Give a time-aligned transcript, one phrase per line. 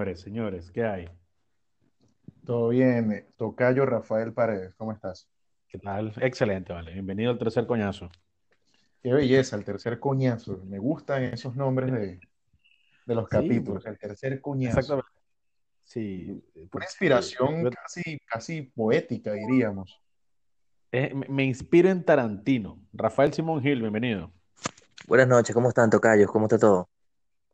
[0.00, 1.08] Señores, señores, ¿qué hay?
[2.46, 5.28] Todo bien, Tocayo Rafael Paredes, ¿cómo estás?
[5.68, 6.14] ¿Qué tal?
[6.22, 6.94] Excelente, vale.
[6.94, 8.08] Bienvenido al tercer coñazo.
[9.02, 10.64] Qué belleza, el tercer coñazo.
[10.64, 12.18] Me gustan esos nombres de,
[13.04, 14.78] de los Sí, capítulos, pues, el tercer coñazo.
[14.78, 15.10] exactamente.
[15.84, 20.00] Sí, Una porque inspiración yo- casi, casi poética, diríamos.
[20.92, 22.80] eh, me me inspiro en Tarantino.
[22.94, 24.32] Rafael Simón Gil, bienvenido.
[25.06, 26.30] Buenas noches, ¿cómo están, tocayos?
[26.32, 26.88] ¿Cómo está todo?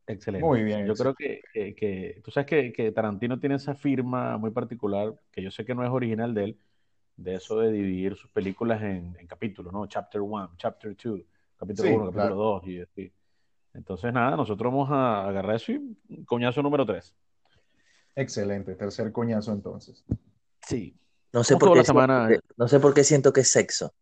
[0.09, 0.65] Muy Excelente.
[0.65, 4.51] bien, Yo creo que, que- que- tú sabes que, que Tarantino tiene esa firma muy
[4.53, 6.59] particular, que yo sé que no es original de él,
[7.17, 9.87] de eso de dividir sus películas en, en capítulos, ¿no?
[9.87, 11.21] Chapter 1, Chapter 2,
[11.57, 12.35] capítulo Sí, 1, capítulo claro.
[12.37, 13.13] 2 y así.
[13.75, 17.15] Entonces, nada, nosotros vamos a agarrar eso y coñazo número 3.
[18.15, 20.05] Excelente, tercer coñazo entonces.
[20.63, 20.97] Sí.
[21.33, 22.29] No sé ¿Cómo por qué semana?
[22.57, 23.93] no sé por qué siento que es sexo.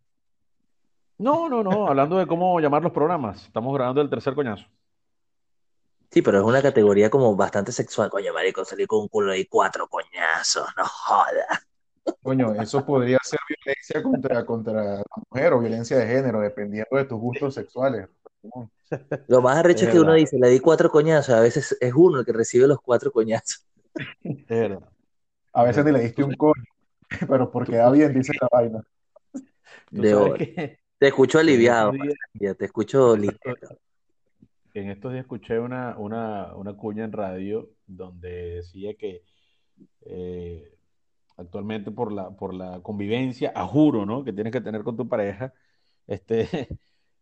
[1.18, 3.46] No, no, no, hablando de cómo llamar los programas.
[3.46, 4.66] Estamos grabando el tercer coñazo.
[6.14, 8.08] Sí, pero es una categoría como bastante sexual.
[8.08, 11.60] Coño, marico, salí con un culo y cuatro coñazos, no joda.
[12.22, 17.04] Coño, eso podría ser violencia contra, contra la mujer o violencia de género, dependiendo de
[17.06, 18.06] tus gustos sexuales.
[19.26, 22.20] Lo más arrecho es que uno dice, le di cuatro coñazos, a veces es uno
[22.20, 23.66] el que recibe los cuatro coñazos.
[24.22, 24.88] es verdad,
[25.52, 26.62] A es veces ni le diste un coño,
[27.28, 28.84] pero porque da bien, dice la vaina.
[29.90, 31.90] De Te escucho aliviado,
[32.34, 33.80] ya te escucho ligero.
[34.74, 39.22] En estos días escuché una, una, una cuña en radio donde decía que
[40.02, 40.74] eh,
[41.36, 44.24] actualmente por la, por la convivencia, a juro, ¿no?
[44.24, 45.52] Que tienes que tener con tu pareja,
[46.06, 46.48] este,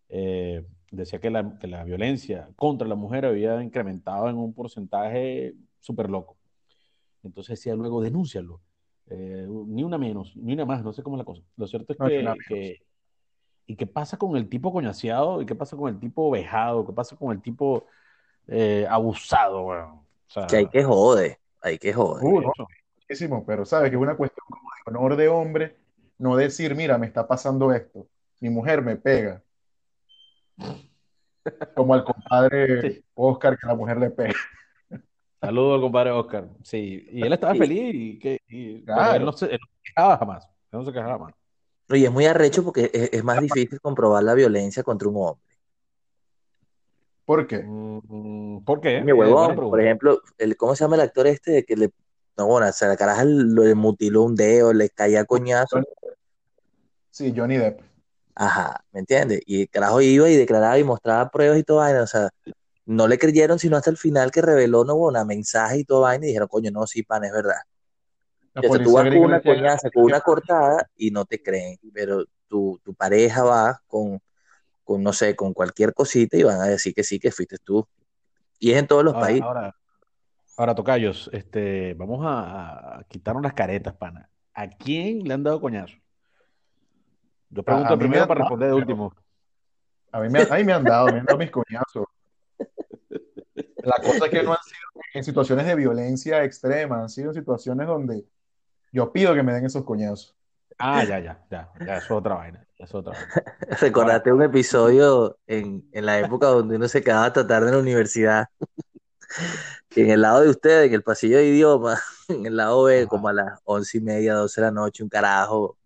[0.09, 5.55] eh, decía que la, que la violencia contra la mujer había incrementado en un porcentaje
[5.81, 6.39] súper loco.
[7.23, 8.61] Entonces decía luego, denúncialo.
[9.09, 11.43] Eh, ni una menos, ni una más, no sé cómo es la cosa.
[11.57, 12.09] Lo cierto es No,
[12.49, 12.83] que
[13.73, 15.41] ¿y qué pasa con el tipo coñaseado?
[15.41, 16.85] ¿Y qué pasa con el tipo vejado?
[16.87, 17.87] ¿Qué pasa con el tipo
[18.47, 19.65] eh, abusado?
[19.65, 22.21] O Que hay que jode, hay que jode.
[22.23, 22.67] Uh, por no, eso.
[22.97, 25.77] muchísimo, pero sabes que es una cuestión como de honor de hombre,
[26.19, 28.07] no decir, mira, me está pasando esto,
[28.41, 29.43] mi mujer me pega,
[31.75, 33.05] como al compadre Sí.
[33.15, 34.35] Oscar que la mujer le pega.
[35.41, 36.49] Saludos al compadre Oscar.
[36.63, 39.67] Sí, y él estaba feliz, y que, y- pero él Claro, no se, él no
[39.67, 40.45] se quejaba jamás.
[40.71, 41.35] Él no se quejaba jamás.
[41.89, 45.43] Y es muy arrecho porque es, es más difícil comprobar la violencia contra un hombre.
[47.25, 47.63] ¿por qué?
[47.65, 49.03] Mm, ¿por qué?
[49.03, 51.91] Buena huevón, por ejemplo, el, ¿cómo se llama el actor este de que le,
[52.37, 55.77] no, bueno, o sea, la caraja le mutiló un dedo, le caía coñazo?
[55.77, 55.87] Johnny-
[57.11, 57.81] Sí, Johnny Depp.
[58.35, 59.41] Ajá, ¿me entiendes?
[59.45, 62.31] Y el carajo iba y declaraba y mostraba pruebas y toda vaina, o sea,
[62.87, 66.25] no le creyeron sino hasta el final que reveló, no, bueno, mensaje y toda vaina
[66.25, 67.61] y dijeron, coño, no, sí, pan, es verdad.
[68.55, 71.79] La O sea, tú vas con una coñaza, con una cortada y no te creen,
[71.95, 74.21] pero tu, tu pareja va con,
[74.85, 77.87] con, no sé, con cualquier cosita y van a decir que sí, que fuiste tú.
[78.59, 79.43] Y es en todos los Ahora, países.
[79.45, 79.77] ahora,
[80.57, 84.29] ahora, tocayos, este, vamos a, a quitarnos las caretas, pana.
[84.55, 85.95] ¿A quién le han dado coñazo?
[87.51, 89.15] Yo pregunto a, primero para responder de último.
[90.13, 92.05] a mí me, han- a mí me han dado, me han dado mis coñazos.
[93.83, 97.35] La cosa es que no han sido en situaciones de violencia extrema, han sido en
[97.35, 98.25] situaciones donde
[98.93, 100.37] yo pido que me den esos coñazos.
[100.79, 103.29] Ah, ya, ya, ya, ya, eso es otra vaina, eso es otra vaina.
[103.61, 107.75] Ahora, Recordaste un episodio en, en la época donde uno se quedaba hasta tarde en
[107.75, 108.47] la universidad,
[109.89, 111.99] que en el lado de ustedes, en el pasillo de idioma,
[112.29, 115.09] en el lado B, como a las once y media, doce de la noche, un
[115.09, 115.79] carajo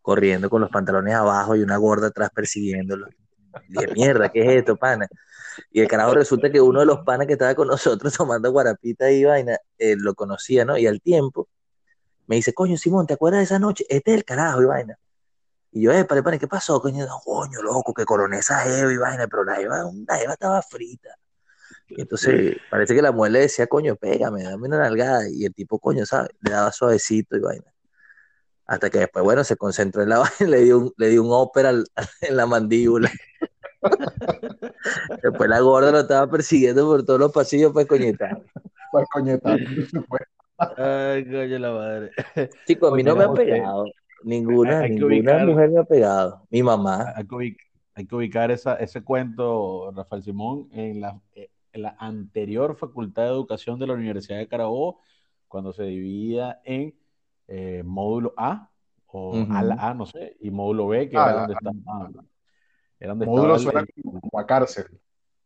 [0.00, 3.06] corriendo con los pantalones abajo y una gorda atrás persiguiéndolo.
[3.68, 5.06] Y dije, mierda, ¿qué es esto, pana?
[5.72, 9.10] Y el carajo resulta que uno de los panas que estaba con nosotros tomando guarapita
[9.10, 10.78] y vaina, eh, lo conocía, ¿no?
[10.78, 11.48] Y al tiempo
[12.30, 13.84] me dice, coño, Simón, ¿te acuerdas de esa noche?
[13.88, 14.96] Este es el carajo y vaina.
[15.72, 17.04] Y yo, eh, pane, pane, ¿qué pasó, coño?
[17.24, 21.08] Coño, loco, que coroné esa jeva y vaina, pero la jeva, la jeva estaba frita.
[21.88, 25.28] Y entonces parece que la mujer le decía, coño, pégame, dame una nalgada.
[25.28, 26.30] Y el tipo, coño, ¿sabes?
[26.42, 27.74] Le daba suavecito y vaina.
[28.64, 31.24] Hasta que después, bueno, se concentró en la vaina y le dio un, le dio
[31.24, 31.70] un ópera
[32.20, 33.10] en la mandíbula.
[35.22, 38.40] Después la gorda lo estaba persiguiendo por todos los pasillos para coñetar.
[38.92, 40.39] Para coñetar, por supuesto.
[40.76, 42.10] Ay, coño, la madre.
[42.66, 43.86] Chicos, a mí no me han pegado.
[44.22, 46.46] Ninguna, hay ninguna ubicar, mujer me ha pegado.
[46.50, 47.12] Mi mamá.
[47.16, 47.58] hay que ubic-
[47.94, 53.22] hay que ubicar esa, ese cuento, Rafael Simón, en la, eh, en la anterior Facultad
[53.24, 55.00] de Educación de la Universidad de Carabobo,
[55.48, 56.94] cuando se dividía en
[57.48, 58.70] eh, módulo A
[59.06, 59.84] o ala Ujú.
[59.84, 62.10] A, no sé, y módulo B, que Ah, era la- donde estaba,
[63.00, 64.86] era donde módulo estaba el- como, a cárcel.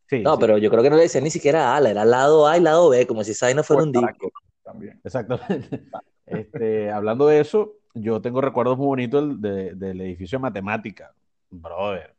[0.07, 2.47] sí, No, sí, pero yo creo que no le decían ni siquiera ala, era lado
[2.47, 4.31] A y lado B, como si esa vaina O fuera un estar disco.
[4.75, 5.01] También.
[5.03, 5.83] exactamente.
[6.27, 11.13] Este, hablando de eso, yo tengo recuerdos muy bonitos del, de- del edificio de matemática,
[11.51, 12.15] brother.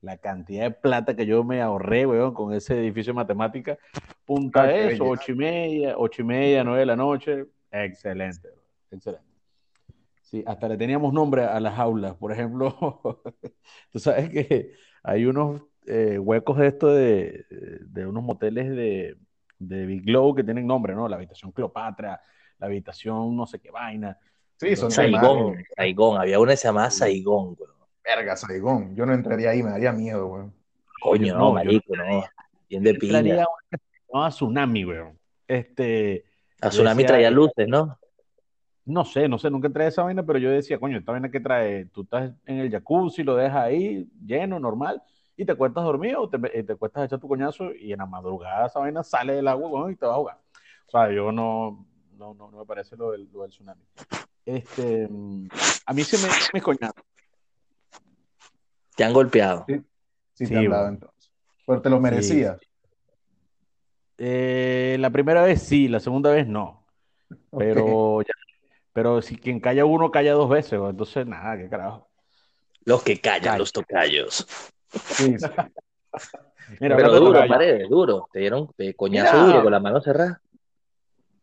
[0.00, 3.78] La cantidad de plata que yo me ahorré, weón, con ese edificio de matemática,
[4.24, 7.46] punta Ah, eso, ocho y media, ocho y media, nueve de la noche.
[7.70, 9.24] Excelente, bro, excelente.
[10.22, 12.14] Sí, hasta le teníamos nombre a las aulas.
[12.16, 13.22] Por ejemplo,
[13.92, 14.72] tú sabes que
[15.02, 19.16] hay unos eh, huecos de esto de, de unos moteles de,
[19.68, 21.08] de Big Glow que tienen nombre, ¿no?
[21.08, 22.20] La habitación Cleopatra,
[22.58, 24.18] la habitación no sé qué vaina.
[24.56, 26.20] Sí, son Saigón, Saigón.
[26.20, 27.72] Había una que se llamaba Saigón, weón.
[28.04, 28.94] Verga, Saigón.
[28.94, 30.54] Yo no entraría ahí, me daría miedo, weón.
[31.00, 32.24] Coño, no, marico, no.
[32.68, 33.46] Bien de pinga.
[34.08, 35.18] una Tsunami, weón.
[35.48, 36.24] Este,
[36.60, 37.98] A Tsunami decía- traía luces, ¿no?
[38.84, 41.30] no sé, no sé, nunca entré a esa vaina, pero yo decía, coño, esta vaina
[41.30, 45.00] que trae, tú estás en el jacuzzi, lo dejas ahí, lleno, normal,
[45.42, 47.98] y te cuestas dormido o te, eh, te cuestas a echar tu coñazo y en
[47.98, 50.38] la madrugada esa vaina sale del agua, y te vas a jugar.
[50.86, 51.86] O sea, yo no,
[52.16, 53.82] no, no, no me parece lo del, lo del tsunami.
[54.44, 55.48] Este, mm,
[55.86, 57.02] a mí se me, me coñazo.
[58.96, 59.64] Te han golpeado.
[59.68, 59.82] Sí,
[60.34, 61.30] Sí, te han dado entonces.
[61.66, 62.58] Pero te lo merecías.
[64.18, 66.86] Eh, la primera vez sí, la segunda vez no.
[67.56, 68.32] Pero ya,
[68.92, 72.08] pero si quien calla uno, calla dos veces, entonces nada, qué carajo.
[72.84, 73.58] Los que callan, Calla.
[73.58, 74.46] los tocayos.
[74.92, 75.46] Sí, sí.
[76.80, 78.28] Mira, Pero duro, tocayo, paredes, duro.
[78.32, 79.46] Te dieron te coñazo Mira.
[79.46, 80.40] duro con la mano cerrada.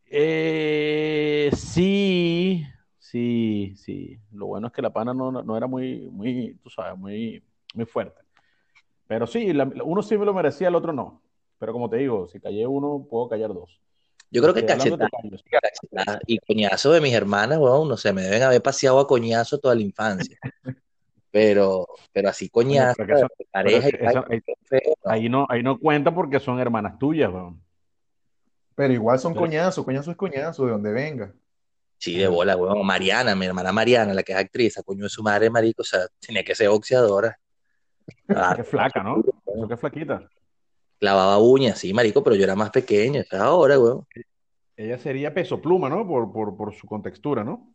[0.05, 2.63] Eh, sí,
[2.97, 4.19] sí, sí.
[4.31, 7.43] Lo bueno es que la pana no, no era muy, muy, tú sabes, muy,
[7.75, 8.21] muy fuerte.
[9.07, 11.21] Pero sí, la- uno sí me lo merecía, el otro no.
[11.59, 13.79] Pero como te digo, si callé uno, puedo callar dos.
[14.31, 14.75] Yo creo que Este,
[15.51, 19.57] cachetada y coñazo de mis hermanas, weón, no sé, me deben haber paseado a coñazo
[19.57, 20.37] toda la infancia.
[21.31, 25.11] Pero, pero así coñazo, pero que eso- de pareja y pero eso- vaina, feo, no.
[25.11, 27.61] ahí no, ahí no cuenta porque son hermanas tuyas, weón.
[28.75, 31.33] Pero igual son Pero- coñazos, coñazo es coñazo, de donde venga.
[31.97, 32.85] Sí, de bola, weón.
[32.85, 35.85] Mariana, mi hermana Mariana, la que es actriz, esa coño de su madre, marico, o
[35.85, 37.37] sea, tenía que ser boxeadora.
[38.29, 39.17] Ah, Qué flaca, ¿no?
[39.45, 40.27] Eso que es flaquita.
[40.99, 44.07] clavaba uñas, sí, marico, pero yo era más pequeño, esa ahora, weón.
[44.75, 46.07] Ella sería peso pluma, ¿no?
[46.07, 47.71] Por, por, por su contextura, ¿no?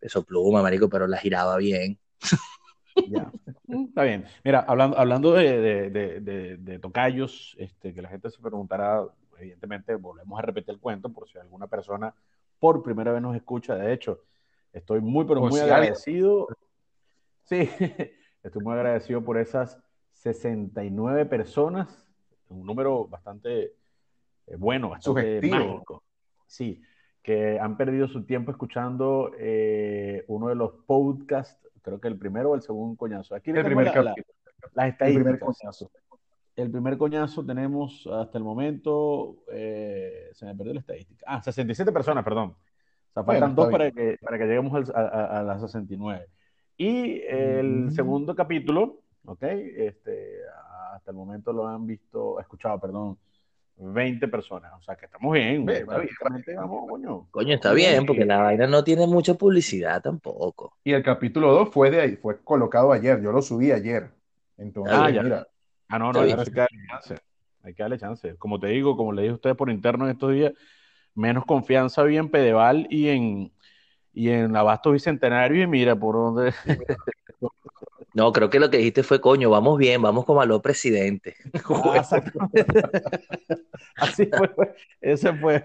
[0.00, 1.98] Eso pluma, marico, pero la giraba bien.
[3.06, 3.30] Ya.
[3.68, 4.24] Está bien.
[4.44, 9.04] Mira, hablando, hablando de, de- de- de- de tocayos, este, que la gente se preguntará,
[9.38, 12.14] evidentemente, volvemos a repetir el cuento por si alguna persona
[12.58, 13.76] por primera vez nos escucha.
[13.76, 14.22] De hecho,
[14.72, 16.48] estoy muy, pero muy agradecido.
[17.44, 17.68] Sí,
[18.42, 19.78] estoy muy agradecido por esas
[20.12, 22.06] 69 personas,
[22.48, 23.74] un número bastante
[24.46, 25.74] eh, bueno, bastante Sugestivo.
[25.74, 26.02] mágico.
[26.46, 26.82] Sí,
[27.22, 32.50] que han perdido su tiempo escuchando eh, uno de los podcasts, creo que el primero
[32.50, 33.34] o el segundo coñazo.
[33.34, 34.24] Aquí El primer la- las El
[34.74, 35.40] primer estadísticas.
[35.40, 35.90] coñazo.
[36.56, 41.24] El primer coñazo tenemos hasta el momento, eh, se me perdió la estadística.
[41.28, 42.50] Ah, 67 personas, perdón.
[42.50, 46.26] O sea, faltan dos para que, para que lleguemos al- a, a- a las 69.
[46.76, 47.90] Y el Mm.
[47.92, 49.42] segundo capítulo, ¿ok?
[49.42, 50.38] Este,
[50.94, 53.18] hasta el momento lo han visto, escuchado, perdón,
[53.78, 54.72] 20 personas.
[54.78, 55.64] O sea, que estamos bien.
[55.64, 56.08] Bien, está bien.
[56.20, 57.28] Prácticamente vamos, coño.
[57.30, 60.76] Coño, está bien, porque la vaina no tiene mucha publicidad tampoco.
[60.84, 64.10] Y el capítulo 2 fue de ahí, fue colocado ayer, yo lo subí ayer.
[64.56, 65.22] Entonces, Ah, ya.
[65.22, 65.46] mira,
[65.88, 67.16] Ah, no, no, hay que darle chance.
[67.62, 68.36] Hay que darle chance.
[68.36, 70.52] Como te digo, como le dije a ustedes por interno en estos días,
[71.14, 73.52] menos confianza había en Pedeval y en,
[74.12, 76.52] y en Abasto Bicentenario y mira por dónde.
[78.18, 81.36] No, creo que lo que dijiste fue, coño, vamos bien, vamos como a lo presidente.
[81.70, 82.02] Ah.
[83.96, 84.50] Así fue.
[85.00, 85.64] Ese fue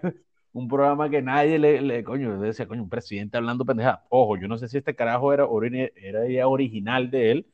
[0.51, 4.05] un programa que nadie le, le coño, decía, coño, un presidente hablando pendeja.
[4.09, 5.47] Ojo, yo no sé si este carajo era,
[5.95, 7.47] era original de él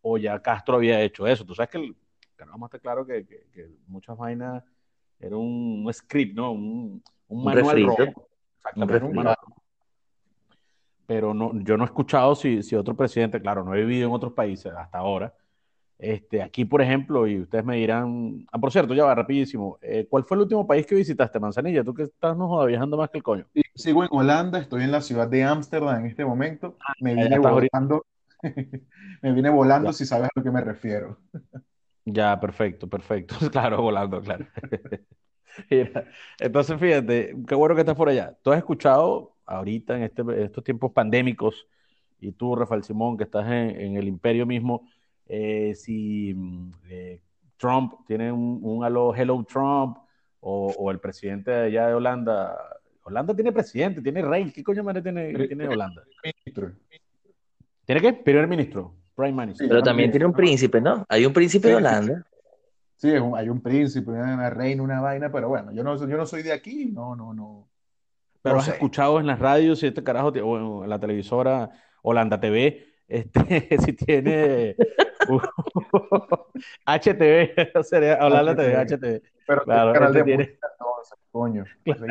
[0.00, 1.44] o ya Castro había hecho eso.
[1.44, 1.94] Tú sabes que el
[2.34, 4.64] carajo más está claro que, que, que muchas vainas
[5.20, 6.52] era un, un script, ¿no?
[6.52, 8.28] Un, un manual rojo.
[8.56, 9.62] Exactamente, Un manual rojo.
[11.08, 14.14] Pero no, yo no he escuchado si, si otro presidente, claro, no he vivido en
[14.14, 15.34] otros países hasta ahora.
[15.98, 20.06] Este, aquí, por ejemplo, y ustedes me dirán, ah, por cierto, ya va rapidísimo, eh,
[20.10, 21.84] ¿cuál fue el último país que visitaste, Manzanilla?
[21.84, 23.46] Tú que estás no joda, viajando más que el coño.
[23.54, 26.76] sí, sigo en Holanda, estoy en la ciudad de Ámsterdam en este momento.
[27.00, 28.06] Me ya vine volando,
[29.22, 31.18] me vine volando si sabes a lo que me refiero.
[32.04, 33.34] Ya, perfecto, perfecto.
[33.52, 34.46] Claro, volando, claro.
[35.70, 36.06] Mira,
[36.38, 38.36] entonces, fíjate, qué bueno que estás por allá.
[38.42, 41.66] ¿Tú has escuchado ahorita en este, estos tiempos pandémicos,
[42.20, 44.88] y tú, Rafael Simón, que estás en, en el imperio mismo,
[45.26, 47.20] eh, si mm, eh,
[47.56, 49.98] Trump tiene un, un hello Trump,
[50.40, 52.56] o, o el presidente de allá de Holanda,
[53.02, 56.02] Holanda tiene presidente, tiene rey, ¿qué coño madre tiene, tiene Holanda?
[56.22, 56.72] Ministro.
[57.84, 58.12] ¿Tiene qué?
[58.12, 59.64] Primer ministro, prime minister.
[59.64, 59.68] Sí.
[59.68, 61.04] Pero también tiene un príncipe, ¿no?
[61.08, 61.76] Hay un príncipe de Sí.
[61.78, 62.26] Holanda.
[62.96, 66.16] Sí, es un- hay un príncipe, una reina, una vaina, pero bueno, yo no, yo
[66.16, 67.67] no soy de aquí, no, no, no.
[68.48, 68.72] Pero No has sé.
[68.72, 71.70] escuchado en las radios y este carajo, o en la televisora
[72.02, 74.76] Holanda TV, este, si tiene
[75.28, 75.38] uh,
[76.86, 79.22] HTV, sería hablarle de HTV.
[79.46, 81.64] Pero Claro, el canal este de tiene- música, entonces, coño.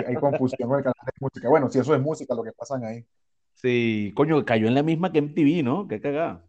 [0.08, 1.50] Hay, confusión con el canal de música.
[1.50, 3.06] Bueno, si eso es música, lo que pasan ahí.
[3.53, 5.88] Sí, coño, cayó en la misma que MTV, ¿no?
[5.88, 6.44] Qué cagada.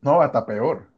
[0.00, 0.88] No, hasta peor.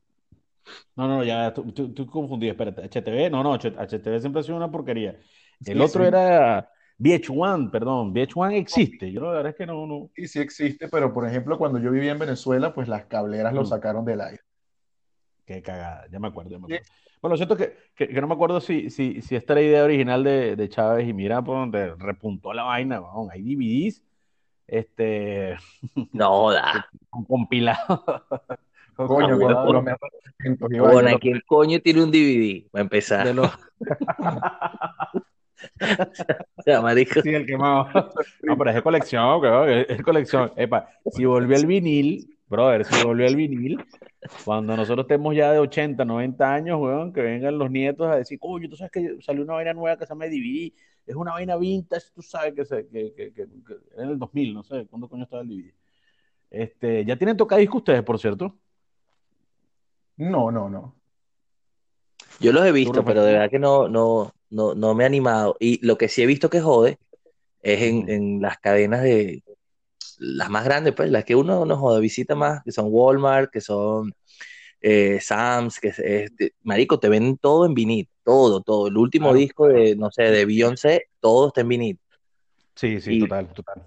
[0.95, 5.19] No, no, ya, tú confundí, espérate, HTV, no, no, HTV siempre ha sido una porquería.
[5.65, 6.09] El Sí, otro sí.
[6.09, 10.89] era VH1, perdón, VH1 existe, yo la verdad es que no, no, Sí, sí existe,
[10.89, 13.67] pero por ejemplo, cuando yo vivía en Venezuela, pues las cableras lo Mm.
[13.67, 14.43] sacaron del aire.
[15.47, 16.85] qué cagada, ya me acuerdo, ya me acuerdo.
[17.23, 19.61] Bueno, lo cierto es que, que, que no me acuerdo si, si, si esta era
[19.63, 23.43] la idea original de, de Chávez y mira por donde repuntó la vaina, weón, hay
[23.43, 24.03] DVDs,
[24.67, 25.57] este,
[26.13, 26.89] No joda.
[27.11, 27.79] con compilado.
[28.95, 30.69] con Coño, con, compilado con.
[30.79, 32.67] Bueno, ¿quién coño tiene un DVD?
[32.75, 33.27] Va a empezar.
[33.27, 33.51] de los,
[36.57, 37.21] O sea, marico.
[37.23, 37.87] Sí, el quemado.
[38.43, 40.53] No, pero es de colección, weón, es de colección.
[40.57, 43.85] Epa, si volvió el vinil, brother, si volvió el vinil,
[44.45, 48.39] cuando nosotros estemos ya de 80, 90 años, weón, que vengan los nietos a decir,
[48.39, 50.73] coño, tú sabes que salió una vaina nueva que se llama DVD,
[51.07, 54.55] es una vaina vintage, tú sabes que, se, que, que, que- que en el 2000,
[54.55, 55.75] no sé, ¿cuándo coño estaba el DVD?
[56.51, 58.57] Este, ¿ya tienen tocadiscos ustedes, por cierto?
[60.17, 60.95] No, no, no.
[62.41, 65.57] Yo los he visto, pero de verdad que no, no, no, no me he animado.
[65.61, 66.99] Y lo que sí he visto que jode
[67.63, 69.43] es en, en las cadenas de
[70.19, 73.61] las más grandes, pues, las que uno no jode, visita más, que son Walmart, que
[73.61, 74.13] son
[74.81, 78.89] eh, Sam's, que es, marico, te venden todo en vinil, todo, todo.
[78.89, 79.39] El último Claro.
[79.41, 81.99] disco de, no sé, de Beyoncé, todo está en vinil.
[82.75, 83.87] Sí, sí, Y- total, total.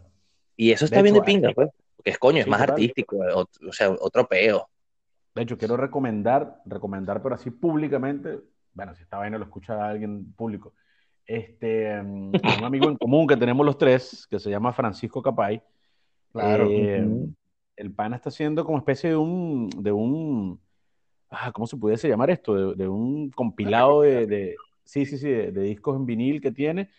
[0.55, 2.75] Y eso está De bien de pinga, pues, porque es coño, es más total.
[2.77, 4.69] artístico, o, o sea, otro peo.
[5.35, 8.39] De hecho, quiero recomendar, recomendar, pero así públicamente,
[8.73, 10.73] bueno, si esta vaina lo escucha alguien público,
[11.25, 15.61] este, mm, un amigo en común que tenemos los tres, que se llama Francisco Capay,
[16.31, 16.67] Claro.
[16.71, 17.33] eh, Ujú.
[17.75, 20.59] el pana está haciendo como especie de un, de un,
[21.29, 22.55] ah, ¿cómo se pudiese llamar esto?
[22.55, 26.51] De, de un compilado de, de- sí, sí, sí, de, de discos en vinil que
[26.51, 26.89] tiene,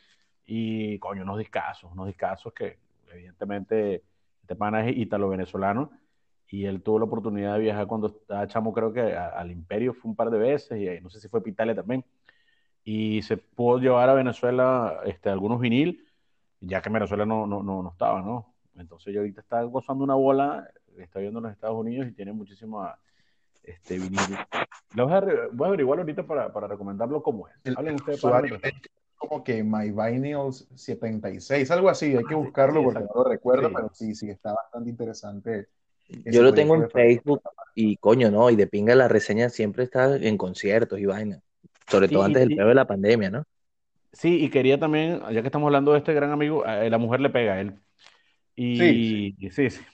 [0.47, 2.79] y coño, unos discazos, unos discazos que
[3.13, 4.03] evidentemente
[4.43, 5.91] este pana es ítalo-venezolano,
[6.49, 9.95] y él tuvo la oportunidad de viajar cuando estaba chamo, creo que a- al Imperio
[9.95, 12.05] fue un par de veces, y no sé si fue a Italia también,
[12.85, 16.07] y se pudo llevar a Venezuela este, algunos vinil,
[16.61, 18.55] ya que en Venezuela no, no, no, no estaba, ¿no?
[18.77, 22.33] Entonces yo ahorita está gozando una bola, está viendo en los Estados Unidos y tiene
[22.33, 22.87] muchísimo
[23.63, 24.37] este, vinil.
[24.95, 25.21] Lo voy a,
[25.53, 27.55] voy a averiguar ahorita para, para recomendarlo cómo es.
[27.77, 28.43] Hablen ustedes para
[29.17, 32.15] como que My Vinyls 76, algo así.
[32.15, 33.75] Hay que Ah, buscarlo sí, porque no lo recuerdo, Sí.
[33.75, 35.69] pero sí, sí, está bastante interesante.
[36.09, 37.43] Yo lo tengo en Facebook
[37.75, 41.41] y coño, no, y de pinga la reseña siempre está en conciertos y vaina.
[41.89, 43.45] Sobre Sí, todo y- antes del y- peo de la pandemia, ¿no?
[44.13, 47.21] Sí, y quería también, ya que estamos hablando de este gran amigo, eh, la mujer
[47.21, 47.81] le pega a él.
[48.57, 49.85] Y Sí, sí, sí.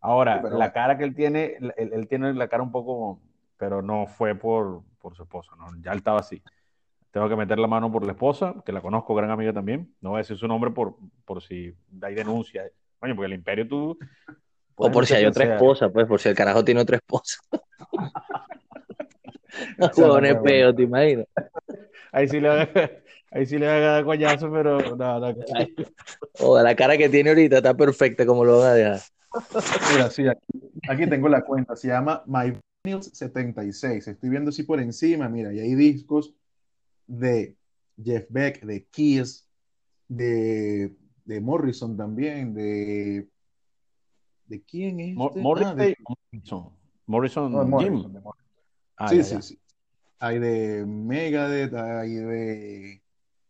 [0.00, 3.20] Ahora, pero la cara que él tiene, él, él tiene la cara un poco,
[3.58, 5.66] pero no fue por, por su esposa, ¿no?
[5.82, 6.42] Ya él estaba así.
[7.12, 9.94] Tengo que meter la mano por la esposa, que la conozco, gran amiga también.
[10.00, 12.64] No voy a decir su nombre por, por si hay denuncia.
[13.00, 13.98] Coño, porque el imperio tú
[14.76, 15.54] O por si hay otra sea.
[15.54, 17.38] esposa, pues, por si el carajo tiene otra esposa.
[19.76, 20.42] No, fue buena.
[20.42, 21.26] peo, ¿te imaginas?
[22.10, 22.68] Ahí sí le va a,
[23.32, 25.26] ahí sí le va a dar coñazo, pero no, no.
[25.54, 25.74] Ay,
[26.40, 29.00] O la cara que tiene ahorita está perfecta como lo van a dejar.
[29.92, 31.76] Mira, sí, aquí, aquí tengo la cuenta.
[31.76, 34.08] Se llama My Vinyls 76.
[34.08, 35.28] Estoy viendo así por encima.
[35.28, 36.34] Mira, y hay discos
[37.06, 37.56] de
[38.02, 39.48] Jeff Beck, de Kiss,
[40.08, 40.92] de,
[41.24, 43.28] de Morrison también, de.
[44.52, 45.40] ¿De quién es este?
[45.64, 46.70] Ah, de, o Morrison.
[47.06, 47.92] Morrison no, de Jim.
[47.94, 48.46] Morrison, de Morrison.
[48.98, 49.40] Ah, Sí, ya, sí, ya.
[49.42, 49.58] sí.
[50.18, 53.02] Hay de Megadeth, hay de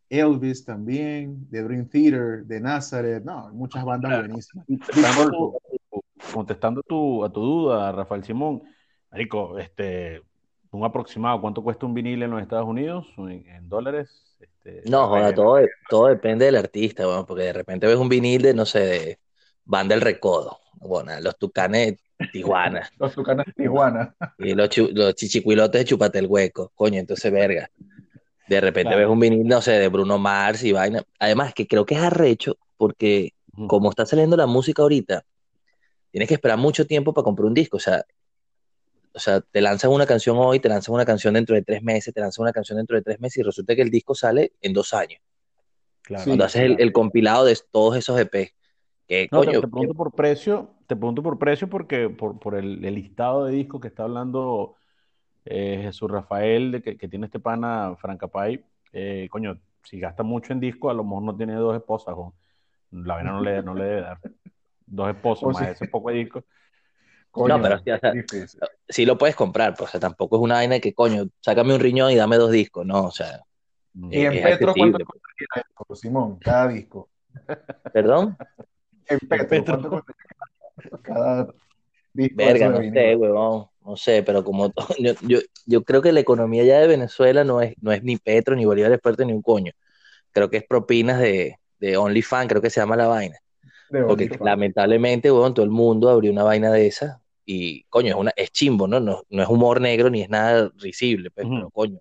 [0.09, 3.25] Elvis también, de Dream Theater, de Nazareth.
[3.25, 4.65] No, hay muchas bandas buenísimas.
[4.69, 5.59] Contestando
[6.33, 8.63] contestando tu- a tu duda, Rafael Simón,
[9.11, 10.23] Marico, este,
[10.71, 13.09] un aproximado, ¿cuánto cuesta un vinil en los Estados Unidos?
[13.19, 14.37] En, en dólares.
[14.39, 15.59] Este, No, joda, bueno, todo,
[15.91, 19.19] todo depende del artista, bueno, porque de repente ves un vinil de, no sé, de
[19.65, 24.15] Banda El Recodo, bueno, los Tucanes de Tijuana, Los Tucanes de Tijuana.
[24.39, 27.71] y los, los chichicuilotes de Chupate el Hueco, coño, entonces verga.
[28.49, 28.99] De repente Claro.
[28.99, 31.03] ves un vinil, no sé, de Bruno Mars y vaina.
[31.19, 33.33] Además, que creo que es arrecho, porque
[33.69, 35.25] como está saliendo la música ahorita,
[36.11, 37.77] tienes que esperar mucho tiempo para comprar un disco.
[37.77, 38.05] O sea,
[39.15, 42.13] o sea, te lanzan una canción hoy, te lanzan una canción dentro de tres meses,
[42.13, 44.73] te lanzan una canción dentro de tres meses y resulta que el disco sale en
[44.73, 45.21] dos años.
[46.03, 48.53] claro, Sí, Cuando haces el, el compilado de todos esos EP.
[49.13, 52.55] Que No, te, coño, te pregunto por precio, te pregunto por precio porque por, por
[52.55, 54.77] el, el listado de discos que está hablando
[55.45, 58.65] eh, Jesús Rafael, de que, que tiene este pana Francapay,
[58.95, 62.33] eh, coño, si gasta mucho en disco, a lo mejor no tiene dos esposas, o
[62.91, 64.19] la vaina no le, no le debe dar
[64.87, 66.45] dos esposas O más ese poco de disco.
[67.31, 68.61] Coño, No, pero sí, o sea, difícil.
[68.89, 71.81] sí lo puedes comprar, pues, o sea, tampoco es una vaina que, coño, sácame un
[71.81, 73.41] riñón y dame dos discos, no, o sea,
[74.11, 75.05] ¿Y eh, en es Petro cuánto accesible.
[75.05, 76.39] costaría Simón?
[76.39, 77.11] Cada disco.
[77.93, 78.37] ¿Perdón?
[79.09, 79.65] En Petro, Petro.
[79.65, 81.55] ¿cuánto costaría cada
[82.13, 86.21] disco Verga, no sé, huevón, no sé, pero como yo, yo, yo creo que la
[86.21, 89.43] economía ya de Venezuela no es, no es ni Petro, ni Bolívar Experto, ni un
[89.43, 89.73] coño.
[90.31, 93.39] Creo que es propinas de, de OnlyFans, creo que se llama la vaina.
[93.91, 94.45] De Porque OnlyFans.
[94.45, 98.51] lamentablemente, huevón, todo el mundo abrió una vaina de esa y, coño, es, una, es
[98.51, 99.01] chimbo, ¿no?
[99.01, 99.25] ¿no?
[99.29, 101.57] No es humor negro ni es nada risible, pues, Ujú.
[101.57, 101.99] pero, coño,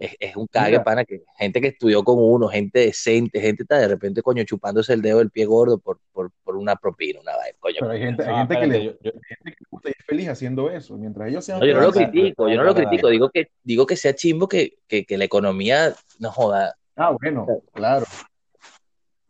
[0.00, 0.82] es, es un cague, Mira.
[0.84, 4.94] pana, que gente que estudió con uno, gente decente, gente está de repente, coño, chupándose
[4.94, 7.76] el dedo del pie gordo por, por, por una propina, una vaina, coño.
[7.80, 10.70] Pero hay gente, hay gente que le yo- gente que gusta y es feliz haciendo
[10.70, 10.96] eso.
[10.96, 13.86] Mientras ellos sean No, yo no lo critico, yo no lo critico, digo que, digo
[13.86, 18.06] que sea chimbo que, que, que la economía, no joda, Ah, bueno, claro.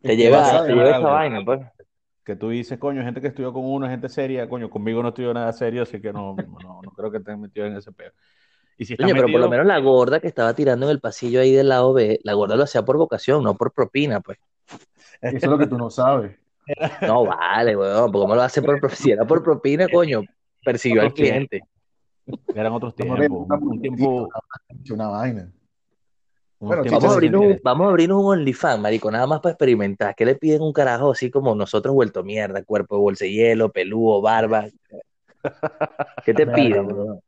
[0.01, 1.61] te lleva, te esa vaina, pues.
[2.23, 5.33] que tú dices, coño, gente que estudió con uno, gente seria, coño, conmigo no estudió
[5.33, 8.11] nada serio, así que no, no, no creo que estén metidos en ese pedo.
[8.81, 10.99] Y si están Coño, pero por lo menos la gorda que estaba tirando en el
[10.99, 14.39] pasillo ahí del lado B, la gorda lo hacía por vocación, no por propina, pues.
[15.21, 16.35] Eso es lo que tú no sabes.
[17.07, 18.97] No vale, weón, ¿cómo lo hace por propina?
[18.97, 20.23] Si era por propina, coño,
[20.63, 21.61] persiguió al cliente.
[22.55, 24.29] eran otros tiempos, una un, tiempo,
[24.89, 25.51] una- vaina.
[26.59, 30.15] Bueno, Vamos a abrirnos un, vamos a abrirnos un OnlyFans, marico, nada más para experimentar.
[30.15, 32.63] ¿Qué le piden un carajo así como nosotros vuelto mierda?
[32.63, 34.65] Cuerpo de bolsa de hielo, peludo, barba.
[36.25, 37.21] ¿Qué te piden, bro.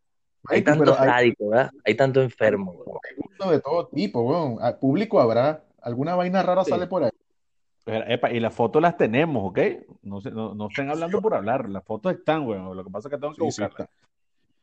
[0.50, 1.71] Hay Marico, tanto pero hay, sádico, ¿verdad?
[1.85, 3.00] Hay tanto enfermo, weón.
[3.09, 4.57] hay gusto de todo tipo, weón.
[4.62, 5.63] Al público habrá.
[5.81, 6.71] Alguna vaina rara Sí.
[6.71, 7.09] sale por ahí.
[7.85, 9.59] Epa, y las fotos las tenemos, ¿ok?
[10.03, 12.75] No, se- no, no estén hablando por hablar, las fotos están, weón.
[12.75, 13.89] Lo que pasa es que tengo que Sí, sí, buscarlas.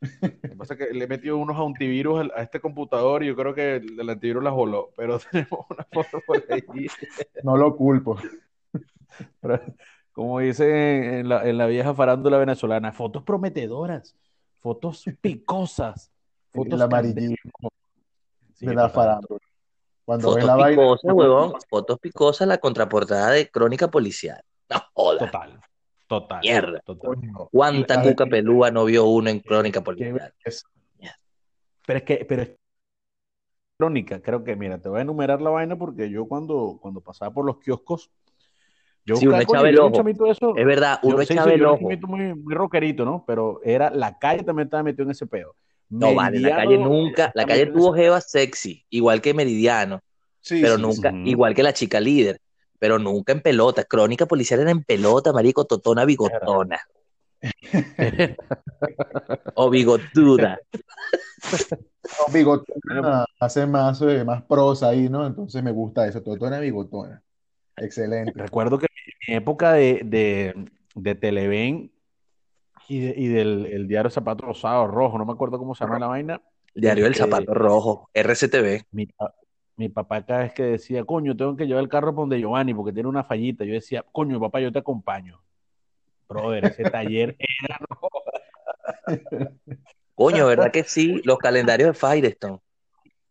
[0.01, 3.35] Lo que pasa es que le he metido unos antivirus a este computador y yo
[3.35, 6.87] creo que el, el antivirus las voló, pero tenemos una foto por ahí.
[7.43, 8.17] No lo culpo.
[9.41, 9.59] Pero,
[10.13, 14.15] como en la, en la vieja farándula venezolana, fotos prometedoras,
[14.61, 16.11] fotos picosas,
[16.53, 17.69] fotos El amarillismo
[18.53, 19.39] Sí, de la farándula.
[20.05, 20.81] Cuando ves Fotos la vaina.
[20.81, 21.53] picosas, huevón.
[21.69, 24.41] Fotos picosas, la contraportada de Crónica Policial.
[24.69, 25.19] No joda.
[25.19, 25.61] Total,
[26.07, 26.79] total, Mierda.
[26.81, 27.11] total.
[27.51, 30.33] ¿Cuánta cuca pelúa no vio uno en Crónica qué Policial?
[31.87, 32.51] Pero es que, pero es
[33.77, 37.33] crónica, creo que, mira, te voy a enumerar la vaina porque yo cuando, cuando pasaba
[37.33, 38.11] por los kioscos,
[39.05, 40.03] yo Sí, uno echaba el un ojo.
[40.03, 43.23] de eso, Es verdad, uno echaba sí, el un muy, muy rockerito, ¿no?
[43.25, 45.55] Pero era, la calle también estaba metido en ese pedo.
[45.89, 49.99] No vale, la calle nunca, la calle tuvo jeva sexy, igual que Meridiano,
[50.39, 52.39] Sí, pero sí, nunca, igual que la chica líder,
[52.79, 53.83] pero nunca en pelota.
[53.83, 56.79] Crónica policial era en pelota, marico, totona bigotona.
[59.55, 60.59] o bigotuda.
[62.03, 65.25] No, bigotona hace más, eh, más prosa ahí, ¿no?
[65.25, 66.21] Entonces me gusta eso.
[66.21, 67.21] Totona bigotona.
[67.77, 68.33] Excelente.
[68.35, 70.53] Recuerdo que en mi época de, de,
[70.95, 71.91] de Televen
[72.87, 75.99] y, de- y del el diario Zapato Rosado, Rojo, no me acuerdo cómo se llama
[75.99, 76.41] la vaina,
[76.73, 78.85] Diario del Este- Zapato Rojo, RCTV.
[78.91, 79.07] mi,
[79.77, 82.73] mi papá cada vez que decía, coño, tengo que llevar el carro por donde Giovanni
[82.73, 85.41] porque tiene una fallita, yo decía, coño, papá, yo te acompaño.
[86.29, 87.99] Brother, ese taller era, no,
[90.15, 91.21] Coño, ¿verdad que sí?
[91.23, 92.59] Los calendarios de Firestone.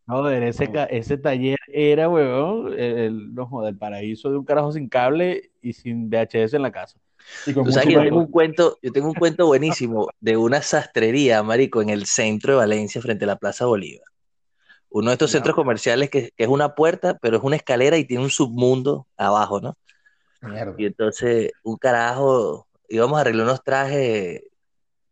[0.05, 4.71] Brother, ese, ca- ese taller era, weón, el, el- no el paraíso de un carajo
[4.71, 6.99] sin cable y sin VHS en la casa.
[7.45, 10.07] Y con Tú sabes mucho que yo tengo un cuento, yo tengo un cuento buenísimo
[10.19, 14.05] de una sastrería, marico, en el centro de Valencia, frente a la Plaza Bolívar.
[14.89, 18.05] Uno de estos centros comerciales que, que es una puerta, pero es una escalera y
[18.05, 19.75] tiene un submundo abajo, ¿no?
[20.41, 20.75] Mierda.
[20.75, 24.41] Y entonces, un carajo, íbamos a arreglar unos trajes,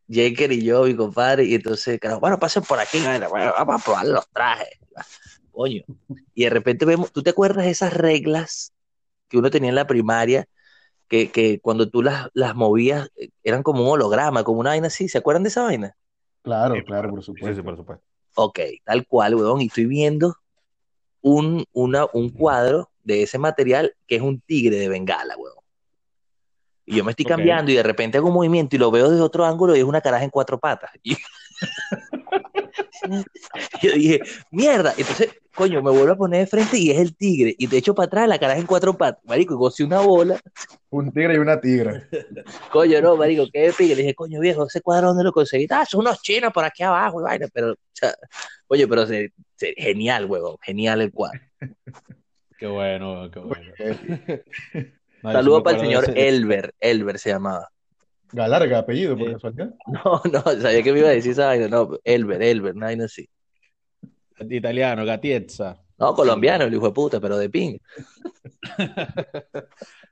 [0.10, 3.82] Jaker y yo, mi compadre, y entonces, carajo, bueno, pasen por aquí, bueno, bueno, vamos
[3.82, 4.70] a probar los trajes.
[5.52, 5.84] Coño.
[6.34, 8.74] Y de repente vemos, ¿tú te acuerdas de esas reglas
[9.30, 10.48] que uno tenía en la primaria?
[11.10, 14.88] Que, que cuando tú las, las movías eh, eran como un holograma, como una vaina
[14.88, 15.10] así.
[15.10, 15.98] ¿Se acuerdan de esa vaina?
[16.42, 17.64] Claro, Sí, claro, por Sí, sí, supuesto.
[17.64, 18.06] por supuesto.
[18.36, 19.62] Ok, tal cual, weón.
[19.62, 20.36] Y estoy viendo
[21.22, 25.56] un, una, un cuadro de ese material que es un tigre de Bengala, weón.
[26.90, 29.22] Y yo me estoy cambiando y de repente hago un movimiento y lo veo desde
[29.22, 30.90] otro ángulo y es una caraja en cuatro patas.
[31.04, 31.16] Y
[33.82, 34.22] yo dije,
[34.52, 34.94] mierda.
[34.98, 37.56] Entonces, coño, me vuelvo a poner de frente y es el tigre.
[37.58, 39.24] Y te echo para atrás la caraja en cuatro patas.
[39.26, 40.40] Marico, y gocé una bola.
[40.90, 42.08] Un tigre y una tigra.
[42.72, 43.96] Coño, no, marico, qué pique.
[43.96, 45.68] Le dije, coño, viejo, ese cuadro dónde lo conseguí.
[45.70, 47.48] Ah, son unos chinos por aquí abajo y vaina.
[47.54, 48.14] Pero, o sea,
[48.68, 50.58] oye, pero se- se- genial, huevón.
[50.62, 51.40] Genial el cuadro.
[52.58, 53.72] Qué bueno, qué bueno.
[55.22, 56.74] No, sí Saludo para el señor ese- Elber.
[56.80, 57.70] Elber se llamaba.
[58.32, 59.74] Galarga, apellido, por Eh, casualidad.
[59.88, 61.68] No, no, sabía que me iba a decir esa vaina.
[61.68, 63.28] No, Elber, Elber, una vaina así.
[64.40, 65.82] Italiano, Gatiezza.
[65.98, 67.78] No, colombiano, el hijo de puta, pero de ping.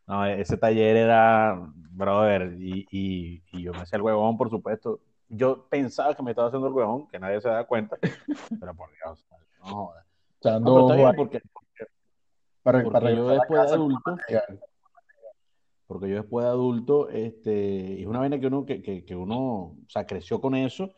[0.08, 1.54] No, ese taller era,
[1.92, 5.02] brother, y, y, y yo me hacía el huevón, por supuesto.
[5.28, 7.98] Yo pensaba que me estaba haciendo el huevón, que nadie se da cuenta,
[8.62, 9.26] pero por Dios,
[9.60, 10.06] no jodas.
[10.46, 11.42] No, pero está ojo bien ahí porque,
[12.64, 14.16] para, porque para yo después de adulto.
[15.88, 19.78] Porque yo después de adulto, este, es una vaina que uno, que, que, uno, o
[19.90, 20.94] sea, creció con eso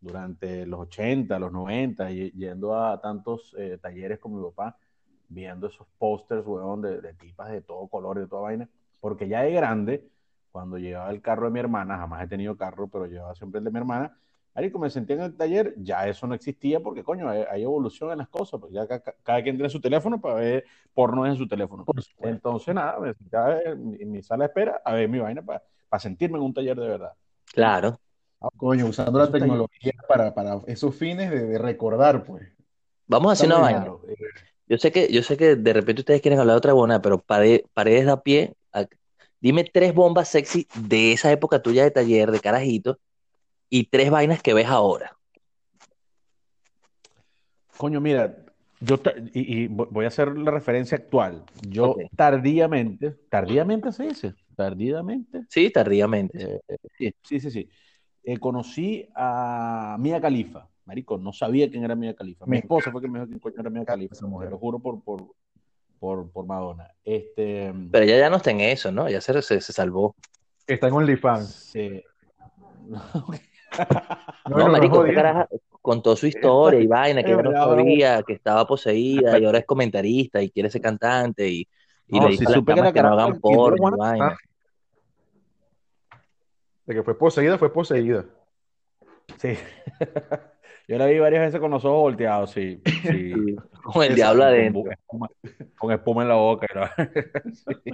[0.00, 4.78] durante los 80, los 90, y- yendo a tantos eh, talleres con mi papá,
[5.28, 8.68] viendo esos pósters, weón, de, de tipas de todo color de toda vaina,
[9.00, 10.08] porque ya de grande,
[10.50, 13.64] cuando llevaba el carro de mi hermana, jamás he tenido carro, pero llevaba siempre el
[13.64, 14.16] de mi hermana,
[14.56, 18.10] Marico, me senté en el taller, ya eso no existía porque, coño, hay, hay evolución
[18.10, 20.64] en las cosas, pues ya ca- ca- cada, quien tiene su teléfono para ver
[20.94, 21.84] porno en su teléfono.
[22.20, 25.42] Entonces, nada, me sentaba en mi, en mi sala de espera a ver mi vaina
[25.42, 25.62] para
[25.98, 27.12] sentirme en un taller de verdad.
[27.52, 28.00] Claro.
[28.56, 32.48] Coño, usando la tecnología para, para esos fines de, de recordar, pues.
[33.06, 33.92] Vamos a hacer una vaina.
[34.08, 34.16] Eh,
[34.68, 37.20] Yo sé que, yo sé que de repente ustedes quieren hablar de otra buena, pero
[37.20, 38.54] Pare- Paredes da pie.
[38.72, 38.86] a-
[39.38, 42.98] dime tres bombas sexy de esa época tuya de taller, de carajito,
[43.68, 45.16] y tres vainas que ves ahora.
[47.76, 48.36] Coño, mira,
[48.80, 48.96] yo
[49.34, 51.44] y, y vo- voy a hacer la referencia actual.
[51.68, 56.60] Yo tardíamente, tardíamente se dice, tardíamente, Sí, tardíamente.
[56.68, 57.68] eh, sí, sí, sí, sí.
[58.24, 60.68] Eh, conocí a Mia Khalifa.
[60.86, 62.46] Marico, no sabía quién era Mia Khalifa.
[62.46, 64.14] Mi esposa fue que me dijo quién coño era Mia Khalifa.
[64.14, 64.50] esa mujer.
[64.50, 65.34] lo juro por, por,
[65.98, 66.90] por, por Madonna.
[67.04, 69.08] Este, Pero ella ya no está en eso, ¿no?
[69.08, 70.14] Ya se, se, se salvó.
[70.66, 71.48] Está en OnlyFans.
[71.72, 72.02] sí.
[74.48, 75.48] No, No, no, no marico, esta caraja
[75.82, 80.40] contó su historia y vaina, que no sabía, que estaba poseída y ahora es comentarista
[80.40, 81.68] y quiere ser cantante y,
[82.06, 83.88] y No, le si dice a las supe que camas la que no hagan porno
[83.88, 84.36] y vaina.
[86.86, 88.24] De que fue poseída, fue poseída.
[89.38, 89.56] Sí.
[90.88, 92.80] Yo la vi varias veces con los ojos volteados, sí.
[93.82, 94.88] con el diablo adentro.
[94.92, 95.28] espuma,
[95.76, 96.66] con espuma en la boca.
[96.72, 96.86] ¿no?
[97.52, 97.92] Sí.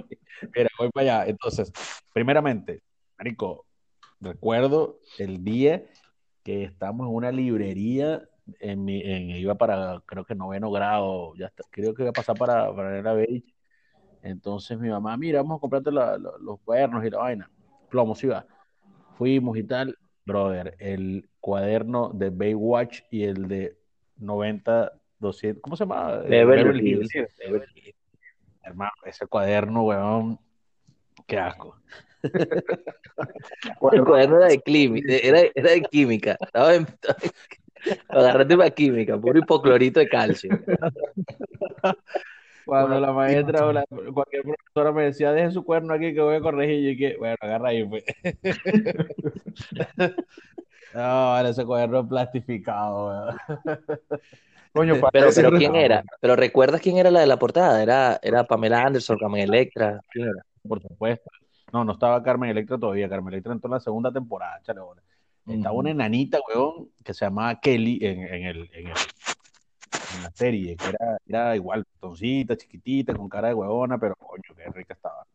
[0.55, 1.29] Mira, voy para allá.
[1.29, 1.71] Entonces,
[2.13, 2.83] primeramente,
[3.17, 3.65] Marico,
[4.23, 5.83] recuerdo el día
[6.43, 8.27] que estamos en una librería,
[8.59, 12.13] en mi, en, iba para, creo que noveno grado, ya está- creo que iba a
[12.13, 13.45] pasar para, para la Beach.
[14.21, 17.51] Entonces mi mamá, mira, vamos a comprarte la- la- los cuadernos y la vaina.
[17.89, 18.45] Plomo, sí va.
[19.17, 19.97] Fuimos y tal.
[20.25, 23.77] Brother, el cuaderno de Baywatch y el de
[24.17, 26.17] 90, 200, ¿cómo se llama?
[26.17, 27.11] Beverly Hills.
[28.63, 30.39] Hermano, ese cuaderno, weón,
[31.27, 31.75] qué asco.
[33.91, 36.37] El cuaderno era de, climi- era, era de química.
[36.41, 36.87] Estaba en,
[38.07, 40.51] para química, puro hipoclorito de calcio.
[42.65, 46.35] Cuando la maestra o la- cualquier profesora me decía, deje su cuaderno aquí que voy
[46.35, 48.03] a corregir, y que, bueno, agarra ahí, pues.
[50.93, 50.99] No,
[51.31, 53.35] vale, ese cuaderno es plastificado.
[54.71, 56.03] Coño, Pero, pero ¿quién era?
[56.19, 57.81] ¿Pero recuerdas quién era la de la portada?
[57.81, 59.99] Era, era Pamela Anderson, Carmen Electra.
[60.11, 60.45] ¿Quién era?
[60.67, 61.29] Por supuesto.
[61.73, 63.09] No, no estaba Carmen Electra todavía.
[63.09, 65.01] Carmen Electra entró en la segunda temporada, chale bola.
[65.47, 68.93] Estaba una enanita, weón, que se llamaba Kelly en, en el, en el-
[70.15, 74.43] en la serie, que era, era igual, toncita, chiquitita, con cara de huevona, pero coño,
[74.55, 75.25] qué rica estaba.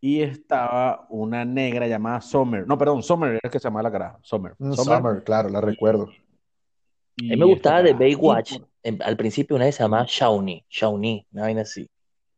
[0.00, 2.64] Y estaba una negra llamada Summer.
[2.68, 4.18] No, perdón, Summer era que se llamaba la cara.
[4.22, 4.54] Summer.
[4.58, 4.96] Mm, Summer.
[4.98, 6.04] Summer, claro, la recuerdo.
[6.04, 6.12] A
[7.16, 7.92] Y mí me gustaba de.
[7.94, 8.58] Baywatch.
[8.84, 10.64] En- al principio una vez se llamaba Shawnee.
[10.70, 11.88] Shawnee, una vaina así.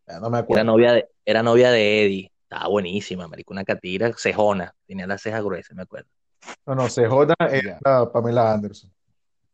[0.07, 0.65] Ya no me Era acuerdo.
[0.65, 2.33] novia de, era novia de Eddie.
[2.51, 3.53] Estaba buenísima, marico.
[3.53, 4.75] Una catira cejona.
[4.87, 6.09] Tenía la ceja gruesa, me acuerdo.
[6.67, 8.91] No, no, CJ era Pamela Anderson.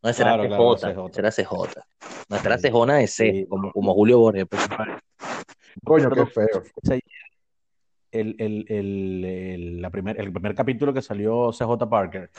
[0.03, 0.93] No, esa era Claro, claro, la CJ.
[0.93, 1.11] CJ.
[1.11, 2.47] Esa era CJ.
[2.47, 3.73] Era cejona de C, sí, como, no.
[3.73, 4.47] como Julio Borges.
[4.49, 4.69] pues.
[5.85, 6.63] Coño, qué feo.
[8.13, 12.31] el, el, el, el- la primer, el primer capítulo que salió CJ Parker.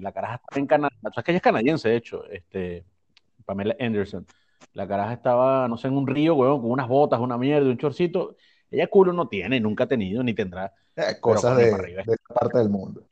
[0.00, 0.94] La caraja estaba en Canadá.
[1.02, 2.24] O sea, es que ella es canadiense, de hecho.
[2.30, 2.84] Este,
[3.44, 4.26] Pamela Anderson.
[4.72, 7.76] La caraja estaba, no sé, en un río, weón, con unas botas, una mierda, un
[7.76, 8.36] chorcito.
[8.72, 10.72] Ella culo no tiene, nunca ha tenido, ni tendrá.
[10.96, 12.02] Eh, cosas de, arriba.
[12.04, 13.02] de esta parte del mundo.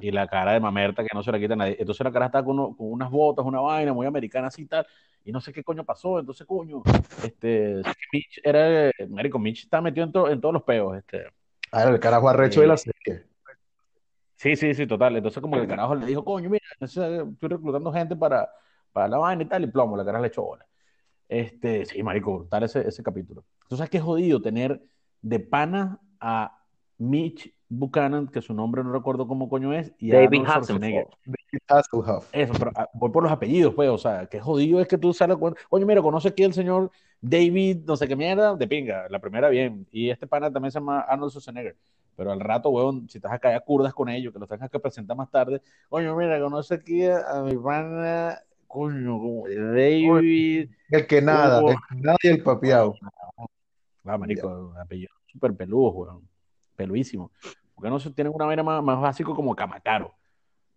[0.00, 1.76] Y la cara de mamerta que no se la quita nadie.
[1.80, 4.66] Entonces la cara está con, uno- con unas botas, una vaina muy americana así y
[4.66, 4.86] tal.
[5.24, 6.18] Y no sé qué coño pasó.
[6.18, 6.82] Entonces, coño,
[7.24, 7.80] este,
[8.12, 10.96] Mitch era, marico, Mitch está metido en, to- en todos los peos.
[10.98, 11.24] Este.
[11.72, 13.24] Ah, el carajo arrecho de la Eh, serie.
[14.36, 15.16] Sí, sí, sí, total.
[15.16, 18.48] Entonces como que el carajo le dijo, coño, mira, estoy reclutando gente para,
[18.92, 20.66] para la vaina y tal, y plomo, la caraja le echó bola.
[21.28, 23.44] Este, sí, marico, brutal ese, ese capítulo.
[23.68, 24.82] Entonces, ¿sabes qué jodido tener
[25.20, 26.58] de pana a
[26.96, 31.06] Mitch Buchanan, que su nombre no recuerdo cómo coño es, y a David Arnold Schwarzenegger?
[31.06, 31.18] Hasselhoff.
[31.26, 32.28] David Hasselhoff.
[32.32, 35.12] Eso, pero ah, voy por los apellidos, pues, o sea, qué jodido es que tú
[35.12, 39.06] sales con, oye, mira, conoce aquí el señor David, no sé qué mierda, de pinga,
[39.10, 41.76] la primera bien, y este pana también se llama Arnold Schwarzenegger,
[42.16, 44.80] pero al rato, weón, si estás acá a curdas con ellos, que los tengas que
[44.80, 51.20] presentar más tarde, oye, mira, conoce aquí a, mi pana, coño, como David, El que
[51.20, 51.70] nada, Oh.
[51.70, 52.94] el que nada y el papiao.
[54.16, 56.28] Marico, apellido súper peludos, weón.
[56.76, 57.30] Peludísimos.
[57.74, 60.14] ¿Por qué no se tienen una vaina más, más básico como Camacaro?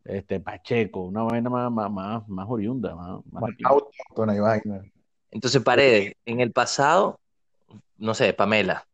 [0.04, 3.70] Este, Pacheco, una vaina más, más, más, más oriunda, más, más de pinga.
[3.70, 4.82] Autóctona y vaina.
[5.30, 7.20] Entonces, Paredes, en el pasado,
[7.98, 8.86] no sé, Pamela.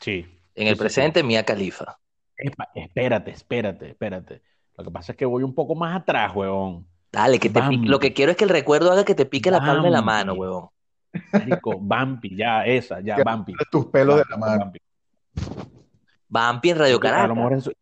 [0.00, 0.26] Sí.
[0.54, 1.98] En Sí, el sí, presente, Mía Califa.
[2.74, 4.42] Espérate, espérate, espérate.
[4.76, 6.86] Lo que pasa es que voy un poco más atrás, weón.
[7.12, 7.88] Dale, que te pique- Bambi.
[7.88, 10.02] Lo que quiero es que el recuerdo haga que te pique la palma de la
[10.02, 10.68] mano, huevón.
[11.32, 13.54] Marico, Bampi, ya, esa, ya, Bampi.
[13.70, 14.72] Tus pelos de la mano.
[16.28, 16.70] Bampi.
[16.70, 17.36] En Radio A lo Caracas.
[17.36, 17.72] mejor Jesús,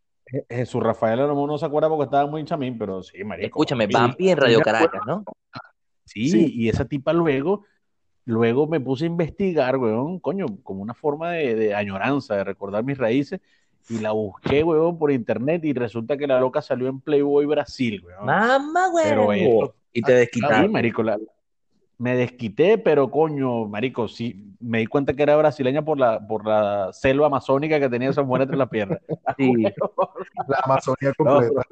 [0.49, 3.47] Jesús Rafael a lo mejor no se acuerda porque estaba muy chamín, pero sí, marico.
[3.47, 4.31] Escúchame, Bampi.
[4.31, 4.61] En Radio.
[4.61, 5.25] Caracas, ¿no?
[6.05, 6.53] Sí, Sí.
[6.55, 7.65] y esa tipa luego,
[8.25, 12.83] luego me puse a investigar, weón, coño, como una forma de, de añoranza, de recordar
[12.85, 13.41] mis raíces,
[13.89, 18.03] y la busqué, weón, por internet, y resulta que la loca salió en Playboy Brasil,
[18.05, 18.27] weón.
[18.27, 19.65] Mamá, Pero huevo.
[19.65, 20.71] eso- Y te Sí, desquitaron.
[20.73, 21.19] marico, la-
[22.01, 26.47] me desquité, pero coño, marico, sí, me di cuenta que era brasileña por la, por
[26.47, 29.01] la selva amazónica que tenía esa mujer entre las piernas.
[29.37, 29.53] Sí.
[30.49, 31.63] La Amazonía No, completa.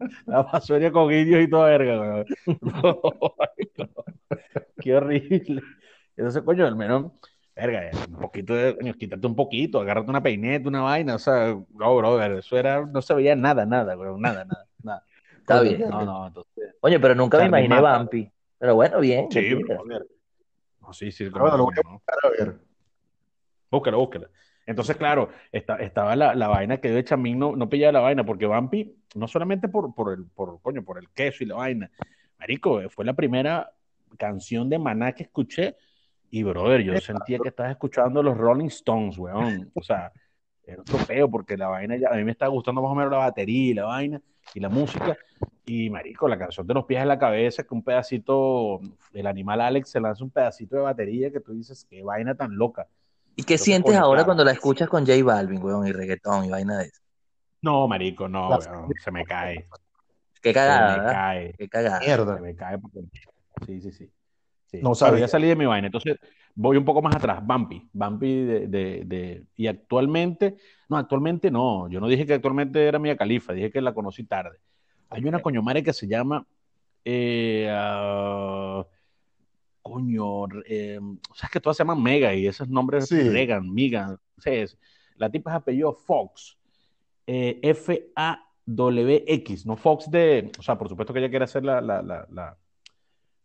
[0.26, 2.26] La Amazonia con indios y toda verga, weón.
[2.60, 3.00] No,
[4.80, 5.62] Qué horrible.
[6.16, 7.12] Entonces, coño, al menos,
[7.54, 11.56] verga, un poquito de, coño, quítate un poquito, agárrate una peineta, una vaina, o sea,
[11.72, 15.04] no, brother, eso era, no se veía nada, nada, weón, nada, nada, nada.
[15.38, 15.88] Está bien.
[15.88, 17.80] No, no, entonces, Oye, pero nunca me imaginé.
[17.80, 18.32] Vampi.
[18.62, 19.26] Pero bueno, bien.
[19.28, 20.06] sí, brother.
[20.80, 21.94] No, sí, sí, Bueno, lo voy a ¿no?
[21.94, 22.60] buscar a ver.
[23.68, 24.30] Búscala, búscala.
[24.64, 28.24] Entonces, claro, esta- estaba la, la vaina que de Chamín no, no pillaba la vaina,
[28.24, 31.90] porque Vampi, no solamente por, por el, por, coño, por el queso y la vaina,
[32.38, 33.72] marico, eh, fue la primera
[34.16, 35.74] canción de Maná que escuché,
[36.30, 39.72] y brother, yo sentía que estaba escuchando los Rolling Stones, weón.
[39.74, 40.12] O sea,
[40.62, 43.10] era otro peo, porque la vaina ya, a mí me estaba gustando más o menos
[43.10, 44.22] la batería y la vaina,
[44.54, 45.16] y la música,
[45.64, 48.80] y marico, la canción de los pies en la cabeza, que un pedacito,
[49.12, 52.56] el animal Alex se lanza un pedacito de batería que tú dices, qué vaina tan
[52.56, 52.86] loca.
[53.36, 54.26] ¿Y qué sientes ahora claro.
[54.26, 57.00] cuando la escuchas con J Balvin, weón, y reggaetón y vaina de eso?
[57.62, 59.68] No, marico, no, La- weón, se me cae.
[60.42, 61.12] Qué Se cagada, me ¿verdad?
[61.12, 61.54] cae.
[61.56, 62.00] Qué cagada.
[62.00, 62.34] Mierda.
[62.36, 63.00] Se me cae porque...
[63.64, 64.10] Sí, sí, sí.
[64.66, 64.80] Sí.
[64.82, 65.20] No sabía.
[65.20, 65.86] ya salí de mi vaina.
[65.86, 66.16] Entonces,
[66.54, 67.44] voy un poco más atrás.
[67.46, 67.88] Bumpy.
[67.92, 70.56] Bumpy de, de, de- Y actualmente...
[70.88, 71.88] No, actualmente no.
[71.88, 73.52] Yo no dije que actualmente era Mia Califa.
[73.52, 74.58] Dije que la conocí tarde.
[75.08, 76.46] Hay una coño madre que se llama...
[77.04, 78.86] eh, ah,
[79.82, 80.44] coño...
[80.66, 83.28] eh, o sea, es que todas se llaman Mega y esos nombres Sí.
[83.28, 83.66] Regan,
[84.44, 84.76] es-
[85.16, 86.58] la tipa es apellido Fox.
[87.26, 87.58] Eh,
[88.66, 90.50] F-A-W-X, no Fox de...
[90.58, 92.56] O sea, por supuesto que ella quiere hacer la, la, la, la,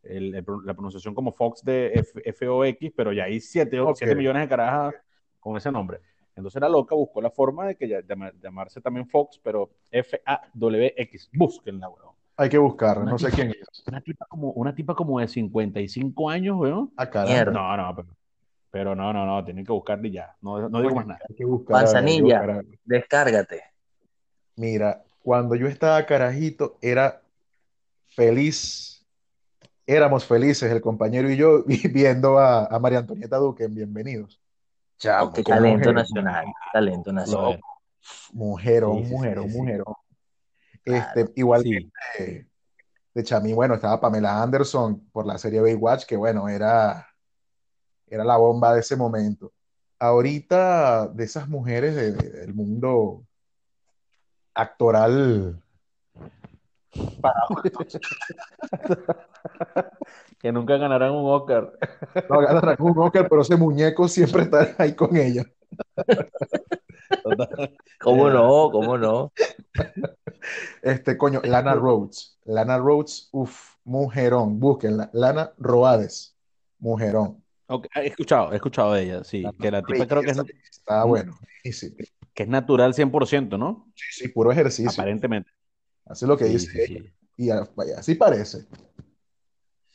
[0.03, 4.01] el- el pro- la pronunciación como Fox de F- F-O-X, pero ya hay 7 Ok.
[4.15, 4.95] millones de carajas
[5.39, 5.99] con ese nombre.
[6.35, 7.99] Entonces la loca buscó la forma de que ya,
[8.41, 11.29] llamarse también Fox, pero F-A-W-X.
[11.33, 12.15] Búsquenla, weón.
[12.39, 13.83] Hay que buscarla, Una no sé tipa- quién es.
[13.87, 16.91] Una tipa como, una tipa como de 55 años, weón.
[16.95, 17.09] Ah.
[17.25, 17.51] Mierda.
[17.51, 18.07] No, no, pero,
[18.69, 20.35] pero no, no, no, tienen que buscarla y ya.
[20.41, 21.19] No, no digo más nada.
[21.27, 22.37] Hay que buscar a ver, hay que Manzanilla.
[22.45, 22.65] buscar.
[22.85, 23.63] Descárgate.
[24.57, 27.21] Mira, cuando yo estaba carajito, era
[28.05, 28.96] feliz.
[29.89, 34.41] Éramos felices, el compañero y yo, viendo a, a María Antonieta Duque en Bienvenidos.
[34.99, 36.45] Chamo, Qué talento mujer, nacional.
[36.73, 37.61] Talento nacional.
[38.33, 39.57] Mujerón, Sí, mujerón, sí, sí.
[39.57, 39.85] mujerón.
[40.83, 41.19] Claro.
[41.23, 42.47] Este, igual de,
[43.13, 47.07] de Chamín, bueno, estaba Pamela Anderson por la serie Baywatch, que bueno, era,
[48.07, 49.51] era la bomba de ese momento.
[49.99, 53.23] Ahorita, de esas mujeres de- de- del mundo
[54.53, 55.61] actoral,
[60.39, 61.73] Que nunca ganarán un Oscar.
[62.29, 65.43] no ganan algún Oscar, pero ese muñeco siempre está ahí con ella.
[67.99, 68.69] ¿Cómo no?
[68.71, 69.31] ¿Cómo no?
[70.81, 72.37] Este, coño, Lana Rhodes.
[72.45, 75.09] Lana Rhodes, uff, mujerón, búsquenla.
[75.13, 76.35] Lana Roades,
[76.79, 77.43] mujerón.
[77.67, 79.43] Ok, He escuchado, he escuchado de ella, sí.
[79.59, 80.37] Que la tipa creo que es,
[80.71, 81.37] Está bueno.
[81.63, 81.95] Sí, sí,
[82.33, 83.91] que es natural 100%, ¿no?
[83.95, 84.91] sí, sí, puro ejercicio.
[84.91, 85.51] Aparentemente.
[86.09, 87.03] Así es lo que Sí, dice sí, ella.
[87.03, 87.13] sí.
[87.37, 87.49] Y
[87.91, 88.65] así parece.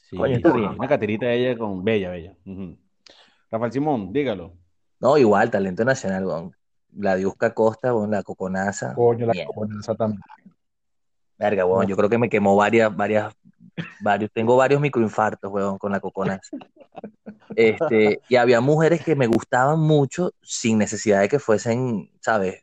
[0.09, 0.71] Sí, Coño, está sí, bien.
[0.79, 2.37] Una catirita de ella con bella, bella.
[3.51, 4.53] Rafael Simón, dígalo.
[5.01, 6.57] No, igual, talento nacional, weón.
[6.97, 8.95] La Diusca Costa, weón, la coconaza.
[8.95, 9.47] Coño, la Bien.
[9.47, 10.21] coconaza también.
[11.39, 13.35] Verga, weón, yo creo que me quemó varias, varias,
[14.01, 16.57] varios, tengo varios microinfartos, weón, con la coconaza.
[17.57, 22.63] Este, y había mujeres que me gustaban mucho sin necesidad de que fuesen, ¿sabes?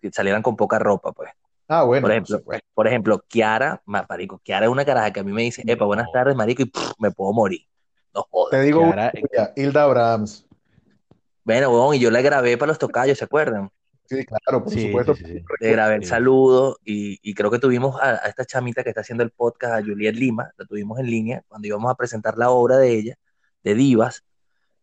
[0.00, 1.30] Que salieran con poca ropa, pues.
[1.72, 2.42] Ah, bueno, Por ejemplo,
[2.74, 5.84] por ejemplo, Kiara, ma- marico, Kiara es una caraja que a mí me dice, epa,
[5.84, 7.60] buenas tardes, marico, y pff, me puedo morir.
[8.12, 8.50] No jodas.
[8.50, 10.46] Te digo, Kiara- una, Hilda Abrams.
[11.44, 13.70] Bueno, weón, y yo la grabé para los tocayos, ¿se acuerdan?
[14.06, 15.14] Sí, claro, por Sí, supuesto.
[15.14, 15.44] sí, sí, sí.
[15.60, 19.02] Le grabé el saludo y, y creo que tuvimos a, a esta chamita que está
[19.02, 22.50] haciendo el podcast, a Juliet Lima, la tuvimos en línea cuando íbamos a presentar la
[22.50, 23.14] obra de ella,
[23.62, 24.24] de Divas,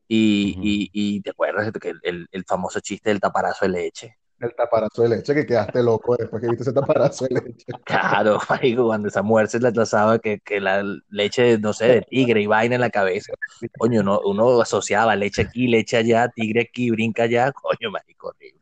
[0.08, 3.70] Y, y, y te acuerdas de que el, el- el famoso chiste del taparazo de
[3.72, 4.17] leche.
[4.40, 7.66] El taparazo de leche, que quedaste loco después que viste ese taparazo de leche.
[7.86, 12.02] Claro, marico, cuando esa mujer se le atrasaba que, que la leche, no sé, de
[12.02, 13.34] tigre y vaina en la cabeza.
[13.78, 17.52] Coño, uno, uno asociaba leche aquí, leche allá, tigre aquí, brinca allá.
[17.52, 18.58] Coño, marico, horrible.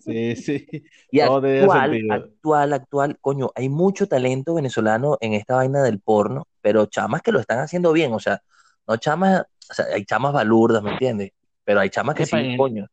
[0.00, 0.66] Sí, sí.
[1.10, 6.46] Y tenía actual, actual, actual, coño, hay mucho talento venezolano en esta vaina del porno,
[6.60, 8.42] pero chamas que lo están haciendo bien, o sea,
[8.86, 11.32] no chamas, o sea, hay chamas balurdas, ¿me entiendes?
[11.64, 12.88] Pero hay chamas que sí, coño.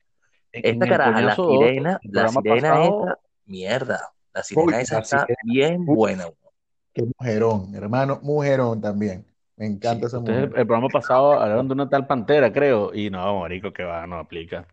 [0.52, 5.20] Esta caraja, la sirena, la sirena pasado, esta, mierda, la sirena Uy, esa la está
[5.22, 5.40] sirena.
[5.46, 6.26] bien buena.
[6.94, 9.26] Qué mujerón, hermano, mujerón también.
[9.56, 10.60] Me encanta esa ustedes el, mujer.
[10.62, 14.18] el programa pasado hablaron de una tal pantera, creo, y no, marico, que va, no
[14.18, 14.66] aplica.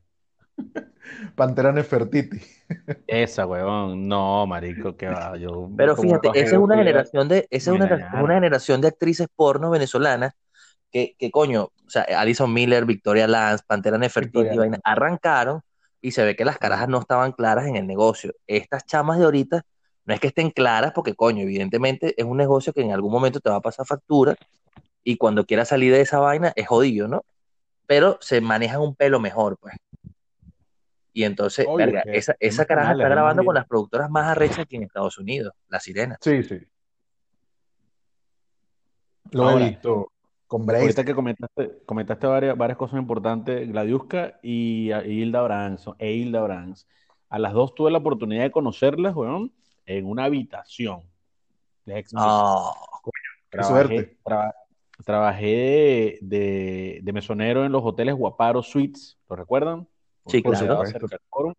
[1.34, 2.38] Pantera Nefertiti.
[3.06, 5.36] Esa, huevón, no, marico, que va.
[5.36, 9.28] Yo Pero fíjate, esa es una generación de, esa es una, una generación de actrices
[9.34, 10.32] porno venezolanas
[10.90, 15.62] que, que coño, o sea, Alison Miller, Victoria Lance, Pantera Nefertiti, vaina, arrancaron
[16.06, 18.32] y se ve que las carajas no estaban claras en el negocio.
[18.46, 19.62] Estas chamas de ahorita
[20.04, 23.40] no es que estén claras porque, coño, evidentemente es un negocio que en algún momento
[23.40, 24.36] te va a pasar factura
[25.02, 27.24] y cuando quieras salir de esa vaina es jodido, ¿no?
[27.88, 29.74] Pero se manejan un pelo mejor, pues.
[31.12, 34.60] Y entonces, Obvio, verga, que esa, esa caraja está grabando con las productoras más arrechas
[34.60, 36.18] aquí en Estados Unidos, La Sirena.
[36.20, 36.60] Sí, sí.
[39.32, 40.12] Lo he visto
[40.46, 46.12] con ahorita que comentaste, comentaste varias, varias cosas importantes, Gladiuska y, y Hilda Brands, e
[46.12, 46.86] Hilda Brands.
[47.28, 49.52] A las dos tuve la oportunidad de conocerlas, weón,
[49.84, 51.02] en una habitación
[51.84, 52.08] de Qué
[53.50, 54.18] Trabajé, suerte.
[54.24, 54.54] traba-
[55.04, 59.88] trabajé de, de- de mesonero en los hoteles Guaparo Suites, ¿lo recuerdan?
[60.26, 60.84] sí, claro.
[60.86, 61.54] Cerca del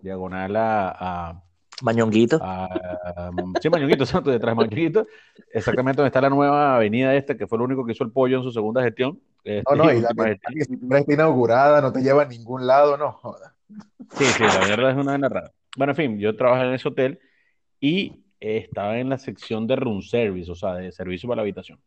[0.00, 0.90] diagonal a,
[1.30, 1.42] a,
[1.82, 2.38] Mañonguito.
[2.42, 5.06] a- sí, Mañonguito, exacto, detrás de Mañonguito,
[5.52, 8.38] exactamente donde está la nueva avenida esta, que fue lo único que hizo el pollo
[8.38, 10.08] en su segunda gestión, este, No, no, y y la
[10.54, 13.54] que siempre está inaugurada, no te lleva a ningún lado, no joda.
[14.12, 15.52] Sí, sí, la verdad es una rara.
[15.76, 17.18] Bueno, en fin, yo trabajé en ese hotel
[17.80, 21.42] y eh, estaba en la sección de room service, o sea, de servicio para la
[21.42, 21.78] habitación.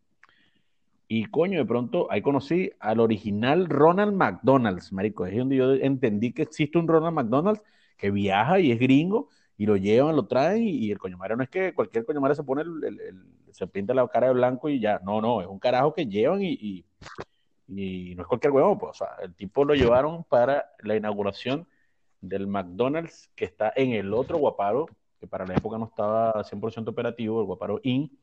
[1.08, 5.25] Y coño, de pronto ahí conocí al original Ronald McDonald's, marico.
[5.25, 7.63] Es donde yo entendí que existe un Ronald McDonald's
[7.97, 11.43] que viaja y es gringo y lo llevan, lo traen y, el coño madre no
[11.43, 14.33] es que cualquier coño madre se pone el, el- el- se pinta la cara de
[14.33, 15.01] blanco y ya.
[15.03, 16.85] No, no, es un carajo que llevan y, y,
[17.67, 18.91] y no es cualquier huevo, pues.
[18.91, 21.67] O sea, el tipo lo llevaron para la inauguración
[22.21, 24.85] del McDonald's que está en el otro Guaparo,
[25.19, 28.17] que para la época no estaba 100% operativo, el Guaparo Inn.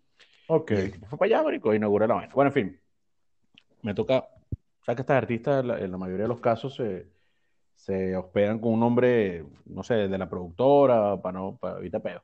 [0.47, 0.73] Ok.
[1.11, 2.33] Fue para allá, marico, la vaina.
[2.35, 2.81] Bueno, en fin,
[3.83, 4.27] me toca,
[4.81, 7.09] o sea que estas artistas en la, en la mayoría de los casos se,
[7.77, 12.23] se hospedan con un nombre, no sé, de la productora, para no, para evitar pedo.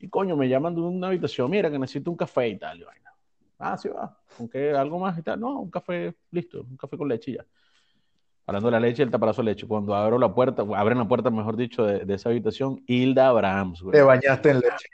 [0.00, 2.84] Y coño, me llaman de una habitación, mira que necesito un café y tal, y
[2.84, 3.12] vaina.
[3.58, 4.72] Ah, sí va, ¿con qué?
[4.72, 5.38] ¿Algo más y tal?
[5.38, 7.46] No, un café, listo, un café con leche y ya.
[8.46, 9.66] Hablando de la leche, el taparazo de leche.
[9.66, 13.82] Cuando abro la puerta, abren la puerta, mejor dicho, de, de esa habitación, Hilda Abrahams,
[13.82, 13.92] güey.
[13.92, 14.88] Te bañaste en leche.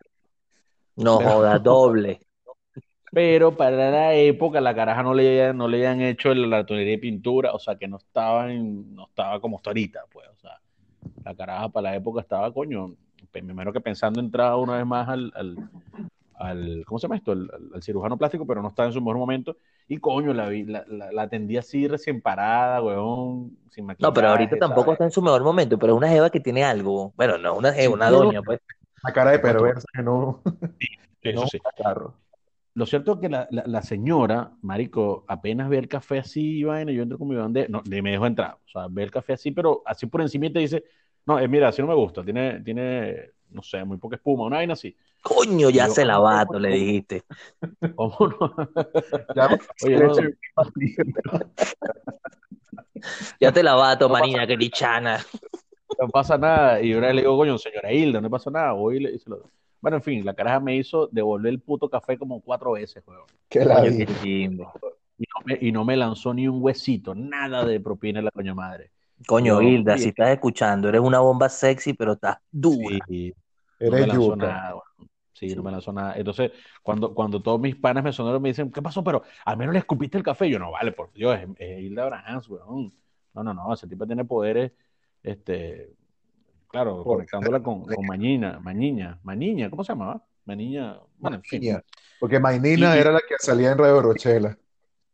[0.96, 2.20] No joda, doble.
[3.14, 6.98] Pero para la época la caraja no le, no le habían hecho la tonelía de
[6.98, 10.28] pintura, o sea que no estaba, en- no estaba como está ahorita, pues.
[10.30, 10.60] O sea,
[11.24, 12.96] la caraja para la época estaba, coño,
[13.32, 15.58] primero que pensando entrar una vez más al, al,
[16.34, 17.32] al- ¿cómo se llama esto?
[17.32, 19.56] Al, al- al cirujano plástico, pero no estaba en su mejor momento.
[19.88, 24.10] Y coño, la, vi- la, la, la atendí así recién parada, weón, sin maquillaje.
[24.10, 24.92] No, pero ahorita tampoco ¿sabes?
[24.92, 27.12] está en su mejor momento, pero es una jeva que tiene algo.
[27.16, 28.60] Bueno, no, una jeva, una doña, pues.
[29.02, 30.42] Una cara de perversa que no,
[31.22, 31.60] que Eso no sí.
[31.82, 32.14] carro.
[32.74, 36.64] Lo cierto es que la, la, la señora, marico, apenas ve el café así, y
[36.64, 39.10] vaina, yo entro con mi bandeja, no, ni me dejo entrar, o sea, ve el
[39.12, 40.84] café así, pero así por encima y te dice,
[41.24, 44.56] no, eh, mira, así no me gusta, tiene, tiene, no sé, muy poca espuma, una
[44.56, 44.96] vaina así.
[45.22, 47.22] Coño, ya Yo, se la vato, ¿cómo- le dijiste.
[47.96, 48.56] ¿Cómo no?
[49.34, 49.46] Ya,
[49.82, 50.16] Oye, no,
[53.40, 55.24] Ya te la vato, No pasa manina, que dichana.
[56.00, 56.80] no pasa nada.
[56.82, 59.18] Y una vez le digo, coño, señora Hilda, no pasa nada, voy y le y
[59.18, 59.50] se lo-
[59.84, 63.26] Bueno, en fin, la caraja me hizo devolver el puto café como cuatro veces, weón.
[63.50, 64.72] la qué chimbo.
[65.18, 68.54] Y no me, y no me lanzó ni un huesito, nada de propina la coño
[68.54, 68.92] madre.
[69.26, 72.96] Coño, Hilda, si estás escuchando, eres una bomba sexy, pero estás dura.
[73.06, 73.34] Sí,
[73.84, 74.36] no me Eres lanzó yuca.
[74.36, 75.10] nada, weón.
[75.34, 76.14] Sí, no me lanzó nada.
[76.16, 76.50] Entonces,
[76.82, 79.04] cuando, cuando todos mis panas me sonaron, me dicen, ¿qué pasó?
[79.04, 80.48] Pero al menos le escupiste el café.
[80.48, 82.90] Yo, no, vale, por Dios, es, es Hilda Brahms, weón.
[83.34, 84.72] No, no, no, ese tipo tiene poderes,
[85.22, 85.92] este,
[86.74, 90.22] claro, Por- conectándola con, con Mañina, Mañiña, Mañiña, ¿cómo se llamaba?
[90.44, 91.78] Mañiña, bueno, en fin.
[92.20, 94.58] Porque Mainina Y- era la que salía en Radio Rochela.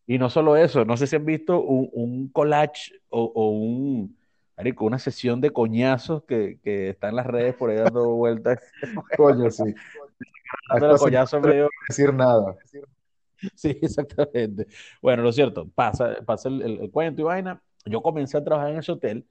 [0.06, 4.16] Y no solo eso, no sé si han visto un, un collage o, o un,
[4.56, 8.58] marico, una sesión de coñazos que, que está en las redes por ahí dando vueltas,
[9.16, 9.72] Coño, sí.
[10.68, 12.56] Dando coñazos medio decir nada.
[13.54, 14.66] Sí, exactamente.
[15.00, 17.62] Bueno, lo cierto, pasa, pasa el, el- el cuento y vaina.
[17.86, 19.24] Yo comencé a trabajar en ese hotel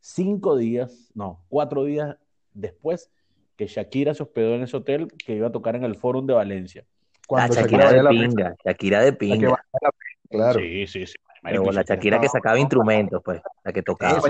[0.00, 2.16] cinco días, no, cuatro días
[2.54, 3.10] después
[3.56, 6.34] que Shakira se hospedó en ese hotel que iba a tocar en el Fórum de
[6.34, 6.86] Valencia.
[7.30, 9.48] La Shakira de la pinga, Shakira de la que pinga.
[9.48, 9.90] la
[10.30, 10.60] claro.
[10.60, 11.14] Sí, sí, sí.
[11.42, 14.20] Pero la Shakira que sacaba instrumentos, pues, la que tocaba.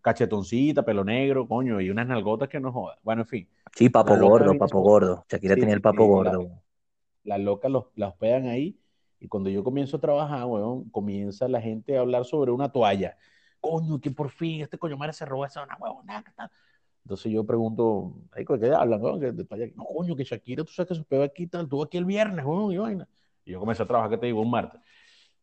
[0.00, 2.96] Cachetoncita, pelo negro, coño, y unas nalgotas que no jodan.
[3.02, 5.24] Bueno, en fin, Sí, papo La loca gordo, papo gordo.
[5.30, 6.48] Shakira Sí, tenía el papo sí, gordo.
[7.24, 8.78] las locas los, la hospedan ahí
[9.20, 13.16] y cuando yo comienzo a trabajar, weón, comienza la gente a hablar sobre una toalla.
[13.70, 16.24] Coño, que por fin este coño madre se robó esa una huevona.
[17.04, 19.00] Entonces yo pregunto, "Ay, ¿de qué hablan?
[19.02, 19.20] weón?
[19.20, 19.66] ¿Qué- toalla?
[19.74, 22.44] No, coño, que Shakira, tú sabes que se hospedó aquí, tal, estuvo aquí el viernes,
[22.44, 23.08] weón, y vaina.
[23.44, 24.40] Y yo comencé a trabajar, ¿qué te digo?
[24.42, 24.80] Un martes.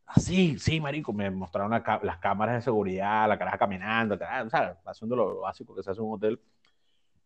[0.05, 4.77] Así, sí, marico, me mostraron la las cámaras de seguridad, la caraja caminando, caraja, ¿sabes?
[4.85, 6.39] Haciendo lo básico que se hace en un hotel.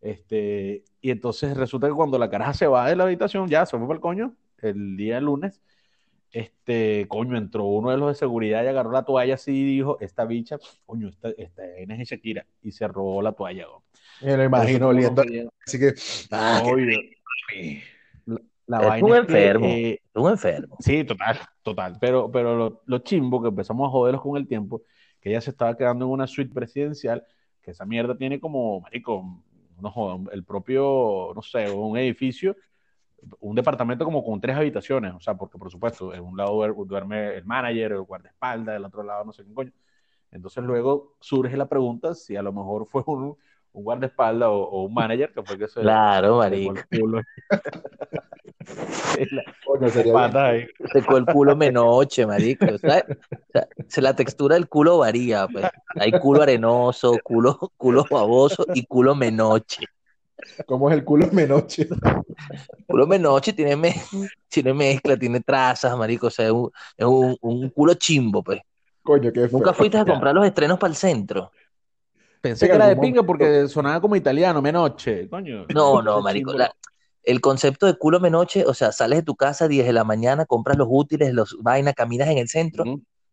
[0.01, 3.77] Este, y entonces resulta que cuando la caraja se va de la habitación, ya se
[3.77, 5.61] fue para el coño, el día lunes,
[6.31, 9.97] este, coño, entró uno de los de seguridad y agarró la toalla así y dijo,
[9.99, 13.65] esta bicha, coño, esta, esta es Shakira, y se robó la toalla.
[14.21, 15.23] Me lo imagino oliendo.
[15.65, 15.93] Así que,
[16.31, 16.61] ah,
[18.67, 19.65] la, Es vaina un es que, enfermo.
[19.67, 20.77] eh, un enfermo.
[20.79, 21.97] Sí, total, total.
[21.99, 24.83] Pero, pero lo, lo chimbo que empezamos a joderlos con el tiempo,
[25.19, 27.25] que ella se estaba quedando en una suite presidencial,
[27.61, 29.43] que esa mierda tiene como, marico,
[29.81, 32.55] no joda, el propio, no sé, un edificio,
[33.39, 36.87] un departamento como con tres habitaciones, o sea, porque por supuesto, en un lado duer-
[36.87, 39.71] duerme el manager, el guardaespaldas, del otro lado no sé qué coño.
[40.31, 43.37] Entonces luego surge la pregunta si a lo mejor fue un,
[43.73, 46.75] un guardaespaldas o, o un manager que fue que se Claro, se marico.
[49.31, 50.67] La- ahí.
[50.91, 52.65] Secó el culo menoche, marico.
[52.77, 53.03] ¿sabes?
[53.31, 55.65] O sea, se- la textura del culo varía, pues.
[55.95, 59.85] Hay culo arenoso, culo, culo baboso y culo menoche.
[60.65, 61.87] ¿Cómo es el culo en menoche?
[62.87, 63.95] Culo menoche tiene, me-
[64.47, 66.27] tiene mezcla, tiene trazas, marico.
[66.27, 68.59] O sea, es un, es un, un culo chimbo, pues.
[69.03, 71.51] Coño, qué Nunca fuiste a comprar los estrenos para el centro.
[72.41, 75.65] Pensé En que era de pinga porque sonaba como italiano, menoche, coño.
[75.69, 76.53] No, no, marico.
[76.53, 76.73] la-
[77.23, 80.03] el concepto de culo menoche, o sea, sales de tu casa a 10 de la
[80.03, 82.85] mañana, compras los útiles, los vainas, caminas en el centro,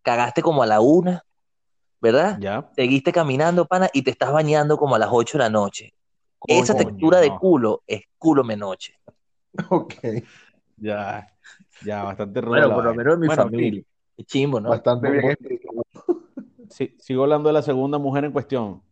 [0.03, 1.23] cagaste como a la una,
[2.01, 2.39] ¿verdad?
[2.41, 2.69] Ya.
[2.77, 5.95] Seguiste caminando, pana, y te estás bañando como a las 8 de la noche.
[6.47, 7.39] Esa textura de no.
[7.39, 8.95] culo es culo menoche.
[9.71, 9.95] Ok,
[10.77, 11.27] Ya,
[11.83, 13.83] ya, bastante ruda Bueno, por lo menos en mi Bueno, familia.
[14.17, 14.69] Es chimbo, ¿no?
[14.69, 15.83] bastante bien explicado.
[16.69, 18.83] sí, sigo hablando de la segunda mujer en cuestión,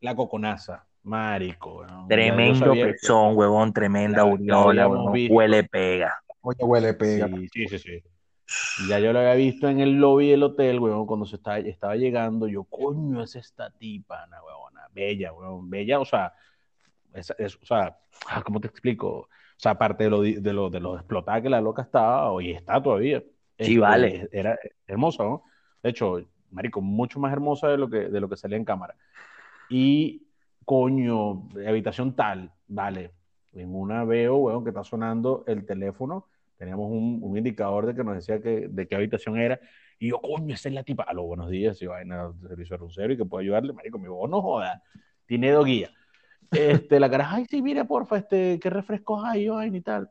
[0.00, 1.86] la coconaza, marico.
[1.86, 6.14] yo Tremendo que pezón, huevón, tremenda la, aureola, huevón, huele pega.
[6.40, 7.26] Coño, huele pega.
[7.28, 8.02] Sí, sí, sí, sí.
[8.88, 11.96] Ya yo lo había visto en el lobby del hotel, weón, cuando se estaba, estaba
[11.96, 12.46] llegando.
[12.46, 16.32] Yo, coño, es esta tipa, na, weona, bella, weón, bella, o sea,
[17.14, 17.96] es, es- o sea,
[18.28, 19.08] ah, ¿cómo te explico?
[19.10, 22.50] O sea, aparte de lo, de lo, de lo explotada que la loca estaba, y
[22.52, 23.20] está todavía,
[23.56, 24.28] Sí, este, vale.
[24.32, 25.44] era hermosa, ¿no?
[25.82, 28.96] De hecho, marico, mucho más hermosa de lo que, de lo que salía en cámara.
[29.70, 30.26] Y,
[30.64, 33.12] coño, habitación tal, vale.
[33.52, 36.26] En una veo, weón, que está sonando el teléfono.
[36.58, 39.60] Teníamos un, un indicador de que nos decía que, de qué habitación era.
[39.98, 41.04] Y yo, coño, esa es la tipa.
[41.04, 43.72] Aló, buenos días, y vaina de servicio runcero y que puedo ayudarle.
[43.72, 44.82] Marico, dijo, "Oh, no joda,
[45.26, 45.92] tiene dos guías.
[46.54, 50.10] Este, la cara, ay, sí, mire, porfa, este, qué refrescos hay, vaina y tal.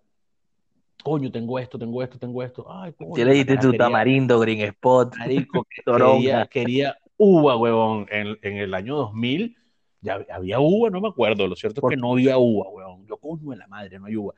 [1.04, 2.66] Coño, tengo esto, tengo esto, tengo esto.
[2.70, 8.08] Ay, coño, ¿Qué le diste tu tamarindo, Green Spot, Marico, quería, quería uva, huevón.
[8.10, 9.58] En, en el año 2000
[10.04, 11.48] ya había uva, no me acuerdo.
[11.48, 13.06] Lo cierto es que no había uva, huevón.
[13.08, 14.34] Yo, coño de la madre, no hay uva.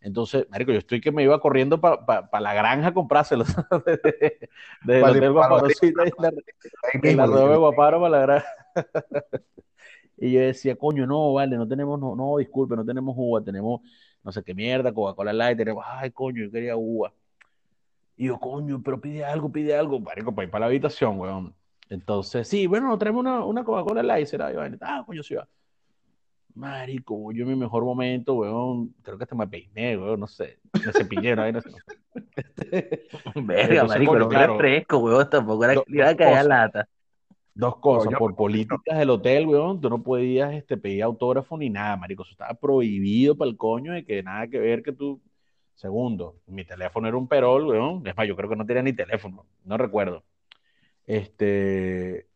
[0.00, 3.48] Entonces, marico, yo estoy que me iba corriendo para la granja a comprárselos.
[3.86, 4.48] Desde
[4.98, 8.48] el Vale, hotel Guaparosita y la, de Guaparo para la granja.
[10.20, 13.80] Y yo decía, coño, no, vale, no tenemos, no, no, disculpe, no tenemos uva, tenemos
[14.22, 17.12] no sé qué mierda, Coca-Cola Light, tenemos, ay, coño, yo quería uva.
[18.16, 21.54] Y yo, coño, pero pide algo, pide algo, marico, para ir para la habitación, weón.
[21.88, 24.76] Entonces, sí, bueno, traemos una, una Coca-Cola Light, será, y vaina.
[24.80, 25.48] ah, coño, sí va.
[26.54, 30.58] Marico, yo en mi mejor momento, weón, creo que hasta me peiné, weón, no sé,
[30.84, 31.70] me cepillé, no, no sé.
[33.36, 34.52] Verga, Entonces, marico, coño, era un claro.
[34.58, 36.46] refresco, huevón, tampoco era le iba a caer a cosas.
[36.48, 36.88] lata.
[37.58, 41.96] Dos cosas, por políticas del hotel, weón, tú no podías este, pedir autógrafo ni nada,
[41.96, 45.20] marico, eso estaba prohibido para el coño de que nada que ver que tú...
[45.74, 48.92] Segundo, mi teléfono era un perol, weón, es más, yo creo que no tenía ni
[48.92, 50.24] teléfono, no recuerdo.
[51.04, 52.28] Este,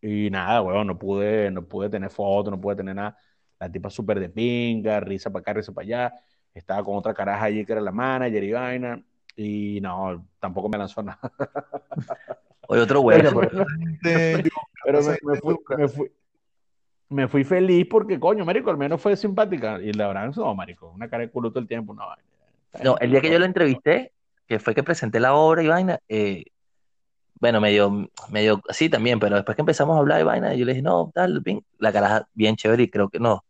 [0.00, 3.18] y nada, weón, no pude, no pude tener fotos, no pude tener nada.
[3.58, 6.14] La tipa súper de pinga, risa para acá, risa para allá.
[6.54, 9.04] Estaba con otra caraja allí que era la manager y vaina.
[9.36, 11.20] Y no, tampoco me lanzó nada.
[12.70, 13.40] Oye, otro huevo.
[13.40, 13.66] pero-
[14.02, 14.50] de-
[14.84, 16.10] Pero me, me fui, me, fui,
[17.10, 19.80] me fui feliz porque, coño, marico, al menos fue simpática.
[19.82, 22.06] Y la verdad, no, marico, una cara de culo todo el tiempo, no.
[22.06, 22.22] vaina.
[22.84, 24.12] No, el día que yo lo entrevisté,
[24.46, 26.44] que fue que presenté la obra y vaina, eh,
[27.40, 30.72] bueno, medio, medio así también, pero después que empezamos a hablar de vaina, yo le
[30.72, 33.44] dije, no, tal, bien, la caraja bien chévere y creo que no.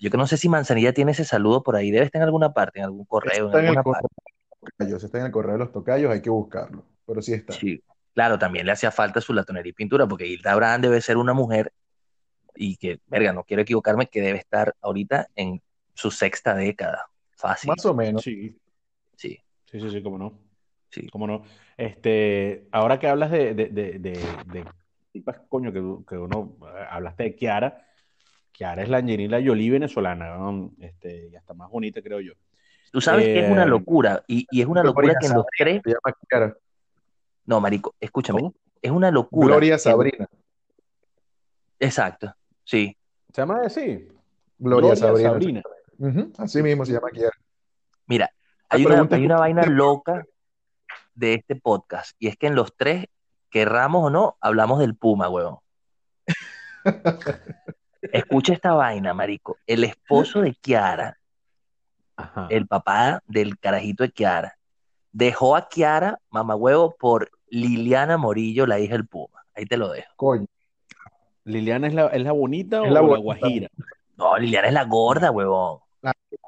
[0.00, 2.52] Yo que no sé si Manzanilla tiene ese saludo por ahí, debe estar en alguna
[2.54, 4.08] parte, en algún correo, Está en en el correo parte.
[4.08, 4.30] de
[4.62, 7.52] los tocayos, está en el correo de los tocayos, hay que buscarlo, pero sí está.
[7.52, 7.80] Sí,
[8.14, 11.32] claro, también le hacía falta su latonería y pintura, porque Hilda Abraham debe ser una
[11.34, 11.72] mujer
[12.56, 15.60] y que, verga, no quiero equivocarme, que debe estar ahorita en
[15.92, 17.06] su sexta década.
[17.32, 17.68] Fácil.
[17.70, 18.22] Más o menos.
[18.22, 18.56] Sí,
[19.16, 19.38] Sí,
[19.70, 20.38] sí, sí, sí, cómo no.
[20.90, 21.06] sí.
[21.08, 21.42] ¿Cómo no?
[21.76, 24.10] Este, ahora que hablas de, de, de, de,
[24.46, 24.64] de
[25.12, 27.86] tipas, coño, que, que uno eh, hablaste de Kiara.
[28.52, 30.72] Kiara es la Angelina Jolie venezolana, ¿no?
[30.80, 32.32] Este, y hasta más bonita, creo yo.
[32.92, 35.46] Tú sabes que es una Eh, locura, y, y es una locura que en los
[35.58, 35.82] tres.
[37.46, 38.54] No, marico, escúchame, ¿Cómo?
[38.80, 39.48] es una locura.
[39.48, 40.28] Gloria Sabrina.
[41.78, 42.34] Exacto,
[42.64, 42.96] sí.
[43.32, 44.08] ¿Se llama así?
[44.58, 45.30] Gloria, Sabrina.
[45.30, 45.62] Sabrina.
[46.38, 47.36] Así mismo se llama Kiara.
[48.06, 48.30] Mira,
[48.68, 50.24] hay una, hay una vaina loca
[51.14, 53.06] de este podcast, y es que en los tres,
[53.50, 55.58] querramos o no, hablamos del Puma, huevón.
[58.12, 59.56] Escucha esta vaina, marico.
[59.66, 61.18] El esposo de Kiara,
[62.16, 62.48] Ajá.
[62.50, 64.58] el papá del carajito de Kiara,
[65.12, 69.44] dejó a Kiara, mamagüevo, por Liliana Morillo, la hija del Puma.
[69.54, 70.08] Ahí te lo dejo.
[70.16, 70.46] Coño.
[71.44, 73.68] ¿Liliana es la, es la bonita Es o la la, guajira?
[74.16, 75.80] No, Liliana es la gorda, huevón.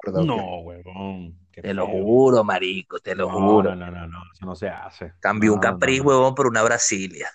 [0.01, 1.37] Perdón, No, huevón.
[1.51, 3.75] Te lo juro, marico, te lo No, juro.
[3.75, 5.13] no, no, no, no, eso no se hace.
[5.19, 7.29] Cambió un No, no, huevón, por una Brasilia.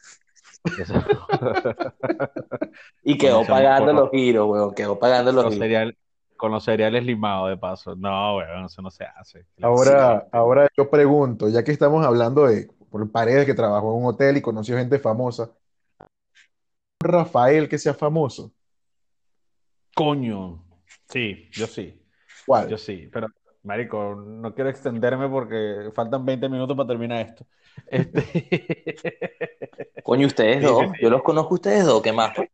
[0.79, 0.95] Eso-
[3.03, 5.67] Y quedó pagando los giros, huevón, quedó pagando los los giros.
[5.67, 5.97] cereal-
[6.37, 7.95] con los cereales limados de paso.
[7.97, 9.47] No, weón, eso no se hace.
[9.61, 14.11] Ahora, ahora yo pregunto, ya que estamos hablando de por paredes que trabajó en un
[14.11, 15.51] hotel y conoció gente famosa,
[17.01, 18.53] Rafael que sea famoso.
[19.95, 20.62] Coño.
[21.09, 22.01] Sí, yo sí.
[22.47, 22.68] ¿Cuál?
[22.68, 23.09] Yo sí.
[23.11, 23.28] Pero,
[23.62, 27.47] marico, no quiero extenderme porque faltan 20 minutos para terminar esto.
[27.86, 28.97] Este...
[30.05, 32.34] Coño, ustedes dos, yo los conozco a ustedes dos, ¿qué más?
[32.34, 32.49] Tengo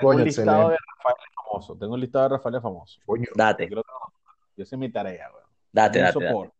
[0.00, 0.72] Coño, un listado excelente.
[0.72, 1.76] de Rafael famoso.
[1.78, 3.00] Tengo un listado de Rafael famoso.
[3.06, 4.66] Coño, Date, Yo, tengo.
[4.66, 5.44] Sé mi tarea, weón.
[5.72, 6.59] date, Un date, date.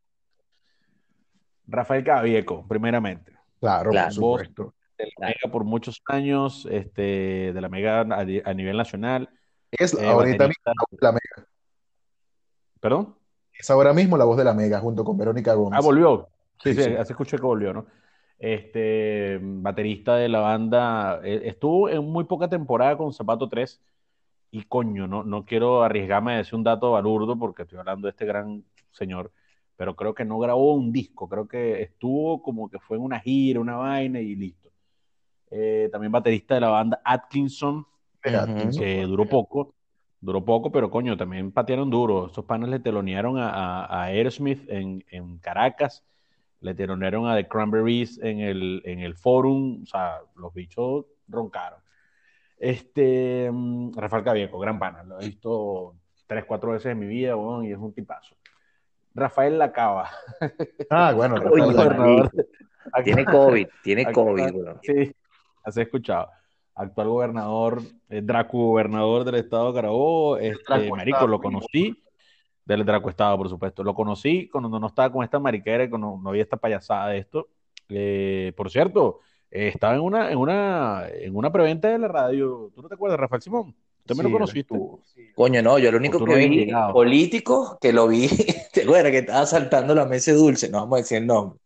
[1.70, 3.32] Rafael Cavieco, primeramente.
[3.60, 4.06] claro, Claro.
[4.08, 4.74] por supuesto.
[4.98, 5.34] De la Claro.
[5.42, 9.28] Mega por muchos años, este, de la Mega a, nivel nacional.
[9.70, 11.48] Es eh, ahorita mismo baterista- la voz de la Mega.
[12.80, 13.14] ¿Perdón?
[13.52, 15.78] Es ahora mismo la voz de la Mega junto con Verónica Gómez.
[15.78, 16.28] Ah, volvió.
[16.62, 16.96] Sí, Sí, sí, sí.
[16.96, 17.86] así escuché que volvió, ¿no?
[18.38, 23.80] Este, baterista de la banda, eh, estuvo en muy poca temporada con Zapato 3
[24.50, 28.10] y coño, no, no quiero arriesgarme a decir un dato balurdo porque estoy hablando de
[28.10, 29.30] este gran señor,
[29.80, 33.18] pero creo que no grabó un disco, creo que estuvo como que fue en una
[33.18, 34.68] gira, una vaina y listo.
[35.50, 37.86] Eh, también baterista de la banda Atkinson,
[38.20, 39.72] que duró poco,
[40.20, 42.26] duró poco, pero coño, también patearon duro.
[42.26, 46.04] Estos panes le telonearon a, a, a Aerosmith en, en Caracas,
[46.60, 51.80] le telonearon a The Cranberries en el, en el Forum, o sea, los bichos roncaron.
[52.58, 55.94] Este, mm, Rafael Cavieco, gran pana, lo he visto
[56.26, 58.36] tres, cuatro veces en mi vida, weón, y es un tipazo.
[59.14, 60.10] Rafael Lacaba,
[60.90, 61.66] Ah, bueno, Rafael bueno.
[61.72, 61.96] Lacaba.
[61.96, 62.30] gobernador.
[63.04, 64.78] Tiene COVID, tiene Actual- COVID, weón.
[64.82, 65.12] Sí,
[65.64, 66.28] has escuchado.
[66.74, 71.26] Actual gobernador, eh, Draco gobernador del estado de Carabobo, este, Draco marico, Estado.
[71.30, 72.02] lo conocí,
[72.64, 73.82] del Draco Estado, por supuesto.
[73.84, 77.18] Lo conocí cuando no estaba con esta mariquera, y cuando no había esta payasada de
[77.18, 77.48] esto.
[77.88, 82.70] Eh, por cierto, eh, estaba en una, en una, en una preventa de la radio.
[82.74, 83.74] ¿Tú no te acuerdas, Rafael Simón?
[84.10, 84.60] ¿Usted me lo Sí, él conociste?
[84.60, 85.00] estuvo.
[85.34, 86.92] Coño, no, yo lo único tú que no vi llegado.
[86.92, 88.28] político, que lo vi,
[88.72, 90.68] ¿te acuerdas que estaba saltando la mesa dulce?
[90.68, 91.58] No vamos a decir el nombre.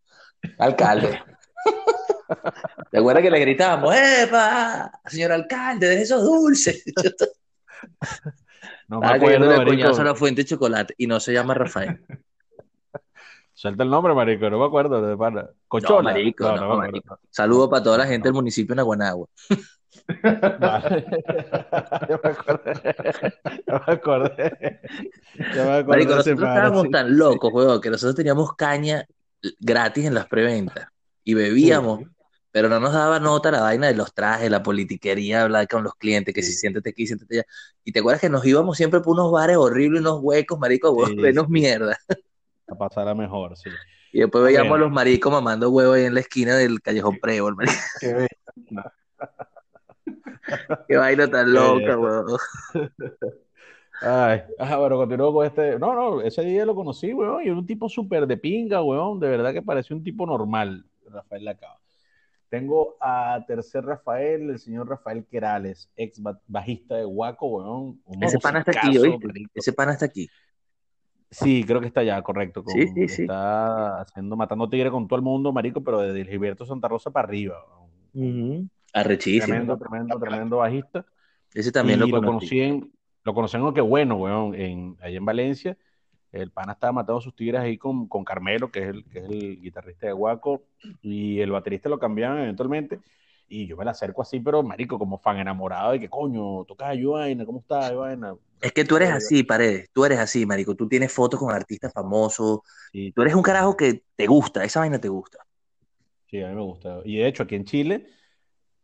[0.58, 1.18] Alcalde.
[2.90, 4.90] ¿Te acuerdas que le gritábamos, ¡Epa!
[5.06, 6.82] Señor alcalde, de esos dulces.
[8.86, 9.70] No me acuerdo, de marico.
[9.76, 12.04] coñazo a la fuente de chocolate y no se llama Rafael.
[13.54, 15.00] Suelta el nombre, marico, no me acuerdo.
[15.00, 15.16] De.
[15.16, 16.02] No, Cochola.
[16.12, 17.18] marico, no, marico.
[17.30, 19.26] Saludo para toda la gente del municipio de Naguanagua.
[20.60, 21.06] Vale.
[22.08, 22.72] Ya me acordé.
[23.66, 24.80] Ya me acordé.
[25.54, 26.90] Ya me acordé Marico, nosotros estábamos sí.
[26.90, 29.04] tan locos, weón, que nosotros teníamos caña
[29.60, 30.88] gratis en las preventas
[31.22, 32.00] y bebíamos,
[32.50, 35.94] pero no nos daba nota la vaina de los trajes, la politiquería, hablar con los
[35.94, 37.46] clientes, que si siéntate aquí, siéntate allá.
[37.84, 41.10] Y te acuerdas que nos íbamos siempre por unos bares horribles, unos huecos, marico, weón,
[41.10, 41.52] Sí, menos sí.
[41.52, 41.98] mierda.
[42.68, 43.70] A pasar a mejor, sí.
[44.12, 44.84] Y después veíamos Bueno.
[44.84, 47.74] a los maricos mamando huevo ahí en la esquina del callejón Prevol, marico.
[48.00, 48.26] Qué.
[50.88, 52.26] Qué vaina tan loca, weón.
[54.00, 55.78] Ay, ah, bueno, continúo con este.
[55.78, 59.20] No, no, ese día lo conocí, weón, y era un tipo súper de pinga, weón.
[59.20, 61.78] De verdad que parecía un tipo normal, Rafael Lacaba.
[62.50, 68.00] Tengo a tercer Rafael, el señor Rafael Querales, ex ba- bajista de Guaco, weón.
[68.20, 69.28] Ese pana está aquí, ¿oíste?
[69.54, 70.28] Ese pana está aquí.
[71.30, 72.62] Sí, creo que está allá, correcto.
[72.62, 73.22] con- Sí, sí, sí.
[73.22, 77.26] Está haciendo, matando tigre con todo el mundo, marico, pero desde Gilberto Santa Rosa para
[77.26, 77.64] arriba.
[78.12, 78.68] Ujú.
[78.94, 79.46] Arrechísimo.
[79.46, 81.04] Tremendo, tremendo, tremendo bajista.
[81.52, 82.60] Ese también y lo lo conocí.
[82.60, 82.92] en,
[83.24, 85.78] lo conocí en, qué bueno, weón, en, allá en Valencia.
[86.32, 89.24] El pana estaba matando sus tigres ahí con, con Carmelo, que es, el, que es
[89.26, 90.64] el guitarrista de Guaco,
[91.02, 93.00] y el baterista lo cambiaban eventualmente.
[93.48, 96.96] Y yo me la acerco así, pero marico, como fan enamorado de que coño, tocas
[96.98, 98.34] yo vaina, ¿cómo estás, vaina?
[98.60, 99.90] Es que tú eres así, Paredes.
[99.92, 100.74] Tú eres así, marico.
[100.76, 102.60] Tú tienes fotos con artistas famosos.
[102.92, 104.64] Sí, Tú eres un carajo que te gusta.
[104.64, 105.46] Esa vaina te gusta.
[106.26, 107.00] sí, a mí me gusta.
[107.04, 108.06] Y de hecho, aquí en Chile,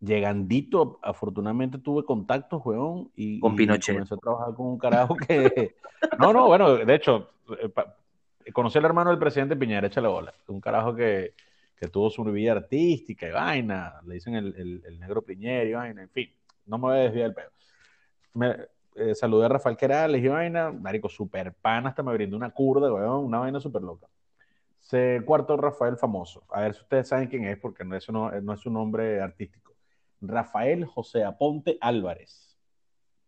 [0.01, 5.77] llegandito, afortunadamente tuve contactos, weón, y, Con y comencé a trabajar con un carajo que...
[6.19, 7.29] No, no, bueno, de hecho,
[7.61, 7.97] eh, pa-
[8.53, 10.33] conocí al hermano del presidente Piñera, échale bola.
[10.49, 11.35] Un carajo que,
[11.77, 15.73] que tuvo su vida artística y vaina, le dicen el, el- el negro Piñera y
[15.75, 16.31] vaina, en fin,
[16.67, 17.51] no me voy a desviar del pedo.
[18.35, 18.57] Me,
[18.97, 22.93] eh, saludé a Rafael Querales y vaina, marico, super pana, hasta me brindó una curda,
[22.93, 24.07] weón, una vaina súper loca.
[24.81, 26.43] Se cuarto Rafael famoso.
[26.51, 29.21] A ver si ustedes saben quién es, porque no es, no, no es su nombre
[29.21, 29.70] artístico.
[30.21, 32.57] Rafael José Aponte Álvarez.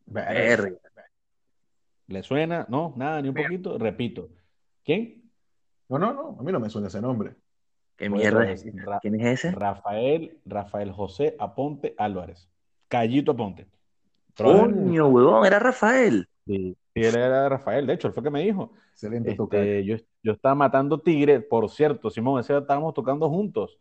[0.06, 0.70] Verga.
[2.08, 2.66] ¿Le suena?
[2.68, 3.78] No, nada, ni un poquito.
[3.78, 4.28] Repito.
[4.84, 5.30] ¿Quién?
[5.88, 7.34] No, no, no, a mí no me suena ese nombre.
[7.96, 8.64] ¿Qué Pues, mierda es?
[8.84, 9.52] Ra- ¿Quién es ese?
[9.52, 12.48] Rafael, Rafael José Aponte Álvarez.
[12.88, 13.66] Callito Aponte.
[14.36, 16.28] Coño, huevón, era Rafael.
[16.46, 18.72] Sí, sí, él era Rafael, de hecho, él fue que me dijo.
[18.92, 19.60] Excelente tocar.
[19.60, 23.78] Este, yo, yo estaba matando tigre, por cierto, Simón, ese estábamos tocando juntos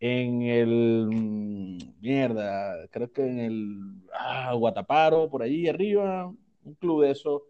[0.00, 3.78] en el mm, mierda, creo que en el
[4.18, 6.26] ah, Guataparo, por allí arriba,
[6.64, 7.42] un club de eso,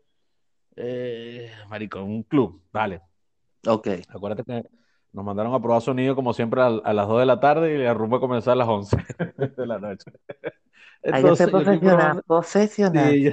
[0.77, 3.01] eh, marico, un club, vale.
[3.67, 3.89] Ok.
[4.09, 4.69] Acuérdate que
[5.13, 7.79] nos mandaron a probar sonido como siempre a, a las 2 de la tarde y
[7.79, 8.97] la rumba comenzó a las 11
[9.57, 10.11] de la noche.
[11.01, 11.81] Que ser yo estoy profesional.
[11.81, 13.13] probando- Profesional.
[13.13, 13.31] Sí, yo,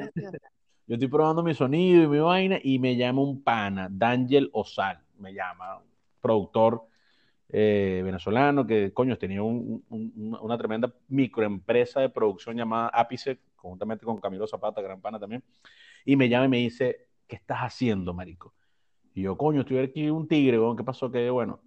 [0.87, 4.99] yo estoy probando mi sonido y mi vaina y me llama un pana, Daniel Osal,
[5.17, 5.81] me llama,
[6.21, 6.83] productor
[7.49, 14.05] eh, venezolano que, coño, tenía un- un- una tremenda microempresa de producción llamada Ápice, conjuntamente
[14.05, 15.43] con Camilo Zapata, gran pana también,
[16.05, 18.53] y me llama y me dice, ¿qué estás haciendo, marico?
[19.13, 21.11] Y yo, coño, estoy aquí un tigre, ¿qué pasó?
[21.11, 21.61] Que, bueno,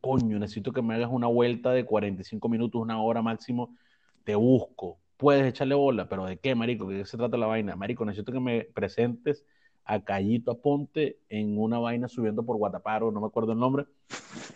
[0.00, 3.76] coño, necesito que me hagas una vuelta de 45 minutos, una hora máximo,
[4.24, 6.88] te busco, puedes echarle bola, pero ¿de qué, marico?
[6.88, 7.76] ¿De qué se trata la vaina?
[7.76, 9.44] Marico, necesito que me presentes
[9.86, 13.86] a Callito Aponte en una vaina subiendo por Guataparo, no me acuerdo el nombre.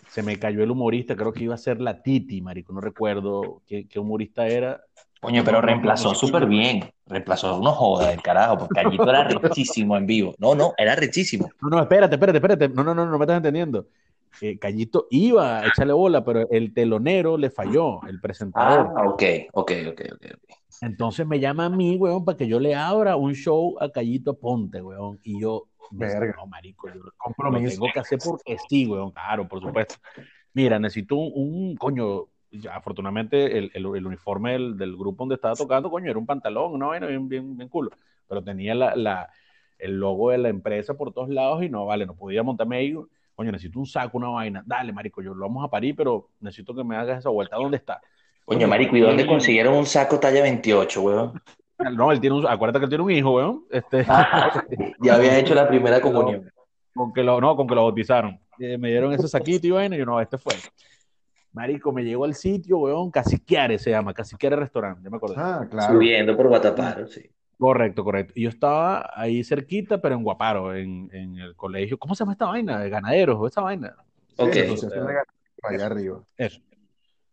[0.09, 3.61] Se me cayó el humorista, creo que iba a ser la Titi, marico, no recuerdo
[3.65, 4.81] qué, qué humorista era.
[5.21, 6.91] Coño, pero reemplazó súper bien.
[7.05, 10.35] Reemplazó uno joda del carajo, porque Callito era rechísimo en vivo.
[10.39, 11.49] No, no, era rechísimo.
[11.61, 12.69] No, no, espérate, espérate, espérate.
[12.69, 13.87] No, no, no, no me estás entendiendo.
[14.39, 18.93] Eh, Callito iba a echarle bola, pero el telonero le falló, el presentador.
[18.95, 19.23] Ah, ok,
[19.53, 20.25] ok, ok, ok.
[20.81, 24.33] Entonces me llama a mí, weón, para que yo le abra un show a Callito
[24.39, 25.19] Ponte, weón.
[25.23, 26.33] Y yo, Verga.
[26.37, 27.73] no, marico, yo lo Compromiso.
[27.73, 29.95] tengo que hacer porque sí, weón, claro, por supuesto.
[30.53, 35.35] Mira, necesito un, un- coño, ya, afortunadamente el, el- el uniforme del, del grupo donde
[35.35, 37.91] estaba tocando, coño, era un pantalón, una vaina bien, bien, bien culo,
[38.27, 39.29] pero tenía la, la-
[39.77, 42.95] el logo de la empresa por todos lados y no, vale, no podía montarme ahí,
[43.35, 46.75] coño, necesito un saco, una vaina, dale, marico, yo lo vamos a parir, pero necesito
[46.75, 48.01] que me hagas esa vuelta, ¿dónde está?
[48.45, 51.41] Coño, marico, ¿y dónde consiguieron un saco talla 28, weón?
[51.95, 54.05] No, él tiene un, acuérdate que él tiene un hijo, weón, este...
[55.01, 56.51] Ya había hecho la primera comunión.
[56.93, 58.39] con que lo, no, con que lo bautizaron.
[58.59, 60.53] Eh, me dieron ese saquito y vaina, y yo no, este fue.
[61.53, 65.35] Marico, me llegó al sitio, weón, Casiquiare se llama, Casiquiare Restaurante, ya me acuerdo.
[65.37, 65.93] Ah, claro.
[65.93, 67.27] Subiendo por Guataparo, sí.
[67.61, 68.33] Correcto, correcto.
[68.35, 71.99] Yo estaba ahí cerquita, pero en Guaparo, en, en el colegio.
[71.99, 72.79] ¿Cómo se llama esta vaina?
[72.79, 73.95] De ganaderos, o esa vaina.
[74.29, 74.49] Sí, Ok.
[74.51, 75.27] de ganaderos
[75.61, 76.23] allá arriba.
[76.37, 76.59] Eso.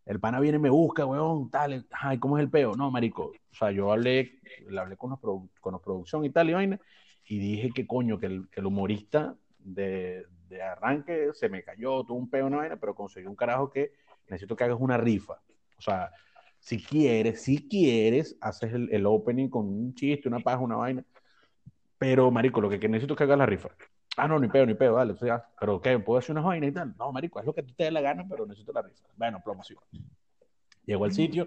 [0.04, 1.86] El pana viene y me busca, weón, tal.
[1.90, 2.74] Ay, ¿cómo es el peo?
[2.76, 3.32] No, marico.
[3.50, 6.52] O sea, yo hablé, le hablé con la, produ- con la producción y tal y
[6.52, 6.78] vaina,
[7.24, 12.04] y dije que coño, que el, que el humorista de, de arranque se me cayó,
[12.04, 13.92] tuvo un peo, una vaina, pero conseguí un carajo que
[14.28, 15.40] necesito que hagas una rifa.
[15.78, 16.10] O sea,
[16.60, 21.04] si quieres, si quieres, haces el, el opening con un chiste, una paja, una vaina.
[21.98, 23.70] Pero, marico, lo que, que necesito es que hagas la rifa.
[24.16, 25.12] Ah, no, ni peo, ni peo, dale.
[25.12, 25.98] O sea, pero ¿qué?
[25.98, 26.94] ¿Puedo hacer unas vainas y tal?
[26.98, 29.04] No, marico, es lo que tú te dé la gana, pero necesito la rifa.
[29.16, 29.78] Bueno, promoción.
[30.84, 31.46] Llego al sitio,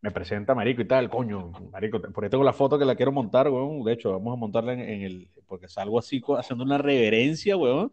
[0.00, 3.12] me presenta marico y tal, coño, marico, por ahí tengo la foto que la quiero
[3.12, 3.84] montar, weón.
[3.84, 7.92] De hecho, vamos a montarla en, en el, porque salgo así haciendo una reverencia, weón,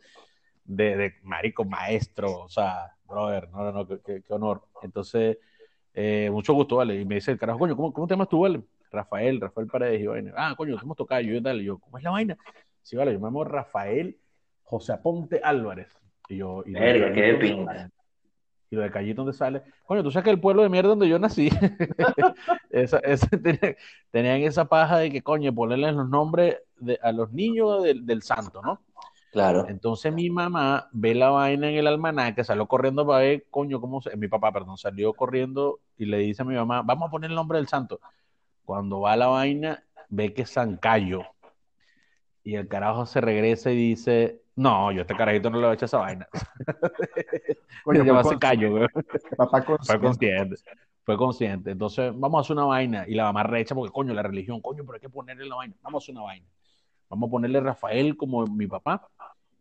[0.64, 4.64] de, de marico, maestro, o sea, brother, no, no, no, qué- qué honor.
[4.82, 5.38] Entonces,
[5.94, 7.00] eh, mucho gusto, vale.
[7.00, 8.62] Y me dice el carajo, coño, ¿cómo, cómo te llamas tú, vale?
[8.92, 10.34] Rafael, Rafael Paredes y vaina.
[10.36, 11.62] Ah, coño, hemos tocado yo y tal.
[11.62, 12.38] Y yo, ¿cómo es la vaina?
[12.82, 14.18] Sí, vale, yo me llamo Rafael
[14.64, 15.88] José Aponte Álvarez.
[16.28, 17.88] Y yo, y lo de Verga, qué
[18.70, 19.64] y lo de Callito, ¿dónde sale?
[19.86, 21.50] Coño, tú sabes que el pueblo de mierda donde yo nací,
[22.70, 23.76] esa, esa- tenía-
[24.12, 28.22] tenían esa paja de que, coño, ponerles los nombres de- a los niños del, del
[28.22, 28.80] santo, ¿no?
[29.32, 29.66] Claro.
[29.70, 34.02] Entonces mi mamá ve la vaina en el almanaque, salió corriendo para ver, coño, cómo
[34.02, 34.16] se...
[34.18, 37.36] Mi papá, perdón, salió corriendo y le dice a mi mamá, vamos a poner el
[37.36, 38.02] nombre del santo.
[38.66, 41.24] Cuando va a la vaina, ve que es San Cayo.
[42.44, 45.72] Y el carajo se regresa y dice, no, yo a este carajito no le voy
[45.72, 46.28] a echar esa vaina.
[47.84, 48.88] Coño, Se llama güey.
[49.38, 50.00] Papá Fue consciente.
[50.00, 50.56] consciente.
[51.04, 51.72] Fue consciente.
[51.72, 53.06] Entonces, vamos a hacer una vaina.
[53.08, 55.76] Y la mamá recha porque, coño, la religión, coño, pero hay que ponerle la vaina.
[55.82, 56.46] Vamos a hacer una vaina.
[57.12, 59.08] Vamos a ponerle Rafael como mi papá.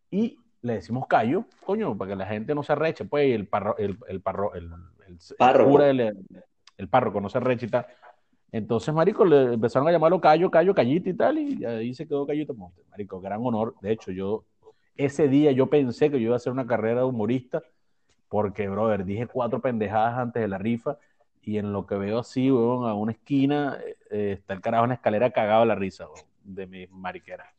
[0.09, 3.03] Y le decimos Cayo, coño, para que la gente no se arreche.
[3.05, 4.71] Pues el parro, el, el parro, el, el-
[5.07, 5.69] el Párroco.
[5.69, 6.25] cura, el,
[6.77, 7.85] el párroco no se arreche y tal.
[8.53, 11.37] Entonces, marico, le empezaron a llamarlo Cayo, Cayo, Callito y tal.
[11.37, 12.81] Y ahí se quedó Cayito Monte.
[12.89, 13.75] Marico, gran honor.
[13.81, 14.45] De hecho, yo,
[14.95, 17.61] ese día yo pensé que yo iba a hacer una carrera de humorista
[18.29, 20.97] porque, brother, dije cuatro pendejadas antes de la rifa
[21.41, 23.77] y en lo que veo así, weón, a una esquina
[24.09, 27.53] eh, está el carajo en la escalera cagado de la risa, weón, de mi mariquera.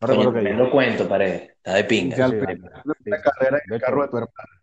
[0.00, 0.72] No recuerdo tremendo dije.
[0.72, 1.50] cuento, pared.
[1.50, 2.16] Está de pinga.
[2.16, 3.64] Sí, al final, una carrera sí.
[3.66, 4.62] en el carro de tu hermana.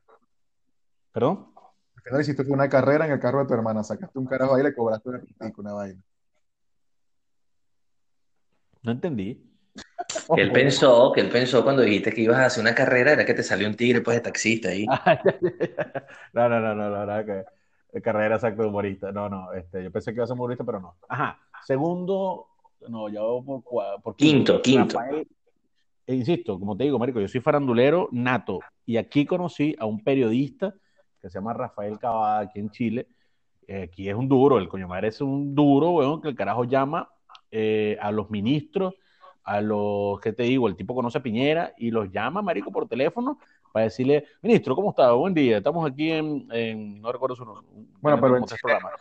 [1.12, 1.54] ¿Perdón?
[1.96, 3.84] Al final hiciste fue una carrera en el carro de tu hermana.
[3.84, 6.04] Sacaste un carajo ahí y le cobraste una pitica, una vaina.
[8.84, 9.50] No entendí.
[10.36, 13.26] Que él pensó, que él pensó cuando dijiste que ibas a hacer una carrera, era
[13.26, 14.86] que te salió un tigre pues de taxista ahí.
[16.34, 17.44] No, no, no, no, no, nada que
[17.94, 19.12] eh, carrera exacta de humorista.
[19.12, 20.98] No, no, este, yo pensé que iba a ser humorista, pero no.
[21.08, 21.40] Ajá.
[21.64, 22.48] Segundo,
[22.90, 23.64] no, ya voy por,
[24.02, 24.98] por Quinto, quinto.
[24.98, 25.28] Rafael,
[26.06, 30.04] e insisto, como te digo, marico, yo soy farandulero nato y aquí conocí a un
[30.04, 30.74] periodista
[31.22, 33.08] que se llama Rafael Cavada aquí en Chile.
[33.68, 36.66] Eh, aquí es un duro, el coño madre es un duro, weón, que el carajo
[36.66, 37.10] llama
[37.50, 38.96] eh, a los ministros,
[39.46, 40.68] a los, ¿qué te digo?
[40.68, 43.40] El tipo conoce a Piñera y los llama, marico, por teléfono
[43.72, 45.14] para decirle, ministro, ¿cómo está?
[45.14, 47.66] Buen día, estamos aquí en, en- no recuerdo su nombre.
[48.02, 48.92] Bueno, pero en programas.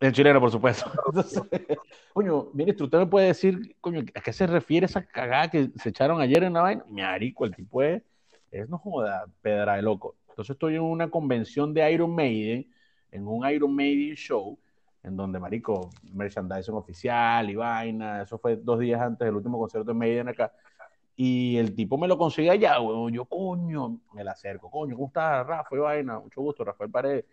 [0.00, 0.90] El chileno, por supuesto.
[2.12, 5.88] Coño, ministro, ¿usted me puede decir, coño, a qué se refiere esa cagada que se
[5.88, 6.84] echaron ayer en la vaina?
[6.88, 8.02] Marico, el tipo es,
[8.50, 10.16] es no joda, pedra de loco.
[10.28, 12.70] Entonces estoy en una convención de Iron Maiden,
[13.10, 14.58] en un Iron Maiden show,
[15.02, 19.92] en donde, marico, merchandising oficial y vaina, eso fue dos días antes del último concierto
[19.92, 20.52] de Maiden acá,
[21.16, 25.06] y el tipo me lo consigue allá, weón, yo, coño, me la acerco, coño, ¿cómo
[25.08, 26.18] estás, Rafa y vaina?
[26.18, 27.24] Mucho gusto, Rafael Paredes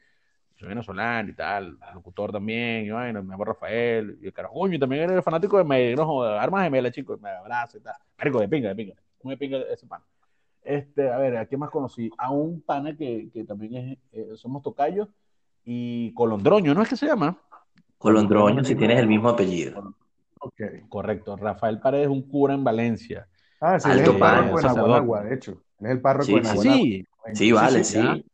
[0.62, 4.76] soy venezolano y tal, locutor también, y bueno, me llamo Rafael, y el carajo, coño,
[4.76, 8.39] y también eres fanático de Medellín, no armas gemelas, chicos, me abraza y tal, marico,
[8.39, 8.93] de pinga, de pinga,
[9.24, 10.05] muy de pinga ese pana.
[10.64, 12.12] Este, a ver, ¿a quién más conocí?
[12.16, 15.09] A un pana que, que también es, eh, somos tocayos,
[15.66, 17.36] y Colondroño, ¿no es que se llama?
[17.97, 19.95] Colondroño, si tienes el mismo apellido.
[20.39, 20.62] Ok.
[20.89, 23.28] Correcto, Rafael Paredes es un cura en Valencia.
[23.59, 24.89] Ah, sí, él es Alto el pan, párroco de sacerdote.
[24.89, 25.64] Naguanagua, de hecho.
[25.80, 26.78] Es el párroco Sí, Ah, Naguanagua.
[26.78, 28.26] sí, Sí, vale, sí,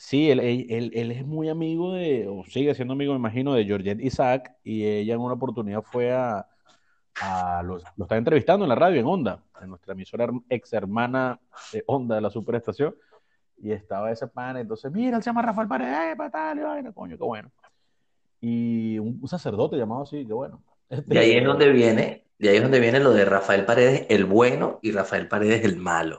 [0.00, 0.30] sí.
[0.30, 3.64] Él, él- él- él es muy amigo de, o sigue siendo amigo, me imagino, de
[3.64, 6.46] Georgette Isaac, y ella en una oportunidad fue a,
[7.22, 11.38] a los, lo estaba entrevistando en la radio, en Onda, en nuestra emisora ex hermana
[11.72, 12.94] de Onda de la Superestación,
[13.62, 16.62] y estaba ese pana, entonces, mira, él se llama Rafael Paredes, eh, pa' tal, y
[16.62, 17.50] vaina, coño, qué bueno.
[18.40, 20.62] Y un, un sacerdote llamado así, qué bueno.
[20.88, 24.06] Este, De ahí es donde viene, de ahí es donde viene lo de Rafael Paredes
[24.08, 26.16] el bueno y Rafael Paredes el malo.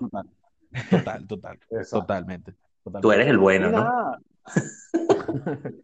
[0.89, 1.99] Total, total, Exacto.
[2.01, 2.53] totalmente.
[2.84, 3.01] Totalmente.
[3.01, 4.17] Tú eres el bueno, ¿no?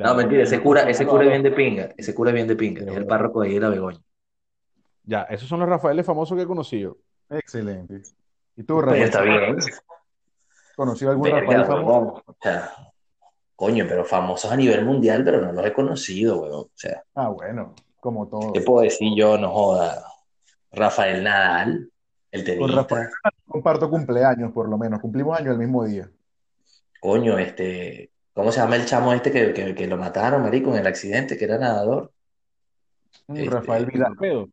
[0.00, 2.80] No, mentira, ese cura, ese cura bien de pinga, ese cura es bien de pinga,
[2.90, 4.00] es el párroco de la Begoña.
[5.04, 6.96] Ya, esos son los Rafaeles famosos que he conocido.
[7.28, 8.02] Excelente.
[8.56, 9.02] ¿Y tú, Pero Rafael?
[9.04, 9.56] está bien.
[10.74, 12.22] ¿Conocido algún Verga, Rafael famoso?
[12.26, 12.70] O sea,
[13.54, 16.54] coño, pero famosos a nivel mundial, pero no los he conocido, weón.
[16.54, 18.52] O sea, Ah, bueno, como todo.
[18.52, 19.38] ¿qué puedo decir yo?
[19.38, 20.04] No joda.
[20.72, 21.90] Rafael Nadal,
[22.32, 22.76] el Con tenista.
[22.82, 23.08] Rafael
[23.46, 25.00] comparto cumpleaños, por lo menos.
[25.00, 26.10] Cumplimos años el mismo día.
[27.00, 30.78] Coño, este, ¿cómo se llama el chamo este que, que, que lo mataron, marico, en
[30.80, 32.12] el accidente, que era nadador?
[33.28, 34.16] Mm, Este, Rafael Vidal.
[34.16, 34.48] Pedo.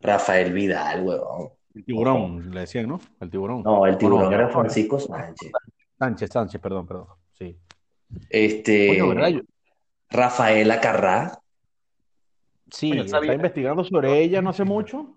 [0.00, 1.48] Rafael Vidal, weón.
[1.74, 3.00] El tiburón, le decían, ¿no?
[3.20, 3.62] El tiburón.
[3.62, 4.32] No, el ¿O tiburón no?
[4.32, 5.50] era Francisco Sánchez.
[5.98, 7.06] Sánchez, Sánchez, perdón, perdón.
[7.34, 7.58] Sí.
[8.30, 9.28] Este, Coño, ¿verdad?
[9.28, 9.40] Yo-
[10.08, 11.38] Rafael Acarrá.
[12.70, 13.34] sí, sabía.
[13.34, 15.15] investigando sobre ella no hace mucho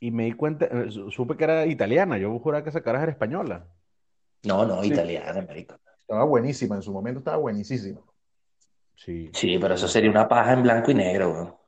[0.00, 2.18] y me di cuenta, eh, su- supe que era italiana.
[2.18, 3.66] Yo juraba que esa cara era española.
[4.44, 4.92] No, no, Sí.
[4.92, 5.76] italiana, marico.
[6.00, 8.00] Estaba buenísima, en su momento estaba buenísima.
[8.96, 11.60] Sí, Sí, pero eso sería una paja en blanco y negro,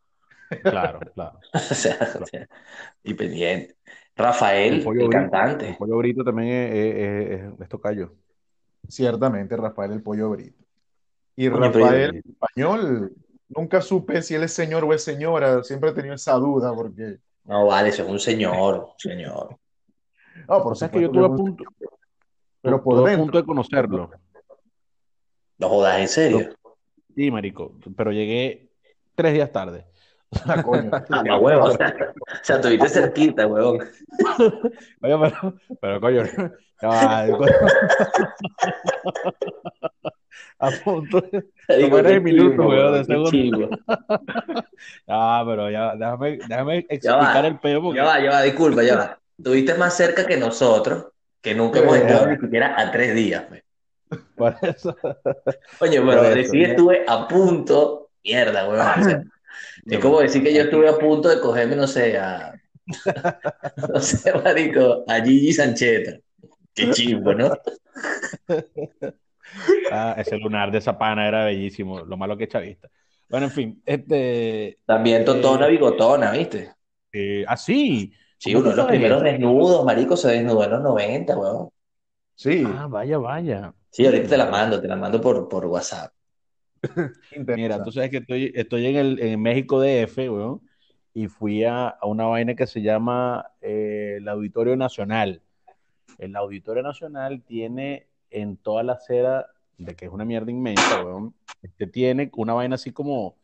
[0.62, 1.38] claro, claro.
[1.54, 2.48] O sea, o sea,
[3.02, 3.76] y pendiente.
[4.16, 5.76] Rafael, El pollo el brito, el cantante.
[5.78, 8.14] pollo brito también es, es, es- es tocayo.
[8.88, 10.58] Ciertamente, Rafael el Pollo Brito.
[11.36, 13.12] Y Rafael español,
[13.48, 15.62] nunca supe si él es señor o es señora.
[15.62, 17.18] Siempre he tenido esa duda porque...
[17.44, 19.56] No, vale, eso es un señor, señor.
[20.48, 21.64] No, por O sea, es que yo estuve a punto,
[22.60, 24.10] Pero por a punto de conocerlo.
[25.58, 26.54] No jodas, en serio.
[27.14, 28.70] Sí, marico, pero llegué
[29.14, 29.86] tres días tarde.
[30.46, 30.90] Ah, coño.
[30.92, 31.64] Ah, huevo.
[31.66, 33.80] O sea, o sea, estuviste cerquita, huevón.
[35.02, 36.22] Oye, pero, pero coño,
[36.80, 37.52] ya va, coño.
[40.58, 41.44] a punto de
[41.78, 43.70] tomar el minuto, weón, de segundo.
[45.06, 48.42] Ah, pero ya, déjame, déjame Ya explicar va, el pedo porque ya va, ya va,
[48.42, 49.20] disculpa, ya va.
[49.38, 51.06] Estuviste más cerca que nosotros,
[51.40, 52.02] que nunca hemos ya.
[52.02, 53.62] estado ni siquiera a tres días, pues.
[54.36, 54.96] por eso.
[55.78, 58.94] Coño, Por pero eso, decir estuve a punto, mierda, weón.
[58.94, 59.22] o sea,
[59.88, 62.54] es como decir que yo estuve a punto de cogerme, no sé, a.
[63.94, 66.18] No sé, marico, a Gigi Sancheta.
[66.74, 67.52] Qué chimbo, ¿no?
[69.88, 72.88] Ah, ese lunar de esa pana era bellísimo, lo malo que es chavista.
[73.28, 74.78] Bueno, en fin, este.
[74.84, 76.74] También Totona Bigotona, ¿viste?
[77.12, 78.12] eh, ah, sí.
[78.38, 79.22] Sí, ¿Cómo uno de los primeros eso?
[79.22, 81.70] desnudos, marico, se desnudó en los 90, weón.
[82.34, 83.74] Sí, Ah, vaya, vaya.
[83.90, 86.12] Sí, ahorita te la mando, te la mando por, por WhatsApp.
[87.46, 90.62] Mira, tú sabes que estoy, estoy en, el, en México DF, weón,
[91.14, 95.42] y fui a, a una vaina que se llama eh, el Auditorio Nacional.
[96.18, 99.46] El Auditorio Nacional tiene en toda la acera,
[99.78, 103.36] de que es una mierda inmensa, weón, este tiene una vaina así como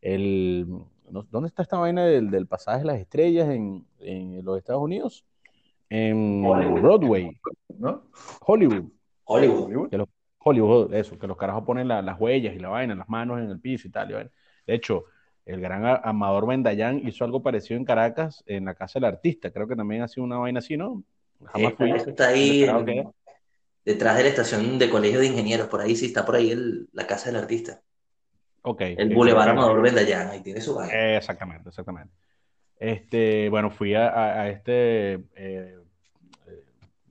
[0.00, 0.66] el...
[1.10, 4.82] no- ¿Dónde está esta vaina del, del pasaje de las estrellas en, en los Estados
[4.82, 5.24] Unidos?
[5.88, 7.36] En Broadway,
[7.78, 8.02] ¿No?
[8.46, 8.84] Hollywood.
[9.24, 9.64] Hollywood.
[9.64, 9.90] Hollywood.
[9.90, 10.08] que los
[10.42, 13.50] Hollywood, eso, que los carajos ponen la- las huellas y la vaina, las manos en
[13.50, 14.10] el piso y tal.
[14.10, 14.30] y vaina.
[14.66, 15.04] De hecho,
[15.44, 19.50] el gran Amador Bendayán hizo algo parecido en Caracas, en la Casa del Artista.
[19.50, 21.02] Creo que también ha sido una vaina así, ¿no?
[21.46, 21.90] Jamás fui.
[21.90, 23.08] eso está ahí que-
[23.84, 26.88] detrás de la estación de colegio de ingenieros, por ahí sí está por ahí el-
[26.92, 27.80] la casa del artista.
[28.62, 28.82] Ok.
[28.82, 31.16] El Boulevard Amador Bendayán, ahí tiene su vaina.
[31.16, 32.12] Exactamente, exactamente.
[32.78, 36.64] Este, bueno, fui a, a- a este eh, eh,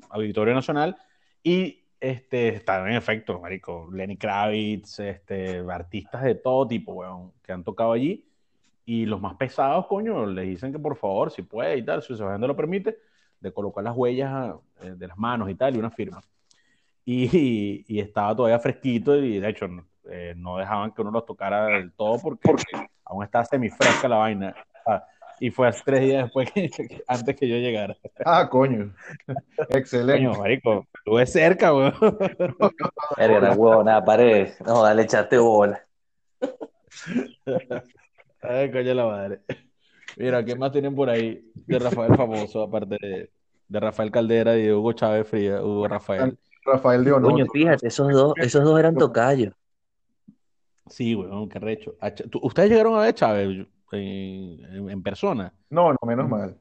[0.10, 0.98] Auditorio Nacional
[1.44, 7.52] y este, estaban en efecto, marico, Lenny Kravitz, este, artistas de todo tipo, weón, que
[7.52, 8.26] han tocado allí.
[8.86, 12.16] Y los más pesados, coño, les dicen que por favor, si puede y tal, si
[12.16, 12.98] su agenda lo permite,
[13.40, 16.22] de colocar las huellas eh, de las manos y tal, y una firma.
[17.06, 21.26] Y, y estaba todavía fresquito y de hecho no, eh, no dejaban que uno los
[21.26, 22.50] tocara del todo porque
[23.06, 24.56] aún estaba semifresca la vaina.
[24.86, 25.06] Ah,
[25.40, 27.96] y fue hace tres días después que, antes que yo llegara.
[28.26, 28.94] Ah, coño.
[29.70, 30.26] Excelente.
[30.26, 31.94] Coño, marico, estuve cerca, weón.
[33.18, 34.50] Verga, la huevona, pared.
[34.66, 35.86] No, dale, echate bola.
[38.42, 39.40] Ay, coño la madre.
[40.18, 43.30] Mira, ¿qué más tienen por ahí de Rafael famoso, aparte de,
[43.68, 46.38] de Rafael Caldera y de Hugo Chávez Fría, Hugo Rafael?
[46.72, 47.32] Rafael de Honor.
[47.32, 49.54] Coño, fíjate, esos dos, esos dos eran tocayos.
[50.88, 51.96] Sí, weón, qué recho.
[52.02, 55.54] Ah, Ch- ¿tú- ¿Ustedes llegaron a ver Chávez en, en- persona?
[55.70, 56.58] No, no, menos mal.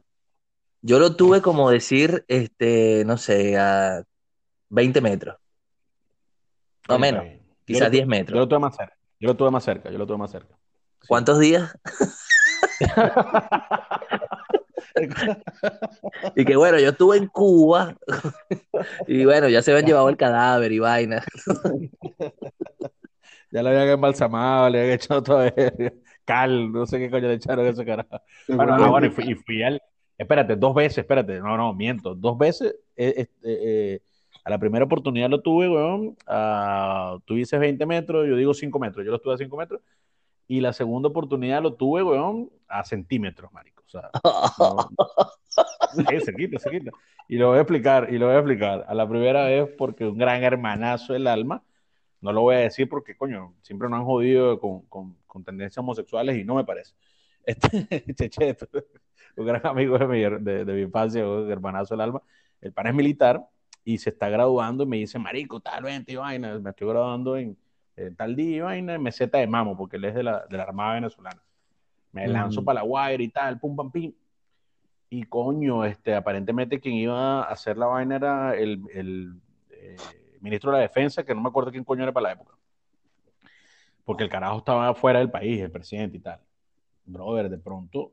[0.82, 4.02] Yo lo tuve como decir, este, no sé, a
[4.68, 5.36] 20 metros.
[6.88, 7.24] No menos.
[7.24, 7.30] Yo
[7.64, 8.38] quizás lo tu- 10 Yo metros.
[8.38, 8.96] lo tuve más cerca.
[9.20, 9.90] Yo lo tuve más cerca.
[9.90, 10.54] Yo lo tuve más cerca.
[11.00, 11.06] Sí.
[11.08, 11.74] ¿Cuántos días?
[16.34, 17.96] Y que bueno, yo estuve en Cuba
[19.06, 21.22] y bueno, ya se habían llevado el cadáver y vaina.
[23.50, 27.34] Ya lo habían embalsamado, le habían echado todo el cal, no sé qué coño le
[27.34, 28.20] echaron a ese carajo.
[28.46, 29.80] Bueno, ah, bueno, y fui, y fui al.
[30.18, 32.14] Espérate, dos veces, espérate, no, no, miento.
[32.14, 34.02] Dos veces, eh, este, eh,
[34.44, 36.14] a la primera oportunidad lo tuve, weón.
[36.26, 39.80] a- tú dices 20 metros, yo digo 5 metros, yo lo tuve a 5 metros.
[40.48, 43.84] Y la segunda oportunidad lo tuve, weón, a centímetros, marico.
[43.86, 44.10] O sea,
[44.58, 44.90] no,
[46.08, 46.90] sí, cerquita, cerquita.
[47.28, 48.84] Y lo voy a explicar, y lo voy a explicar.
[48.88, 51.62] A la primera vez, porque un gran hermanazo del alma,
[52.20, 55.78] no lo voy a decir porque, coño, siempre nos han jodido con, con, con tendencias
[55.78, 56.94] homosexuales y no me parece.
[57.44, 58.66] Este, Checheto,
[59.36, 62.22] un gran amigo de mi, de, de mi infancia, un hermanazo del alma,
[62.60, 63.46] el pan es militar
[63.84, 67.36] y se está graduando y me dice, marico, tal, vente y vaina, me estoy graduando
[67.36, 67.56] en,
[68.06, 70.62] en tal día y vaina, meseta de mamo, porque él es de la, de la
[70.62, 71.42] Armada Venezolana.
[72.12, 74.12] Me lanzo para la Guaira y tal, pum, pam, pim.
[75.10, 79.40] Y coño, este, aparentemente quien iba a hacer la vaina era el, el
[79.70, 79.96] eh,
[80.40, 82.54] ministro de la Defensa, que no me acuerdo quién coño era para la época.
[84.04, 86.40] Porque el carajo estaba fuera del país, el presidente y tal.
[87.04, 88.12] Brother, de pronto,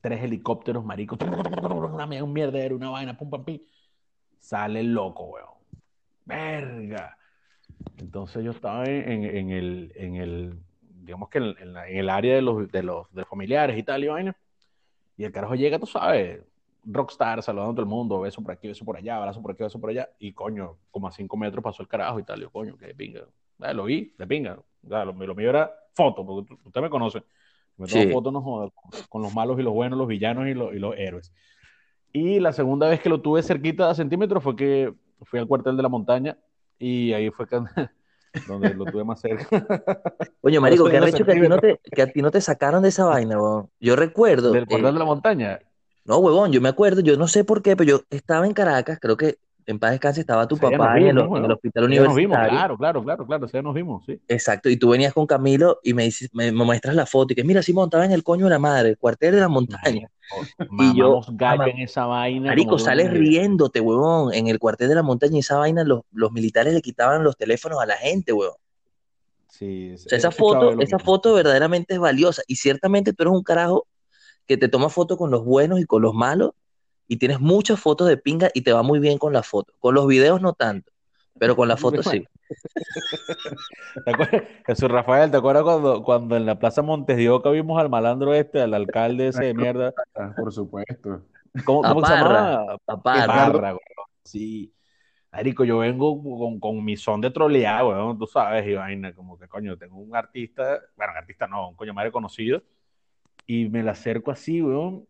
[0.00, 3.60] tres helicópteros, maricos, una, un mierdero, una vaina, pum, pam, pim.
[4.38, 5.56] Sale el loco, weón.
[6.24, 7.16] Verga.
[7.98, 10.58] Entonces yo estaba en, en- en el, en el,
[11.02, 14.04] digamos que en, la- el área de los, de los, de los familiares y tal
[14.04, 14.36] y vaina.
[15.16, 16.40] Y el carajo llega, tú sabes,
[16.84, 19.62] rockstar, saludando a todo el mundo, beso por aquí, beso por allá, abrazo por aquí,
[19.62, 20.08] beso por allá.
[20.18, 22.38] Y coño, como a cinco metros pasó el carajo y tal.
[22.38, 23.22] Y yo, coño, que de pinga.
[23.60, 24.58] Ah, lo vi, de pinga.
[24.90, 27.22] Ah, lo, lo mío era foto, porque usted me conoce.
[27.78, 28.10] Me tomo Sí.
[28.10, 28.70] fotos no joda,
[29.08, 31.32] con los malos y los buenos, los villanos y los, y los héroes.
[32.12, 35.76] Y la segunda vez que lo tuve cerquita a centímetros fue que fui al cuartel
[35.76, 36.38] de la montaña
[36.78, 37.56] y ahí fue que
[38.46, 39.46] donde lo tuve más cerca.
[40.42, 42.40] Oye, marico, qué digo arrecho que a ti no te, que a ti no te
[42.40, 43.70] sacaron de esa vaina, weón.
[43.80, 45.58] Yo recuerdo, Del eh, portal de la montaña.
[46.04, 48.98] no, huevón, yo me acuerdo, yo no sé por qué, pero yo estaba en Caracas,
[49.00, 49.38] creo que
[49.72, 52.14] en paz descanse estaba tu Sí, papá en el, vimos, en el hospital Ya nos
[52.14, 52.50] vimos, universitario.
[52.50, 54.20] claro, claro, claro, claro, ya nos vimos, sí.
[54.28, 57.36] Exacto, y tú venías con Camilo y me dices, me, me muestras la foto y
[57.36, 60.08] que mira, Simón, estaba en el coño de la madre, el cuartel de la montaña.
[60.80, 62.48] Y yo, mamá, en esa vaina.
[62.48, 66.00] Marico, no sales riéndote, huevón, en el cuartel de la montaña y esa vaina los,
[66.12, 68.56] los militares le quitaban los teléfonos a la gente, huevón.
[69.48, 70.98] Sí, O sea, esa foto, esa mismo.
[70.98, 72.42] foto verdaderamente es valiosa.
[72.46, 73.86] Y ciertamente tú eres un carajo
[74.46, 76.52] que te toma fotos con los buenos y con los malos,
[77.08, 79.76] y tienes muchas fotos de pinga y te va muy bien con las fotos.
[79.78, 80.92] Con los videos no tanto,
[81.38, 82.26] pero con las fotos sí.
[84.04, 84.42] ¿Te acuerdas?
[84.66, 88.34] Jesús Rafael, ¿te acuerdas cuando, cuando en la Plaza Montes de Oca vimos al malandro
[88.34, 89.92] este, al alcalde ese de mierda?
[90.14, 91.22] Ah, Por supuesto.
[91.64, 92.78] ¿Cómo, cómo se Parra, llamaba?
[92.86, 93.26] a Parra.
[93.26, 93.78] Parra, weón.
[94.24, 94.72] Sí.
[95.32, 99.38] Marico, yo vengo con, con mi son de trolear, weón, tú sabes, y vaina, como
[99.38, 102.62] que coño, tengo un artista, bueno, un artista no, un coño madre conocido,
[103.46, 105.06] y me la acerco así, weón.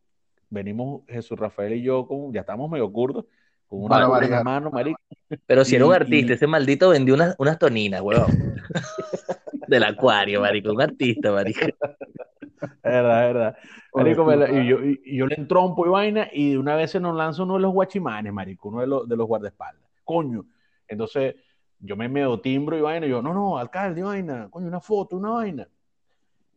[0.49, 3.24] Venimos Jesús Rafael y yo, con, ya estamos medio curdos,
[3.68, 5.01] con una copa en la mano, marico.
[5.47, 8.30] Pero si era un artista, y- ese maldito vendió unas, unas toninas, huevón.
[9.68, 11.66] Del acuario, marico, un artista, marico.
[11.66, 13.57] Es verdad, es verdad.
[13.94, 16.90] Marico, me la- y, yo, y- yo le entrompo y vaina, y de una vez
[16.92, 19.90] se nos lanza uno de los guachimanes, marico, uno de los, de los guardaespaldas.
[20.05, 20.44] Coño.
[20.86, 21.34] Entonces,
[21.80, 25.16] yo me medio timbro y vaina, y yo, no, no, alcalde, vaina, coño, una foto,
[25.16, 25.68] una vaina.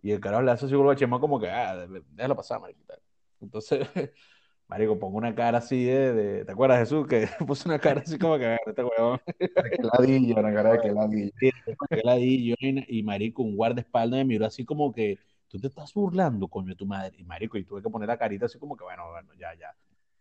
[0.01, 2.81] Y el carajo le hace así con el guachimán como que, ah, déjala pasar, marico.
[2.87, 2.99] tal.
[3.41, 3.87] Entonces,
[4.67, 7.07] marico, pongo una cara así de, de- ¿te acuerdas, Jesús?
[7.07, 9.19] Que puse una cara así como que, "Ah, este huevón.
[9.37, 11.31] Qué ladilla, la cara de ladilla.
[11.89, 16.47] que ladillo, y marico, un guardaespaldas me miró así como que, tú te estás burlando,
[16.47, 17.15] coño, de tu madre.
[17.17, 19.75] Y marico, y tuve que poner la carita así como que, bueno, bueno, ya, ya.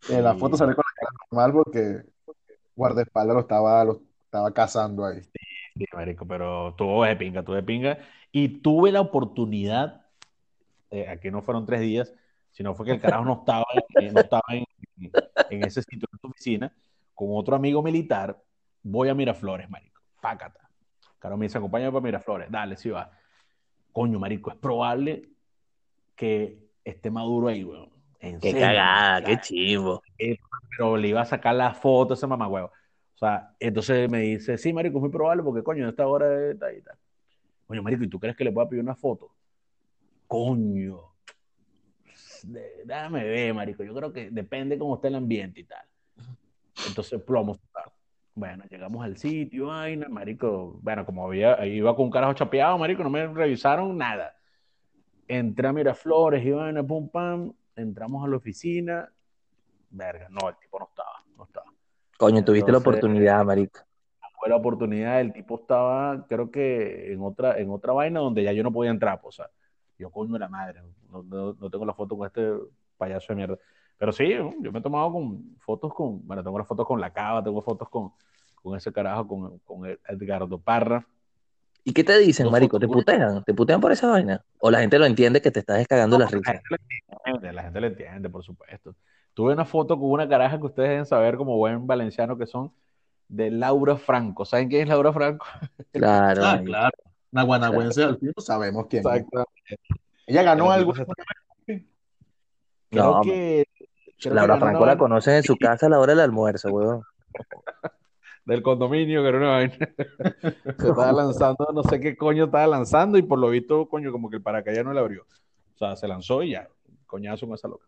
[0.08, 2.02] En la Y- foto sale con la cara normal porque
[2.76, 5.22] guardaespaldas lo estaba, lo estaba cazando ahí.
[5.22, 7.98] Sí, marico, pero tuvo de pinga, tuve de pinga.
[8.32, 10.06] Y tuve la oportunidad,
[10.90, 12.14] eh, aquí no fueron tres días,
[12.50, 13.64] sino fue que el carajo no estaba,
[13.96, 14.64] en- no estaba en,
[15.50, 16.72] en ese sitio, en su oficina,
[17.14, 18.36] con otro amigo militar,
[18.82, 20.68] voy a Miraflores, marico, pácata.
[21.18, 23.10] Caro me dice, acompáñame para Miraflores, dale, sí va.
[23.92, 25.28] Coño, marico, es probable
[26.14, 27.90] que esté Maduro ahí, weón.
[28.20, 30.02] En Qué serio, cagada, qué chivo.
[30.70, 32.68] pero le iba a sacar la foto a ese mamagüevo.
[32.68, 36.50] O sea, entonces me dice, sí, marico, es muy probable porque, coño, en esta hora
[36.50, 36.96] está y tal.
[37.66, 39.30] Coño, marico, ¿y tú crees que le pueda pedir una foto?
[40.26, 41.07] Coño.
[42.44, 43.82] De- Déjame ver, marico.
[43.84, 45.84] Yo creo que depende cómo esté el ambiente y tal.
[46.86, 47.58] Entonces, plomo.
[48.34, 50.78] Bueno, llegamos al sitio, vaina, marico.
[50.80, 54.34] Bueno, como había, iba con un carajo chapeado, marico, no me revisaron nada.
[55.26, 57.52] Entré a Miraflores y vaina, pum, pam.
[57.74, 59.10] Entramos a la oficina.
[59.90, 61.66] Verga, no, el tipo no estaba, no estaba.
[62.16, 63.80] Coño, tuviste la Entonces, oportunidad, marico.
[64.38, 68.52] fue la oportunidad, el tipo estaba, creo que en otra, en otra vaina donde ya
[68.52, 69.50] yo no podía entrar, pues, o sea,
[69.98, 72.42] yo coño de la madre, no, no- no tengo la foto con este
[72.96, 73.58] payaso de mierda.
[73.96, 77.12] Pero sí, yo me he tomado con fotos con, bueno, tengo las fotos con la
[77.12, 78.12] cava, tengo fotos con,
[78.62, 81.06] con ese carajo, con, con Edgardo Parra.
[81.84, 82.78] ¿Y qué te dicen, marico?
[82.78, 83.42] ¿Te putean?
[83.44, 84.44] ¿Te putean por esa vaina?
[84.60, 86.52] ¿O la gente lo entiende que te estás descagando la La risa?
[86.52, 86.76] gente lo
[87.24, 88.94] entiende, la gente lo entiende, por supuesto.
[89.34, 92.72] Tuve una foto con una caraja que ustedes deben saber como buen valenciano que son,
[93.28, 94.44] de Laura Franco.
[94.44, 95.46] ¿Saben quién es Laura Franco?
[95.92, 96.96] Claro, Ah, claro.
[97.32, 99.06] Una guanagüense al fin, sabemos quién es.
[99.06, 99.44] Exacto.
[100.26, 100.94] Ella ganó algo.
[100.94, 101.04] No,
[102.90, 103.22] Creo man.
[103.22, 106.12] que, creo que Laura una Franco la vaina conocen en su casa a la hora
[106.12, 107.02] del almuerzo, weón.
[108.46, 109.76] del condominio, que era una vaina.
[110.78, 114.30] Se estaba lanzando, no sé qué coño estaba lanzando, y por lo visto, coño, como
[114.30, 115.22] que el paracaídas no le abrió.
[115.74, 116.68] O sea, se lanzó y ya,
[117.06, 117.86] coñazo con esa loca.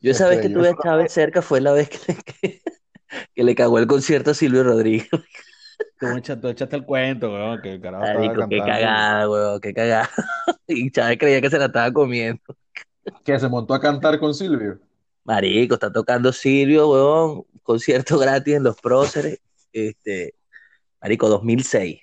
[0.00, 0.70] Yo esa vez que Estrelló.
[0.70, 2.62] tuve a Chávez cerca fue la vez que le, que,
[3.34, 5.08] que le cagó el concierto a Silvio Rodríguez.
[5.98, 9.74] Tú echaste, tú echaste el cuento, weón, que el carajo estaba qué cagada, weón, qué
[9.74, 10.10] cagada.
[10.66, 12.40] Y Chávez creía que se la estaba comiendo.
[13.22, 14.78] Que se montó a cantar con Silvio.
[15.24, 19.40] Marico, está tocando Silvio, weón, concierto gratis en los próceres.
[19.72, 20.34] Este,
[21.02, 22.00] Marico, 2006.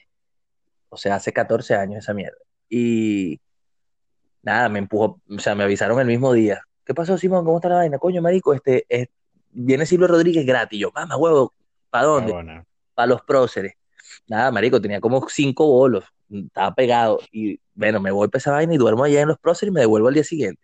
[0.89, 2.37] O sea, hace 14 años esa mierda.
[2.69, 3.39] Y
[4.43, 6.61] nada, me empujó, o sea, me avisaron el mismo día.
[6.85, 7.45] ¿Qué pasó, Simón?
[7.45, 7.97] ¿Cómo está la vaina?
[7.97, 9.09] Coño, Marico, este, es-
[9.51, 10.79] viene Silvio Rodríguez gratis.
[10.79, 11.53] Yo, mamá, huevo,
[11.89, 12.31] ¿para Ah, dónde?
[12.31, 12.65] bueno.
[12.93, 13.73] Para los próceres.
[14.27, 16.05] Nada, Marico, tenía como cinco bolos.
[16.29, 17.19] Estaba pegado.
[17.31, 19.81] Y bueno, me voy para esa vaina y duermo allá en los próceres y me
[19.81, 20.61] devuelvo al día siguiente.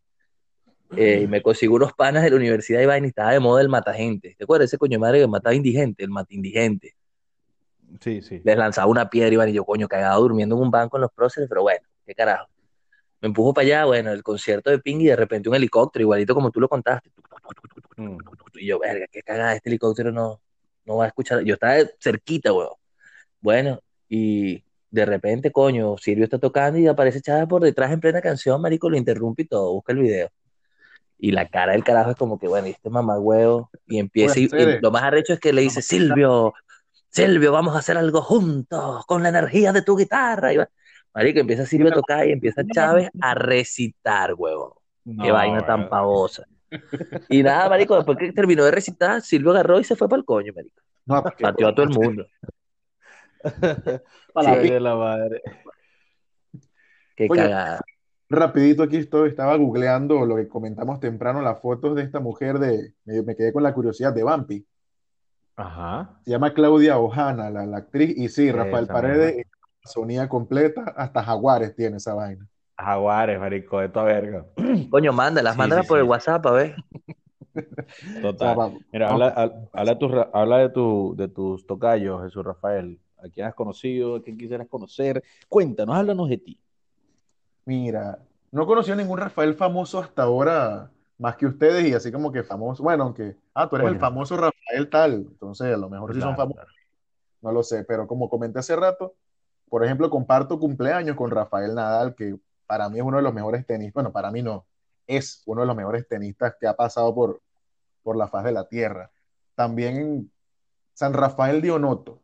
[0.96, 3.62] Eh, y me consigo unos panas de la universidad y vaina y estaba de moda
[3.62, 4.36] el matagente.
[4.38, 6.04] ¿Te acuerdas ese coño madre que mataba indigente?
[6.04, 6.96] El mata indigente.
[8.00, 8.42] Sí, sí.
[8.44, 11.02] Les lanzaba una piedra y iban y yo, coño, cagado durmiendo en un banco en
[11.02, 12.48] los próceres, pero bueno, qué carajo.
[13.20, 16.36] Me empujo para allá, bueno, el concierto de Ping y de repente un helicóptero, igualito
[16.36, 17.10] como tú lo contaste.
[17.96, 18.18] Mm.
[18.56, 20.40] Y yo, verga, qué cagada, este helicóptero no,
[20.86, 21.44] no va a escuchar.
[21.44, 22.70] Yo estaba cerquita, weón.
[23.42, 23.80] Bueno,
[24.10, 28.62] y de repente, coño, Silvio está tocando y aparece Chávez por detrás en plena canción,
[28.62, 30.30] marico, lo interrumpe y todo, busca el video.
[31.20, 34.48] Y la cara del carajo es como que, bueno, este mamá huevo, y empieza, y,
[34.82, 36.54] lo más arrecho es que le dice, Silvio,
[37.10, 40.54] Silvio, vamos a hacer algo juntos, con la energía de tu guitarra.
[40.54, 40.70] Y va-
[41.14, 44.82] marico, empieza Silvio a tocar y empieza Chávez a recitar, huevo.
[45.24, 46.44] Qué vaina tan pavosa.
[47.30, 50.26] Y nada, marico, después que terminó de recitar, Silvio agarró y se fue para el
[50.26, 50.82] coño, marico.
[51.06, 52.26] No, porque- Pateó a todo el mundo.
[54.34, 55.42] Para Sí, la madre.
[57.16, 57.82] Qué Oye, cagada.
[58.30, 62.94] Rapidito aquí estoy, estaba googleando lo que comentamos temprano, las fotos de esta mujer de,
[63.06, 64.66] me, me quedé con la curiosidad de Vampi.
[65.56, 66.20] Ajá.
[66.26, 69.46] Se llama Claudia Ojana, la, la actriz, y sí, Rafael Esa Paredes,
[69.84, 72.46] sonía completa, hasta Jaguares tiene esa vaina.
[72.78, 74.46] Jaguares, marico, de toda verga.
[74.92, 76.04] Coño, mándalas, Sí, mándalas sí, por el.
[76.06, 76.76] WhatsApp, a ver.
[78.22, 78.58] Total.
[78.92, 83.00] Mira, habla, hab- habla, de tus ra- habla de, tu, de tus tocayos, Jesús Rafael.
[83.18, 84.16] ¿A quién has conocido?
[84.16, 85.24] ¿A quién quisieras conocer?
[85.50, 86.60] Cuéntanos, háblanos de ti.
[87.66, 88.20] Mira,
[88.52, 92.44] no conocí a ningún Rafael famoso hasta ahora, más que ustedes, y así como que
[92.44, 92.84] famoso.
[92.84, 96.36] Bueno, aunque, ah, tú eres el famoso Rafael tal, entonces a lo mejor sí son
[96.36, 96.74] Claro, famosos,
[97.42, 99.16] no lo sé, pero como comenté hace rato,
[99.70, 103.66] por ejemplo, comparto cumpleaños con Rafael Nadal, que para mí es uno de los mejores
[103.66, 104.66] tenistas, bueno, para mí no,
[105.08, 107.42] es uno de los mejores tenistas que ha pasado por,
[108.04, 109.12] por la faz de la tierra.
[109.56, 110.32] También
[110.94, 112.22] San Rafael de Onoto,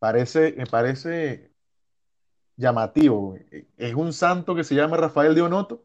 [0.00, 1.52] parece, me parece
[2.56, 3.36] llamativo.
[3.76, 5.84] Es un santo que se llama Rafael de Onoto,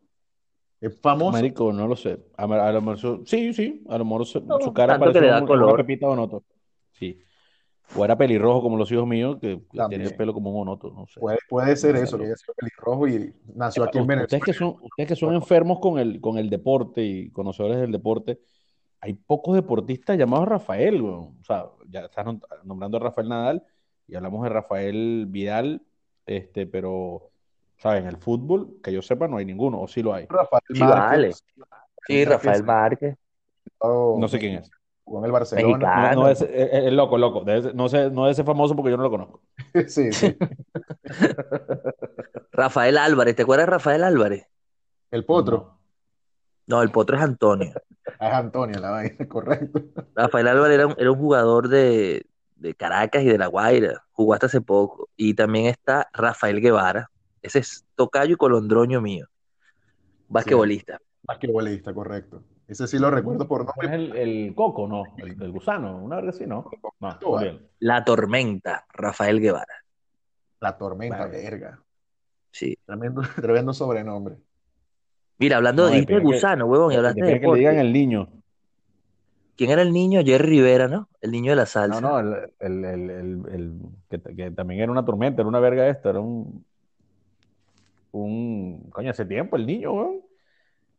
[0.82, 1.32] es famoso.
[1.32, 2.26] Marico, no lo sé.
[2.38, 5.06] A, a lo mejor su- sí, sí, a lo mejor su, No, su cara tanto
[5.08, 5.78] que parece le da una color.
[5.78, 6.44] pepita de onoto.
[6.92, 7.22] Sí.
[7.96, 11.06] O era pelirrojo como los hijos míos, que tiene el pelo como un onoto, no
[11.06, 11.20] sé.
[11.20, 14.44] Puede, puede ser No eso, que haya sido pelirrojo y nació aquí en Ustedes Venezuela.
[14.46, 18.40] que son, ustedes que son enfermos con el, con el deporte y conocedores del deporte,
[19.02, 21.00] hay pocos deportistas llamados Rafael.
[21.02, 23.64] O sea, ya estás nom- nombrando a Rafael Nadal
[24.08, 25.82] y hablamos de Rafael Vidal,
[26.26, 27.32] este, pero,
[27.78, 28.02] ¿sabes?
[28.04, 30.26] En el fútbol, que yo sepa, no hay ninguno, o sí lo hay.
[30.28, 31.34] Rafael Sí, Márquez, vale.
[32.08, 33.16] Sí, Rafael Márquez.
[33.82, 34.72] No sé quién es.
[35.04, 35.78] Jugó en el Barcelona.
[35.78, 36.16] Mexicano.
[36.16, 36.50] No, no es, es-
[36.86, 37.44] es loco, loco.
[37.44, 39.42] Debe ser- no sé, no es ese famoso porque yo no lo conozco.
[39.88, 40.36] Sí, sí.
[42.52, 44.48] Rafael Álvarez, ¿te acuerdas de Rafael Álvarez?
[45.12, 45.78] El Potro.
[46.68, 47.74] No, el potro es Antonio.
[48.20, 49.82] Ah, Es Antonio, la vaina, correcto.
[50.16, 54.04] Rafael Álvarez era un, era un jugador de, de Caracas y de La Guaira.
[54.12, 55.10] Jugó hasta hace poco.
[55.16, 57.10] Y también está Rafael Guevara.
[57.42, 59.28] Ese es tocayo y colondroño mío.
[60.28, 61.00] Basquetbolista.
[61.24, 62.44] Basquetbolista, correcto.
[62.68, 64.22] Ese sí lo recuerdo por ¿No es nombre.
[64.24, 65.04] el, el coco, no?
[65.18, 66.70] El, el gusano, una verga así, ¿no?
[67.00, 67.60] No, olvídalo.
[67.80, 69.84] La Tormenta, Rafael Guevara.
[70.62, 71.32] La tormenta, Vale.
[71.44, 71.80] verga.
[72.52, 72.76] Sí.
[72.86, 74.38] Tremendo, tremendo sobrenombre.
[75.38, 77.94] Mira, hablando No, de que- gusano, huevón, y hablaste de Depende que le digan el
[77.94, 78.30] niño.
[79.56, 80.22] ¿Quién era el niño?
[80.24, 81.08] Jerry Rivera, ¿no?
[81.22, 82.02] El niño de la salsa.
[82.02, 83.80] No, no, el, el, el, el- el-
[84.10, 86.66] que, que también era una tormenta, era una verga esto, era un,
[88.12, 90.22] un, coño, hace tiempo el niño, weón.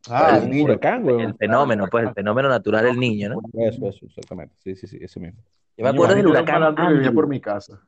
[0.08, 0.64] Ah, el niño.
[0.64, 1.20] huracán, weón.
[1.20, 3.40] El fenómeno, pues, el fenómeno natural del niño, ¿no?
[3.54, 4.54] Eso, eso, exactamente.
[4.62, 5.40] Sí, sí, sí, ese mismo.
[5.76, 7.14] Yo me acuerdo del huracán que vivía Andrew.
[7.14, 7.80] por mi casa.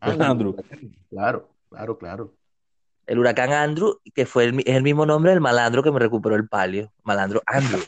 [0.00, 0.56] Andrew.
[1.10, 2.34] Claro, claro, claro.
[3.08, 6.36] El huracán Andrew, que fue el, es el mismo nombre del malandro que me recuperó
[6.36, 6.92] el palio.
[7.04, 7.80] Malandro Andrew.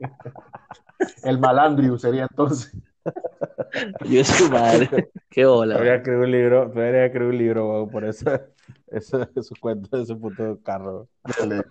[1.22, 2.76] El malandriu sería entonces.
[4.04, 5.10] Yo su madre.
[5.30, 5.74] Qué hola.
[5.74, 8.30] Debería escribir un libro, debería escribir un libro, por eso,
[8.88, 11.08] eso, esos cuentos de ese puto carro.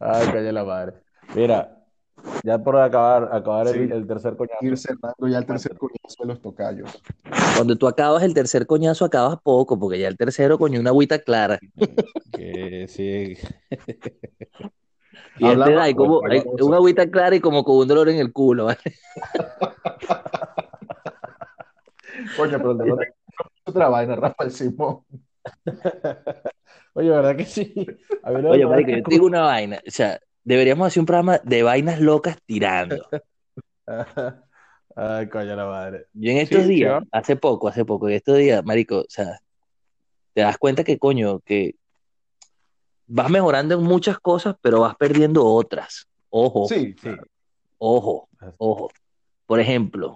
[0.00, 0.94] Ay, calle la madre.
[1.34, 1.84] Mira,
[2.44, 3.88] ya por acabar, acabar el, Sí.
[3.92, 4.64] el tercer coñazo.
[4.64, 6.90] Ir cerrando ya el tercer coñazo de los tocayos.
[7.56, 11.18] Cuando tú acabas el tercer coñazo, acabas poco, porque ya el tercero, coño, una agüita
[11.18, 11.58] clara.
[12.32, 13.36] Que sí.
[15.38, 18.18] Y este Hablando- hay como hay una agüita clara y como con un dolor en
[18.18, 18.78] el culo, ¿vale?
[22.36, 23.06] Coño, pero el dolor de
[23.64, 25.00] otra vaina, Rafael Simón.
[26.94, 27.74] Oye, ¿verdad que sí?
[28.22, 29.78] A lo Oye, marico, yo te digo una vaina.
[29.86, 33.08] O sea, deberíamos hacer un programa de vainas locas tirando.
[34.96, 36.06] Ay, coño la madre.
[36.14, 39.40] Yo en estos Sí, días, hace poco, hace poco, en estos días, marico, o sea,
[40.32, 41.74] te das cuenta que, coño, que
[43.06, 46.06] vas mejorando en muchas cosas, pero vas perdiendo otras.
[46.30, 47.10] Ojo, Sí, Sí.
[47.78, 48.90] ojo, ojo.
[49.46, 50.14] Por ejemplo,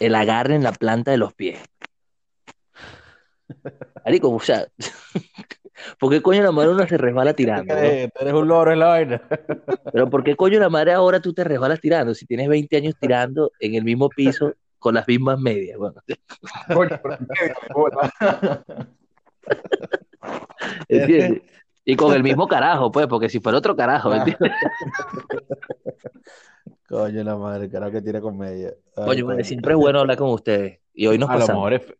[0.00, 1.60] el agarre en la planta de los pies.
[4.04, 4.66] Marico, o sea,
[5.98, 7.74] ¿por qué coño la madre uno se resbala tirando?
[7.74, 7.80] no?
[7.80, 9.22] Eres, eres un loro en la vaina.
[9.92, 12.14] Pero ¿por qué coño la madre ahora tú te resbalas tirando?
[12.14, 15.76] Si tienes 20 años tirando en el mismo piso con las mismas medias.
[15.78, 16.00] Bueno,
[16.72, 18.64] coño, pero en medio de bola.
[26.88, 28.72] Coño, la madre, carajo que tira comedia.
[28.96, 30.80] Ay, Coño, siempre es bueno hablar con ustedes.
[30.94, 31.94] Y hoy nos A lo mejor es-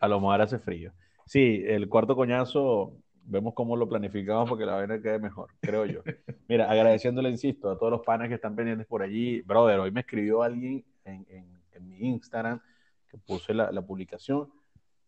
[0.00, 0.92] a lo mejor hace frío.
[1.26, 2.92] Sí, el cuarto coñazo,
[3.26, 6.00] vemos cómo lo planificamos porque la vaina quede mejor, creo yo.
[6.48, 9.40] Mira, agradeciéndole, insisto, a todos los panes que están pendientes por allí.
[9.42, 12.60] Brother, hoy me escribió alguien en, en- en mi Instagram
[13.08, 14.48] que puse la, la publicación.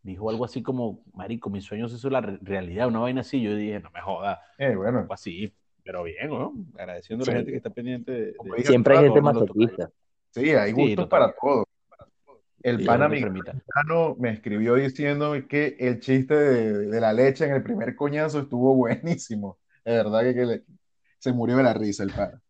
[0.02, 3.40] Dijo algo así como, Marico, mis sueños se hizo la re- realidad, una vaina así.
[3.42, 5.52] Yo dije, no me jodas, Eh, bueno, algo así,
[5.84, 6.54] pero bien, ¿no?
[6.78, 7.32] Agradeciéndole a Sí.
[7.32, 9.90] la gente que está pendiente de, de- Siempre hay gente masoquista.
[10.30, 11.65] sí, hay gustos para todo.
[12.62, 13.08] El pana.
[13.68, 18.40] Cano me escribió diciendo que el chiste de, de la leche en el primer coñazo
[18.40, 19.58] estuvo buenísimo.
[19.84, 20.62] De verdad que, que le-
[21.18, 22.40] se murió de la risa el pana.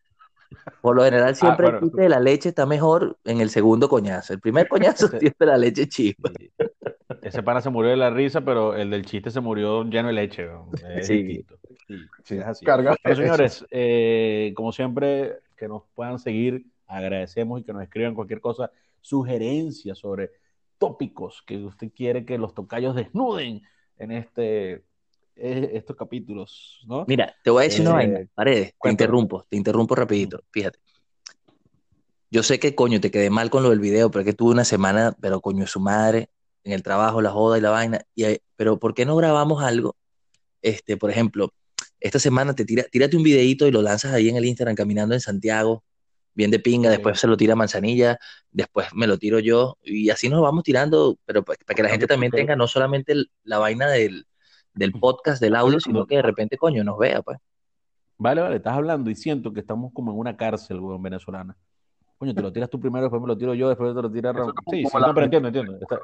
[0.80, 1.78] Por lo general, siempre Ah, bueno.
[1.78, 4.32] el chiste de la leche está mejor en el segundo coñazo.
[4.32, 6.30] El primer coñazo siempre la leche chispa.
[6.38, 6.50] Sí.
[7.22, 10.14] Ese pana se murió de la risa, pero el del chiste se murió lleno de
[10.14, 10.46] leche.
[10.46, 10.70] weón.
[10.96, 11.22] Es Sí.
[11.22, 11.58] distinto.
[11.88, 12.64] Sí, Sí, es así.
[12.64, 13.14] carga eso.
[13.22, 18.70] señores, eh, como siempre, que nos puedan seguir, agradecemos y que nos escriban cualquier cosa,
[19.06, 20.32] sugerencias sobre
[20.78, 23.62] tópicos que usted quiere que los tocayos desnuden
[23.98, 24.84] en este,
[25.36, 27.04] eh, estos capítulos, ¿no?
[27.06, 30.80] Mira, te voy a decir una Eh, vaina, Paredes, te interrumpo, te interrumpo rapidito, fíjate.
[32.30, 34.50] Yo sé que, coño, te quedé mal con lo del video, pero es que tuve
[34.50, 36.28] una semana, pero coño, su madre,
[36.64, 39.62] en el trabajo, la joda y la vaina, y, eh, pero ¿por qué no grabamos
[39.62, 39.94] algo?
[40.62, 41.52] Este, por ejemplo,
[42.00, 45.14] esta semana te tira, tírate un videito y lo lanzas ahí en el Instagram caminando
[45.14, 45.84] en Santiago,
[46.36, 48.18] bien de pinga, después se lo tira Manzanilla,
[48.52, 51.88] después me lo tiro yo, y así nos vamos tirando, pero pa- para que la
[51.88, 54.26] gente también tenga no solamente el- la vaina del,
[54.74, 57.38] del podcast, del audio, sino que de repente, coño, nos vea, pues.
[58.18, 61.56] Vale, vale, estás hablando y siento que estamos como en una cárcel, weón, venezolana.
[62.18, 64.32] Coño, te lo tiras tú primero, después me lo tiro yo, después te lo tira
[64.32, 65.72] como- Sí, sí, no, pero entiendo, entiendo.
[65.80, 66.00] Está-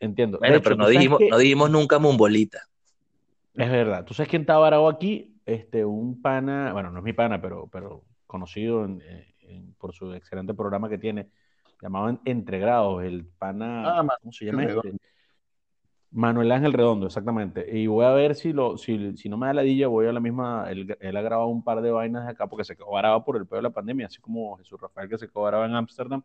[0.00, 0.38] Entiendo.
[0.40, 1.28] Bueno, hecho, pero ¿tú no dijimos, qué?
[1.30, 2.58] no dijimos nunca mumbolita.
[3.54, 4.04] Es verdad.
[4.04, 5.36] ¿Tú sabes quién está varado aquí?
[5.46, 9.00] Este, un pana, bueno, no es mi pana, pero, pero conocido en-
[9.56, 11.28] en- por su excelente programa que tiene,
[11.80, 14.92] llamado En- Entre Grados, el pana, Ah, ¿cómo se llama este?
[16.14, 17.66] Manuel Ángel Redondo, exactamente.
[17.78, 20.20] Y voy a ver si lo, si, si no me da ladilla, voy a la
[20.20, 23.36] misma, él, él ha grabado un par de vainas de acá porque se quedó por
[23.38, 26.22] el pedo de la pandemia, así como Jesús Rafael que se quedó en Ámsterdam.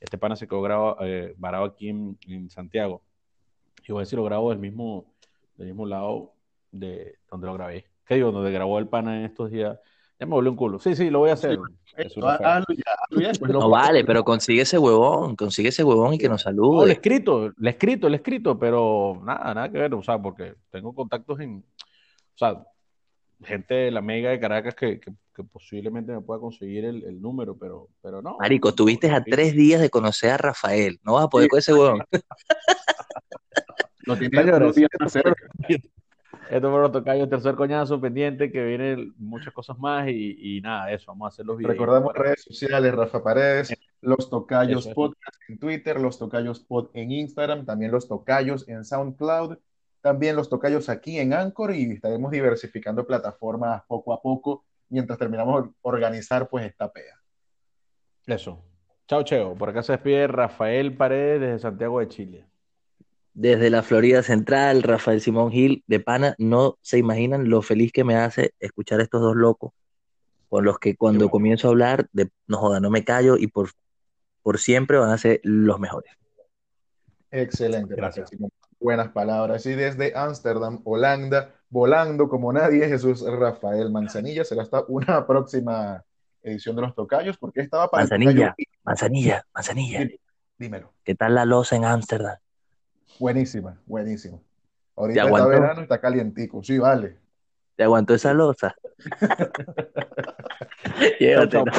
[0.00, 3.02] Este pana se quedó grabado, eh, varado aquí en, en Santiago.
[3.86, 5.04] Y voy a ver si lo grabo del mismo,
[5.56, 6.32] del mismo lado
[6.72, 7.84] de donde lo grabé.
[8.06, 8.32] ¿Qué digo?
[8.32, 9.78] Donde grabó el pana en estos días.
[10.20, 10.78] Ya me volvió un culo.
[10.80, 11.58] Sí, sí, lo voy a hacer.
[11.96, 12.48] Jesús Rafael.
[12.62, 16.14] hazlo ya, hazlo ya, después lo No vale, pero consigue ese huevón, consigue ese huevón
[16.14, 16.92] y que nos No, le he salude.
[16.92, 20.54] escrito, le he escrito, le he escrito, pero nada, nada que ver, o sea, porque
[20.70, 21.64] tengo contactos en,
[22.34, 22.64] o sea,
[23.44, 27.20] gente de la mega de Caracas que, que- que posiblemente me pueda conseguir el, el
[27.22, 28.38] número, pero, pero no.
[28.40, 30.98] Marico, estuviste a tres días de conocer a Rafael.
[31.04, 31.50] No vas a poder Sí.
[31.50, 32.02] con ese huevón.
[34.04, 34.72] Lo tienes lo.
[36.50, 40.90] Esto fue los tocayos, tercer coñazo pendiente, que vienen muchas cosas más y, y nada,
[40.92, 41.72] eso, vamos a hacer los videos.
[41.72, 44.94] Recordamos redes sociales, Rafa Paredes, Los Tocayos es.
[44.94, 49.58] Podcast en Twitter, Los Tocayos Pod en Instagram, también Los Tocayos en SoundCloud,
[50.00, 55.64] también Los Tocayos aquí en Anchor y estaremos diversificando plataformas poco a poco mientras terminamos
[55.64, 57.14] de organizar pues esta pea.
[58.26, 58.64] Eso.
[59.06, 59.54] Chao, Cheo.
[59.54, 62.44] Por acá se despide Rafael Paredes desde Santiago de Chile.
[63.40, 68.02] Desde la Florida Central, Rafael Simón Gil, de pana, no se imaginan lo feliz que
[68.02, 69.70] me hace escuchar a estos dos locos,
[70.48, 71.30] con los que cuando bueno.
[71.30, 73.70] comienzo a hablar, de, no joda, no me callo y por,
[74.42, 76.12] por siempre van a ser los mejores.
[77.30, 78.28] Excelente, Gracias.
[78.80, 79.64] Buenas palabras.
[79.66, 84.42] Y desde Ámsterdam, Holanda, volando como nadie, Jesús Rafael Manzanilla.
[84.42, 86.02] Será hasta una próxima
[86.42, 88.56] edición de Los Tocayos, porque estaba para Manzanilla.
[88.82, 90.08] Manzanilla, manzanilla,
[90.58, 90.92] Dímelo.
[91.04, 92.36] ¿qué tal la loza en Ámsterdam?
[93.18, 94.38] Buenísima, buenísima.
[94.38, 94.42] ¿Te
[94.96, 96.62] Ahorita está verano, está calientico.
[96.62, 97.16] Sí, vale.
[97.76, 98.34] ¿Te aguantó esa?
[100.98, 101.72] Chao, Llévatela.